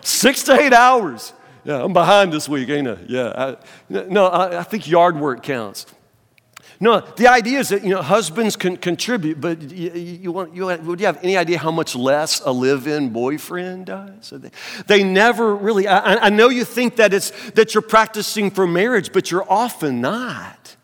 six 0.01 0.41
to 0.43 0.59
eight 0.59 0.73
hours. 0.73 1.33
Yeah, 1.63 1.83
I'm 1.83 1.93
behind 1.93 2.33
this 2.33 2.49
week, 2.49 2.69
ain't 2.69 2.87
I? 2.87 2.97
Yeah. 3.07 3.33
I, 3.35 3.57
no, 3.89 4.27
I, 4.27 4.59
I 4.59 4.63
think 4.63 4.87
yard 4.87 5.19
work 5.19 5.43
counts. 5.43 5.85
No, 6.79 6.99
the 6.99 7.27
idea 7.27 7.59
is 7.59 7.69
that 7.69 7.83
you 7.83 7.89
know 7.89 8.01
husbands 8.01 8.55
can 8.55 8.77
contribute, 8.77 9.41
but 9.41 9.61
you, 9.71 9.91
you 9.91 10.31
want 10.31 10.53
you 10.53 10.65
would 10.65 10.99
you 10.99 11.07
have 11.07 11.23
any 11.23 11.35
idea 11.35 11.57
how 11.57 11.71
much 11.71 11.95
less 11.95 12.39
a 12.41 12.51
live-in 12.51 13.09
boyfriend 13.09 13.87
does? 13.87 14.29
They, 14.29 14.51
they, 14.85 15.03
never 15.03 15.55
really. 15.55 15.87
I, 15.87 16.25
I 16.25 16.29
know 16.29 16.49
you 16.49 16.63
think 16.63 16.97
that 16.97 17.13
it's 17.13 17.31
that 17.51 17.73
you're 17.73 17.81
practicing 17.81 18.51
for 18.51 18.67
marriage, 18.67 19.11
but 19.11 19.31
you're 19.31 19.51
often 19.51 20.01
not. 20.01 20.75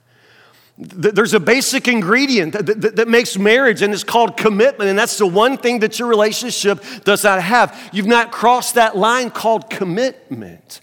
There's 0.76 1.36
a 1.36 1.40
basic 1.40 1.88
ingredient 1.88 2.54
that, 2.54 2.66
that, 2.66 2.96
that, 2.96 3.08
makes 3.08 3.38
marriage, 3.38 3.84
and 3.84 3.94
it's 3.94 4.04
called 4.04 4.36
commitment. 4.36 4.90
And 4.90 4.98
that's 4.98 5.20
the 5.20 5.28
one 5.28 5.56
thing 5.58 5.80
that 5.80 6.00
your 6.00 6.08
relationship 6.08 6.84
does 7.04 7.24
not 7.24 7.44
have. 7.44 7.92
You've 7.94 8.08
not 8.08 8.32
crossed 8.32 8.74
that 8.74 8.98
line 8.98 9.30
called 9.30 9.70
commitment. 9.70 10.82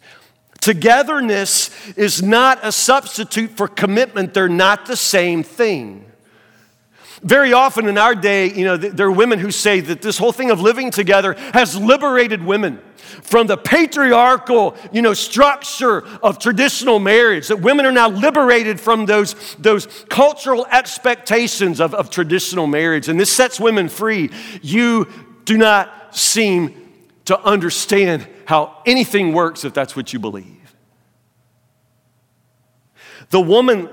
Togetherness 0.61 1.70
is 1.96 2.22
not 2.22 2.61
a 2.62 2.70
substitute 2.70 3.50
for 3.50 3.66
commitment, 3.66 4.34
they're 4.34 4.48
not 4.48 4.86
the 4.86 4.96
same 4.96 5.42
thing. 5.42 6.04
Very 7.22 7.52
often 7.52 7.86
in 7.86 7.98
our 7.98 8.14
day, 8.14 8.50
you 8.50 8.64
know, 8.64 8.76
there 8.78 9.06
are 9.06 9.12
women 9.12 9.38
who 9.38 9.50
say 9.50 9.80
that 9.80 10.00
this 10.00 10.16
whole 10.16 10.32
thing 10.32 10.50
of 10.50 10.61
living 10.61 10.90
together 10.90 11.34
has 11.52 11.76
liberated 11.76 12.42
women 12.42 12.80
from 13.22 13.46
the 13.46 13.58
patriarchal, 13.58 14.74
you 14.90 15.02
know, 15.02 15.12
structure 15.12 16.06
of 16.22 16.38
traditional 16.38 16.98
marriage. 16.98 17.48
That 17.48 17.61
women 17.61 17.84
are 17.84 17.92
now 17.92 18.08
liberated 18.08 18.80
from 18.80 19.04
those, 19.04 19.34
those 19.56 19.86
cultural 20.08 20.66
expectations 20.66 21.78
of, 21.78 21.94
of 21.94 22.08
traditional 22.08 22.66
marriage. 22.66 23.08
And 23.08 23.20
this 23.20 23.30
sets 23.30 23.61
women 23.61 23.90
free. 23.90 24.30
You 24.62 25.06
do 25.44 25.58
not 25.58 26.16
seem 26.16 26.74
to 27.26 27.38
understand 27.42 28.26
how 28.51 28.82
anything 28.84 29.32
works 29.32 29.64
if 29.64 29.72
that's 29.72 29.94
what 29.94 30.12
you 30.12 30.18
believe. 30.18 30.74
The 33.28 33.40
woman 33.40 33.88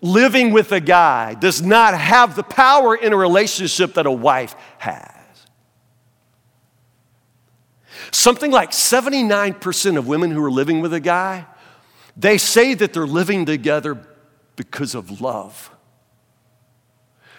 living 0.00 0.52
with 0.52 0.72
a 0.72 0.80
guy 0.80 1.34
does 1.34 1.60
not 1.60 1.92
have 1.92 2.34
the 2.34 2.42
power 2.42 2.96
in 2.96 3.12
a 3.12 3.16
relationship 3.16 3.92
that 3.94 4.06
a 4.06 4.10
wife 4.10 4.56
has. 4.78 5.12
Something 8.10 8.50
like 8.50 8.70
79% 8.70 9.98
of 9.98 10.08
women 10.08 10.30
who 10.30 10.42
are 10.42 10.50
living 10.50 10.80
with 10.80 10.94
a 10.94 11.00
guy, 11.00 11.44
they 12.16 12.38
say 12.38 12.72
that 12.72 12.94
they're 12.94 13.06
living 13.06 13.44
together 13.44 14.02
because 14.56 14.94
of 14.94 15.20
love. 15.20 15.70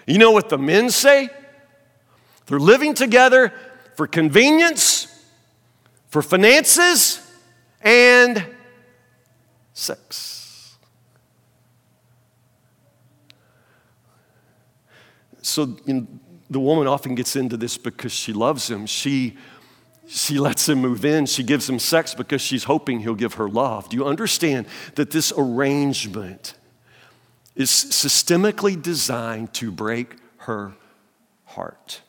You 0.05 0.19
know 0.19 0.29
what 0.29 0.49
the 0.49 0.59
men 0.59 0.91
say? 0.91 1.31
They're 2.45 2.59
living 2.59 2.93
together 2.93 3.51
for 3.95 4.05
convenience 4.05 5.00
for 6.11 6.21
finances 6.21 7.19
and 7.81 8.45
sex. 9.73 10.77
So 15.41 15.75
you 15.85 15.93
know, 15.93 16.07
the 16.49 16.59
woman 16.59 16.85
often 16.85 17.15
gets 17.15 17.35
into 17.35 17.57
this 17.57 17.77
because 17.77 18.11
she 18.11 18.33
loves 18.33 18.69
him. 18.69 18.85
She 18.85 19.37
She 20.07 20.37
lets 20.39 20.67
him 20.67 20.81
move 20.81 21.05
in. 21.05 21.25
She 21.25 21.43
gives 21.43 21.69
him 21.69 21.79
sex 21.79 22.13
because 22.13 22.41
she's 22.41 22.65
hoping 22.65 22.99
he'll 22.99 23.15
give 23.15 23.35
her 23.35 23.47
love. 23.47 23.87
Do 23.87 23.95
you 23.95 24.05
understand 24.05 24.67
that 24.95 25.11
this 25.11 25.31
arrangement 25.37 26.55
is 27.55 27.69
systemically 27.69 28.75
designed 28.81 29.53
to 29.53 29.71
break 29.71 30.17
her 30.39 30.73
heart? 31.45 32.01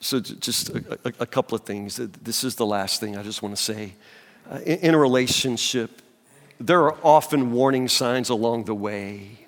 So, 0.00 0.20
just 0.20 0.68
a, 0.70 0.98
a, 1.04 1.12
a, 1.20 1.26
couple 1.26 1.56
of 1.56 1.64
things. 1.64 1.96
This 1.96 2.44
is 2.44 2.54
the 2.54 2.66
last 2.66 3.00
thing 3.00 3.16
I 3.16 3.22
just 3.24 3.42
want 3.42 3.56
to 3.56 3.62
say. 3.62 3.94
Uh, 4.48 4.60
in, 4.64 4.78
in 4.78 4.94
a 4.94 4.98
relationship, 4.98 6.02
there 6.60 6.82
are 6.82 6.96
often 7.02 7.52
warning 7.52 7.88
signs 7.88 8.28
along 8.28 8.64
the 8.64 8.74
way. 8.74 9.46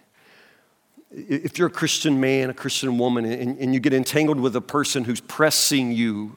If 1.12 1.58
you're 1.58 1.68
a 1.68 1.72
Christian 1.72 2.20
man, 2.20 2.50
a 2.50 2.54
Christian 2.54 2.98
woman, 2.98 3.24
and, 3.24 3.58
and 3.58 3.74
you 3.74 3.80
get 3.80 3.92
entangled 3.92 4.40
with 4.40 4.56
a 4.56 4.60
person 4.60 5.04
who's 5.04 5.20
pressing 5.20 5.92
you 5.92 6.36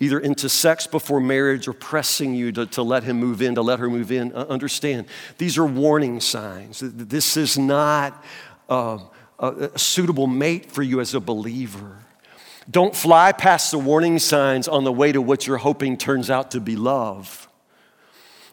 either 0.00 0.18
into 0.18 0.48
sex 0.48 0.86
before 0.86 1.20
marriage 1.20 1.68
or 1.68 1.72
pressing 1.72 2.34
you 2.34 2.52
to, 2.52 2.66
to 2.66 2.82
let 2.82 3.04
him 3.04 3.18
move 3.18 3.42
in, 3.42 3.54
to 3.54 3.62
let 3.62 3.78
her 3.78 3.88
move 3.88 4.12
in, 4.12 4.32
uh, 4.34 4.46
understand 4.48 5.06
these 5.38 5.58
are 5.58 5.64
warning 5.64 6.20
signs. 6.20 6.80
This 6.80 7.36
is 7.36 7.58
not 7.58 8.24
uh, 8.68 8.98
a, 9.38 9.70
a 9.74 9.78
suitable 9.78 10.26
mate 10.26 10.70
for 10.70 10.82
you 10.82 11.00
as 11.00 11.14
a 11.14 11.20
believer. 11.20 11.98
Don't 12.70 12.96
fly 12.96 13.32
past 13.32 13.70
the 13.70 13.78
warning 13.78 14.18
signs 14.18 14.68
on 14.68 14.84
the 14.84 14.92
way 14.92 15.12
to 15.12 15.20
what 15.20 15.46
you're 15.46 15.58
hoping 15.58 15.96
turns 15.96 16.30
out 16.30 16.52
to 16.52 16.60
be 16.60 16.76
love. 16.76 17.48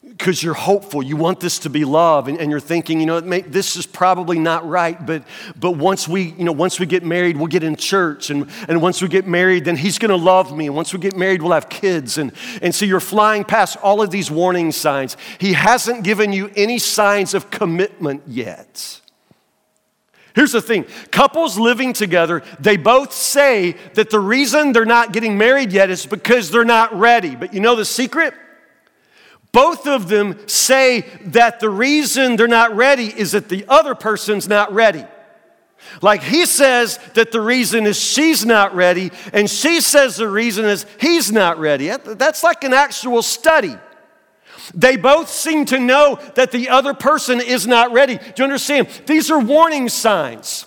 Because 0.06 0.42
you're 0.42 0.56
hopeful. 0.56 1.04
You 1.04 1.16
want 1.16 1.40
this 1.40 1.60
to 1.60 1.70
be 1.70 1.86
love 1.86 2.28
and, 2.28 2.40
and 2.40 2.50
you're 2.50 2.60
thinking 2.60 3.00
you 3.00 3.06
know 3.06 3.22
may, 3.22 3.42
this 3.42 3.76
is 3.76 3.86
probably 3.86 4.40
not 4.40 4.68
right 4.68 5.06
but 5.06 5.24
but 5.56 5.74
once 5.74 6.08
we 6.08 6.32
you 6.32 6.44
know 6.44 6.52
once 6.52 6.80
we 6.80 6.88
get 6.88 7.04
married 7.04 7.38
we'll 7.38 7.46
get 7.46 7.64
in 7.64 7.76
church 7.76 8.32
and 8.32 8.50
and 8.68 8.82
once 8.82 9.00
we 9.00 9.08
get 9.08 9.28
married 9.28 9.64
then 9.64 9.78
he's 9.78 10.00
to 10.00 10.16
love 10.16 10.58
me 10.58 10.66
and 10.66 10.76
once 10.76 10.92
we 10.92 11.00
get 11.00 11.16
married 11.16 11.42
we'll 11.42 11.52
have 11.52 11.70
kids 11.70 12.18
and 12.18 12.32
and 12.64 12.74
so 12.74 12.84
you're 12.84 13.00
flying 13.00 13.44
past 13.44 13.78
all 13.78 14.02
of 14.02 14.10
these 14.10 14.32
warning 14.32 14.72
signs. 14.72 15.16
He 15.38 15.54
hasn't 15.54 16.04
given 16.04 16.34
you 16.34 16.50
any 16.56 16.80
signs 16.80 17.36
of 17.36 17.52
commitment 17.52 18.24
yet 18.26 19.01
Here's 20.34 20.54
the 20.54 20.62
thing 20.62 20.86
couples 21.12 21.58
living 21.58 21.94
together, 21.94 22.44
they 22.60 22.78
both 22.78 23.14
say 23.14 23.74
that 23.94 24.10
the 24.10 24.20
reason 24.20 24.72
they're 24.72 24.86
not 24.86 25.14
getting 25.14 25.38
married 25.38 25.72
yet 25.72 25.90
is 25.90 26.06
because 26.06 26.52
they're 26.52 26.64
not 26.64 26.98
ready. 26.98 27.36
But 27.36 27.54
you 27.54 27.60
know 27.60 27.76
the 27.76 27.86
secret? 27.86 28.34
Both 29.52 29.86
of 29.86 30.08
them 30.08 30.48
say 30.48 31.02
that 31.26 31.60
the 31.60 31.70
reason 31.70 32.38
they're 32.38 32.48
not 32.48 32.76
ready 32.76 33.08
is 33.08 33.34
that 33.34 33.50
the 33.50 33.66
other 33.68 33.96
person's 33.96 34.48
not 34.48 34.72
ready. 34.72 35.06
Like 36.02 36.24
he 36.24 36.46
says 36.46 37.00
that 37.16 37.32
the 37.32 37.42
reason 37.42 37.86
is 37.86 38.00
she's 38.00 38.46
not 38.46 38.74
ready, 38.76 39.12
and 39.34 39.50
she 39.50 39.82
says 39.82 40.16
the 40.16 40.30
reason 40.30 40.66
is 40.66 40.86
he's 41.00 41.32
not 41.32 41.60
ready. 41.60 41.90
That's 41.90 42.44
like 42.44 42.64
an 42.64 42.74
actual 42.74 43.22
study. 43.22 43.76
They 44.74 44.96
both 44.96 45.30
seem 45.30 45.66
to 45.66 45.80
know 45.80 46.20
that 46.36 46.52
the 46.52 46.70
other 46.70 46.94
person 46.94 47.42
is 47.42 47.68
not 47.68 47.92
ready. 47.92 48.18
Do 48.18 48.34
you 48.38 48.44
understand? 48.44 48.88
These 49.06 49.30
are 49.30 49.40
warning 49.40 49.90
signs. 49.90 50.66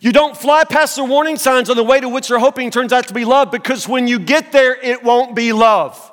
You 0.00 0.12
don't 0.12 0.36
fly 0.36 0.64
past 0.64 0.96
the 0.96 1.04
warning 1.04 1.36
signs 1.36 1.70
on 1.70 1.76
the 1.76 1.84
way 1.84 2.00
to 2.00 2.08
which 2.08 2.28
you're 2.28 2.38
hoping 2.38 2.70
turns 2.70 2.92
out 2.92 3.08
to 3.08 3.14
be 3.14 3.24
love 3.24 3.50
because 3.50 3.88
when 3.88 4.06
you 4.06 4.18
get 4.18 4.52
there, 4.52 4.74
it 4.74 5.02
won't 5.02 5.34
be 5.34 5.52
love. 5.52 6.12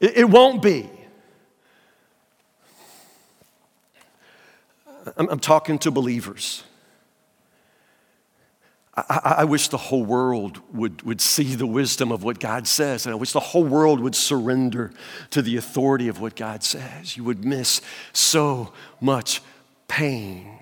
It, 0.00 0.18
it 0.18 0.30
won't 0.30 0.62
be. 0.62 0.88
I'm, 5.16 5.28
I'm 5.28 5.40
talking 5.40 5.78
to 5.80 5.90
believers. 5.90 6.62
I, 8.96 9.34
I, 9.38 9.44
wish 9.44 9.68
the 9.68 9.76
whole 9.76 10.04
world 10.04 10.60
would, 10.72 11.02
would 11.02 11.20
see 11.20 11.54
the 11.54 11.66
wisdom 11.66 12.10
of 12.10 12.24
what 12.24 12.40
God 12.40 12.66
says, 12.66 13.04
and 13.04 13.12
I 13.12 13.16
wish 13.16 13.32
the 13.32 13.40
whole 13.40 13.64
world 13.64 14.00
would 14.00 14.14
surrender 14.14 14.90
to 15.30 15.42
the 15.42 15.58
authority 15.58 16.08
of 16.08 16.18
what 16.18 16.34
God 16.34 16.62
says. 16.62 17.14
You 17.14 17.24
would 17.24 17.44
miss 17.44 17.82
so 18.14 18.72
much 18.98 19.42
pain. 19.86 20.60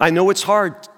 I 0.00 0.10
know 0.10 0.30
it's 0.30 0.42
hard 0.42 0.88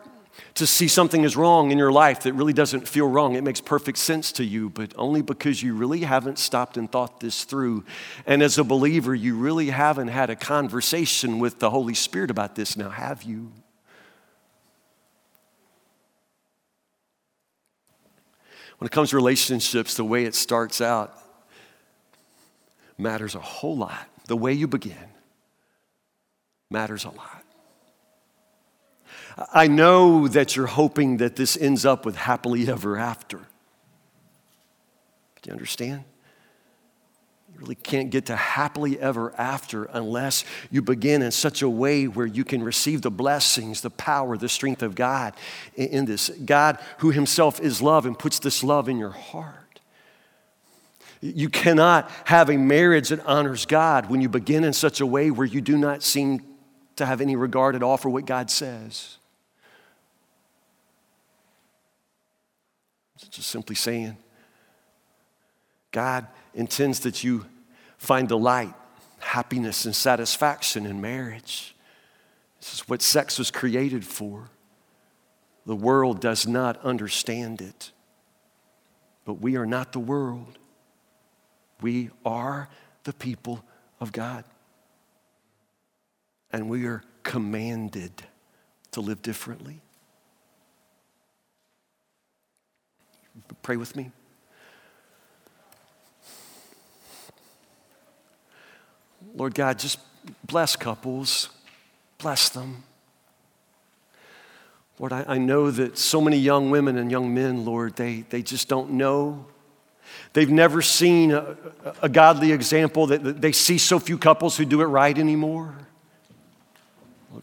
to 0.55 0.67
see 0.69 0.87
something 0.87 1.25
is 1.25 1.37
wrong 1.37 1.73
in 1.73 1.79
your 1.79 1.91
life 1.91 2.23
that 2.23 2.33
really 2.35 2.53
doesn't 2.53 2.87
feel 2.87 3.09
wrong. 3.09 3.35
It 3.35 3.43
makes 3.43 3.61
perfect 3.61 3.99
sense 3.99 4.31
to 4.33 4.45
you, 4.45 4.71
but 4.71 4.93
only 4.97 5.21
because 5.21 5.61
you 5.63 5.75
really 5.75 6.01
haven't 6.01 6.39
stopped 6.39 6.77
and 6.77 6.91
thought 6.91 7.19
this 7.19 7.43
through. 7.43 7.85
And 8.25 8.41
as 8.41 8.57
a 8.57 8.65
believer, 8.65 9.15
you 9.15 9.37
really 9.37 9.71
haven't 9.71 10.09
had 10.09 10.31
a 10.31 10.37
conversation 10.37 11.41
with 11.41 11.59
the 11.59 11.71
Holy 11.71 11.95
Spirit 11.95 12.31
about 12.31 12.55
this 12.55 12.77
now, 12.77 12.89
have 12.89 13.25
you? 13.25 13.51
When 18.79 18.87
it 18.87 18.93
comes 18.93 19.11
to 19.11 19.17
relationships, 19.17 19.97
the 19.97 20.05
way 20.05 20.25
it 20.25 20.37
starts 20.37 20.81
out 20.81 21.19
matters 22.97 23.35
a 23.35 23.41
whole 23.41 23.77
lot. 23.77 24.07
The 24.29 24.37
way 24.37 24.53
you 24.53 24.69
begin 24.69 25.09
matters 26.71 27.05
a 27.05 27.11
lot. 27.11 27.34
I 29.53 29.67
know 29.67 30.29
that 30.29 30.55
you're 30.55 30.67
hoping 30.67 31.17
that 31.17 31.37
this 31.37 31.57
ends 31.57 31.85
up 31.85 32.07
with 32.07 32.17
happily 32.17 32.69
ever 32.69 32.97
after. 32.97 33.39
Do 33.39 35.49
you 35.49 35.53
understand? 35.53 36.05
You 37.53 37.61
really 37.61 37.75
can't 37.75 38.11
get 38.11 38.27
to 38.27 38.37
happily 38.37 38.99
ever 38.99 39.33
after 39.37 39.85
unless 39.85 40.45
you 40.71 40.83
begin 40.83 41.23
in 41.23 41.31
such 41.31 41.63
a 41.63 41.69
way 41.69 42.07
where 42.07 42.27
you 42.27 42.45
can 42.45 42.63
receive 42.63 43.03
the 43.03 43.11
blessings, 43.11 43.81
the 43.81 43.91
power, 43.91 44.37
the 44.37 44.49
strength 44.49 44.83
of 44.83 44.95
God 44.95 45.35
in 45.75 46.05
this. 46.05 46.31
God, 46.31 46.79
who 46.99 47.11
Himself 47.11 47.61
is 47.61 47.83
love 47.83 48.07
and 48.07 48.19
puts 48.19 48.39
this 48.39 48.65
love 48.65 48.89
in 48.89 48.99
your 48.99 49.11
heart. 49.11 49.81
You 51.21 51.49
cannot 51.49 52.11
have 52.25 52.51
a 52.51 52.57
marriage 52.57 53.09
that 53.09 53.25
honors 53.27 53.67
God 53.67 54.11
when 54.11 54.21
you 54.21 54.29
begin 54.29 54.63
in 54.63 54.73
such 54.73 55.01
a 55.01 55.07
way 55.07 55.31
where 55.31 55.47
you 55.47 55.61
do 55.61 55.77
not 55.77 56.03
seem 56.03 56.41
to 56.97 57.07
have 57.07 57.21
any 57.21 57.35
regard 57.35 57.75
at 57.75 57.83
all 57.83 57.97
for 57.97 58.11
what 58.11 58.27
God 58.27 58.51
says. 58.51 59.17
Just 63.31 63.49
simply 63.49 63.77
saying, 63.77 64.17
God 65.91 66.27
intends 66.55 67.01
that 67.01 67.23
you 67.23 67.47
find 67.99 68.29
delight, 68.29 68.75
happiness, 69.19 69.85
and 69.85 69.95
satisfaction 69.95 70.87
in 70.87 71.01
marriage. 71.01 71.75
This 72.61 72.75
is 72.75 72.89
what 72.89 73.03
sex 73.03 73.39
was 73.39 73.51
created 73.51 74.05
for. 74.05 74.51
The 75.67 75.77
world 75.77 76.21
does 76.21 76.47
not 76.47 76.83
understand 76.85 77.61
it. 77.61 77.93
But 79.25 79.35
we 79.35 79.57
are 79.57 79.67
not 79.67 79.93
the 79.93 80.01
world. 80.01 80.59
We 81.81 82.11
are 82.25 82.69
the 83.05 83.13
people 83.13 83.65
of 84.01 84.13
God. 84.13 84.45
And 86.51 86.69
we 86.69 86.87
are 86.87 87.03
commanded 87.23 88.13
to 88.93 89.01
live 89.01 89.23
differently. 89.23 89.81
Pray 93.63 93.77
with 93.77 93.97
me. 93.97 94.11
Lord 99.35 99.55
God, 99.55 99.79
just 99.79 99.99
bless 100.47 100.77
couples, 100.77 101.51
bless 102.19 102.49
them. 102.49 102.85
Lord, 104.99 105.13
I, 105.13 105.25
I, 105.27 105.39
know 105.39 105.73
that 105.73 105.99
so 105.99 106.21
many 106.21 106.37
young 106.37 106.71
women 106.71 106.99
and 106.99 107.11
young 107.11 107.35
men, 107.35 107.65
Lord, 107.65 107.97
they, 107.97 108.21
they 108.31 108.43
just 108.43 108.69
don't 108.69 108.93
know. 108.93 109.45
They've 110.35 110.51
never 110.51 110.83
seen 110.83 111.33
a, 111.33 111.57
a 112.01 112.09
godly 112.09 112.53
example, 112.53 113.09
that 113.09 113.41
they 113.41 113.51
see 113.51 113.77
so 113.77 113.99
few 113.99 114.17
couples 114.17 114.57
who 114.57 114.65
do 114.65 114.83
it 114.83 114.87
right 114.87 115.19
anymore. 115.19 115.75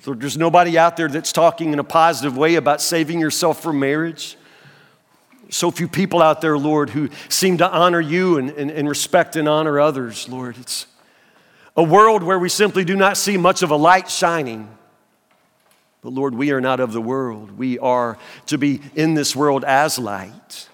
Lord, 0.06 0.22
there's 0.22 0.38
nobody 0.38 0.78
out 0.78 0.96
there 0.96 1.10
that's 1.10 1.34
talking 1.34 1.74
in 1.74 1.80
a 1.80 1.84
positive 1.84 2.38
way 2.38 2.56
about 2.56 2.80
saving 2.80 3.20
yourself 3.20 3.62
from 3.62 3.80
marriage 3.80 4.38
so 5.52 5.70
few 5.70 5.88
people 5.88 6.22
out 6.22 6.42
there, 6.42 6.58
Lord, 6.58 6.90
who 6.90 7.10
seem 7.30 7.58
to 7.58 7.70
honor 7.70 8.00
you 8.00 8.38
and, 8.38 8.50
and, 8.52 8.72
and, 8.72 8.88
respect 8.88 9.36
and 9.36 9.48
honor 9.48 9.80
others, 9.80 10.28
Lord. 10.30 10.58
It's 10.58 10.88
a 11.76 11.84
world 11.84 12.24
where 12.24 12.40
we 12.40 12.50
simply 12.50 12.86
do 12.86 12.96
not 12.96 13.18
see 13.18 13.38
much 13.38 13.62
of 13.62 13.70
a 13.70 13.76
light 13.76 14.10
shining. 14.10 14.70
But 16.02 16.14
Lord, 16.14 16.34
we 16.34 16.52
are 16.52 16.62
not 16.62 16.80
of 16.80 16.94
the 16.94 17.02
world. 17.02 17.58
We 17.58 17.78
are 17.80 18.18
to 18.48 18.58
be 18.58 18.82
in 18.96 19.14
this 19.14 19.36
world 19.36 19.64
as 19.66 20.00
light. 20.00 20.70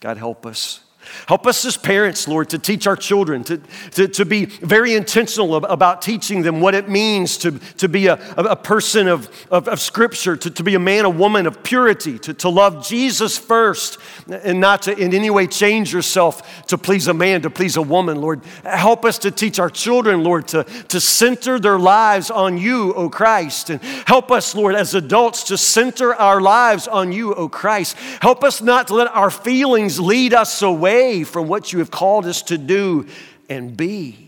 God, 0.00 0.18
help 0.18 0.44
us. 0.44 0.80
Help 1.26 1.46
us 1.46 1.64
as 1.64 1.76
parents, 1.76 2.28
Lord, 2.28 2.50
to 2.50 2.58
teach 2.58 2.86
our 2.86 2.96
children, 2.96 3.44
to, 3.44 3.58
to, 3.92 4.08
to 4.08 4.24
be 4.24 4.46
very 4.46 4.94
intentional 4.94 5.56
about 5.56 6.02
teaching 6.02 6.42
them 6.42 6.60
what 6.60 6.74
it 6.74 6.88
means 6.88 7.38
to, 7.38 7.58
to 7.78 7.88
be 7.88 8.06
a, 8.06 8.14
a 8.36 8.56
person 8.56 9.08
of, 9.08 9.28
of, 9.50 9.68
of 9.68 9.80
Scripture, 9.80 10.36
to, 10.36 10.50
to 10.50 10.62
be 10.62 10.74
a 10.74 10.78
man, 10.78 11.04
a 11.04 11.10
woman 11.10 11.46
of 11.46 11.62
purity, 11.62 12.18
to, 12.20 12.34
to 12.34 12.48
love 12.48 12.86
Jesus 12.86 13.38
first, 13.38 13.98
and 14.28 14.60
not 14.60 14.82
to 14.82 14.96
in 14.96 15.14
any 15.14 15.30
way 15.30 15.46
change 15.46 15.92
yourself 15.92 16.66
to 16.66 16.78
please 16.78 17.08
a 17.08 17.14
man, 17.14 17.42
to 17.42 17.50
please 17.50 17.76
a 17.76 17.82
woman, 17.82 18.20
Lord. 18.20 18.42
Help 18.64 19.04
us 19.04 19.18
to 19.18 19.30
teach 19.30 19.58
our 19.58 19.70
children, 19.70 20.22
Lord, 20.22 20.48
to, 20.48 20.64
to 20.64 21.00
center 21.00 21.58
their 21.58 21.78
lives 21.78 22.30
on 22.30 22.58
you, 22.58 22.94
O 22.94 23.08
Christ. 23.08 23.70
And 23.70 23.82
help 23.82 24.30
us, 24.30 24.54
Lord, 24.54 24.74
as 24.74 24.94
adults, 24.94 25.44
to 25.44 25.58
center 25.58 26.14
our 26.14 26.40
lives 26.40 26.86
on 26.86 27.12
you, 27.12 27.34
O 27.34 27.48
Christ. 27.48 27.96
Help 28.20 28.44
us 28.44 28.60
not 28.60 28.88
to 28.88 28.94
let 28.94 29.08
our 29.08 29.30
feelings 29.30 29.98
lead 29.98 30.34
us 30.34 30.62
away 30.62 30.99
away 31.00 31.24
from 31.24 31.48
what 31.48 31.72
you 31.72 31.78
have 31.78 31.90
called 31.90 32.26
us 32.26 32.42
to 32.42 32.58
do 32.58 33.06
and 33.48 33.76
be. 33.76 34.26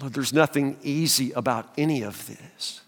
Lord, 0.00 0.14
there's 0.14 0.32
nothing 0.32 0.78
easy 0.82 1.32
about 1.32 1.72
any 1.76 2.02
of 2.02 2.26
this. 2.26 2.80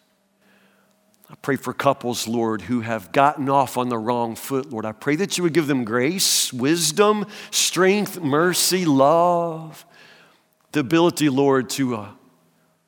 I 1.31 1.35
pray 1.37 1.57
for 1.57 1.72
couples, 1.72 2.29
Lord, 2.29 2.62
who 2.62 2.81
have 2.81 3.12
gotten 3.12 3.49
off 3.49 3.77
on 3.77 3.89
the 3.89 3.99
wrong 3.99 4.37
foot, 4.37 4.70
Lord. 4.70 4.85
I 4.85 4.93
pray 4.93 5.16
that 5.16 5.37
you 5.37 5.45
would 5.45 5.53
give 5.53 5.66
them 5.66 5.85
grace, 5.85 6.53
wisdom, 6.53 7.27
strength, 7.51 8.20
mercy, 8.20 8.85
love, 8.85 9.85
the 10.72 10.81
ability, 10.81 11.29
Lord, 11.29 11.70
to 11.70 11.97
uh, 11.97 12.09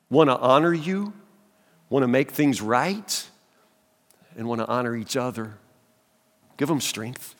want 0.09 0.29
to 0.29 0.37
honor 0.37 0.73
you, 0.73 1.13
want 1.89 2.03
to 2.03 2.07
make 2.07 2.31
things 2.31 2.61
right, 2.61 3.27
and 4.35 4.47
want 4.47 4.61
to 4.61 4.67
honor 4.67 4.95
each 4.95 5.17
other. 5.17 5.57
Give 6.57 6.67
them 6.67 6.81
strength. 6.81 7.35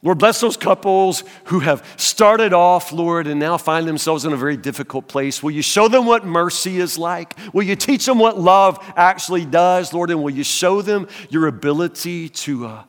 Lord, 0.00 0.18
bless 0.18 0.40
those 0.40 0.56
couples 0.56 1.24
who 1.44 1.58
have 1.58 1.84
started 1.96 2.52
off, 2.52 2.92
Lord, 2.92 3.26
and 3.26 3.40
now 3.40 3.56
find 3.56 3.86
themselves 3.86 4.24
in 4.24 4.32
a 4.32 4.36
very 4.36 4.56
difficult 4.56 5.08
place. 5.08 5.42
Will 5.42 5.50
you 5.50 5.62
show 5.62 5.88
them 5.88 6.06
what 6.06 6.24
mercy 6.24 6.78
is 6.78 6.96
like? 6.96 7.36
Will 7.52 7.64
you 7.64 7.74
teach 7.74 8.06
them 8.06 8.18
what 8.20 8.38
love 8.38 8.78
actually 8.96 9.44
does, 9.44 9.92
Lord? 9.92 10.10
And 10.10 10.22
will 10.22 10.30
you 10.30 10.44
show 10.44 10.82
them 10.82 11.08
your 11.30 11.48
ability 11.48 12.28
to 12.28 12.66
uh, 12.66 12.84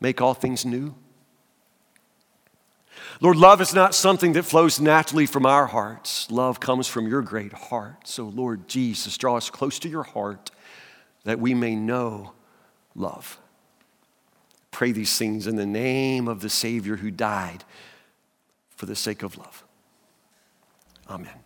make 0.00 0.20
all 0.20 0.34
things 0.34 0.66
new? 0.66 0.94
Lord, 3.22 3.38
love 3.38 3.62
is 3.62 3.74
not 3.74 3.94
something 3.94 4.34
that 4.34 4.44
flows 4.44 4.80
naturally 4.80 5.26
from 5.26 5.46
our 5.46 5.66
hearts. 5.66 6.30
Love 6.30 6.60
comes 6.60 6.86
from 6.86 7.08
your 7.08 7.22
great 7.22 7.52
heart. 7.52 8.06
So, 8.06 8.24
Lord 8.24 8.68
Jesus, 8.68 9.16
draw 9.16 9.36
us 9.36 9.48
close 9.48 9.78
to 9.80 9.88
your 9.88 10.02
heart 10.02 10.50
that 11.24 11.40
we 11.40 11.54
may 11.54 11.74
know 11.74 12.32
love 12.94 13.39
pray 14.70 14.92
these 14.92 15.16
things 15.18 15.46
in 15.46 15.56
the 15.56 15.66
name 15.66 16.28
of 16.28 16.40
the 16.40 16.48
Savior 16.48 16.96
who 16.96 17.10
died 17.10 17.64
for 18.70 18.86
the 18.86 18.96
sake 18.96 19.22
of 19.22 19.36
love. 19.36 19.64
Amen. 21.08 21.39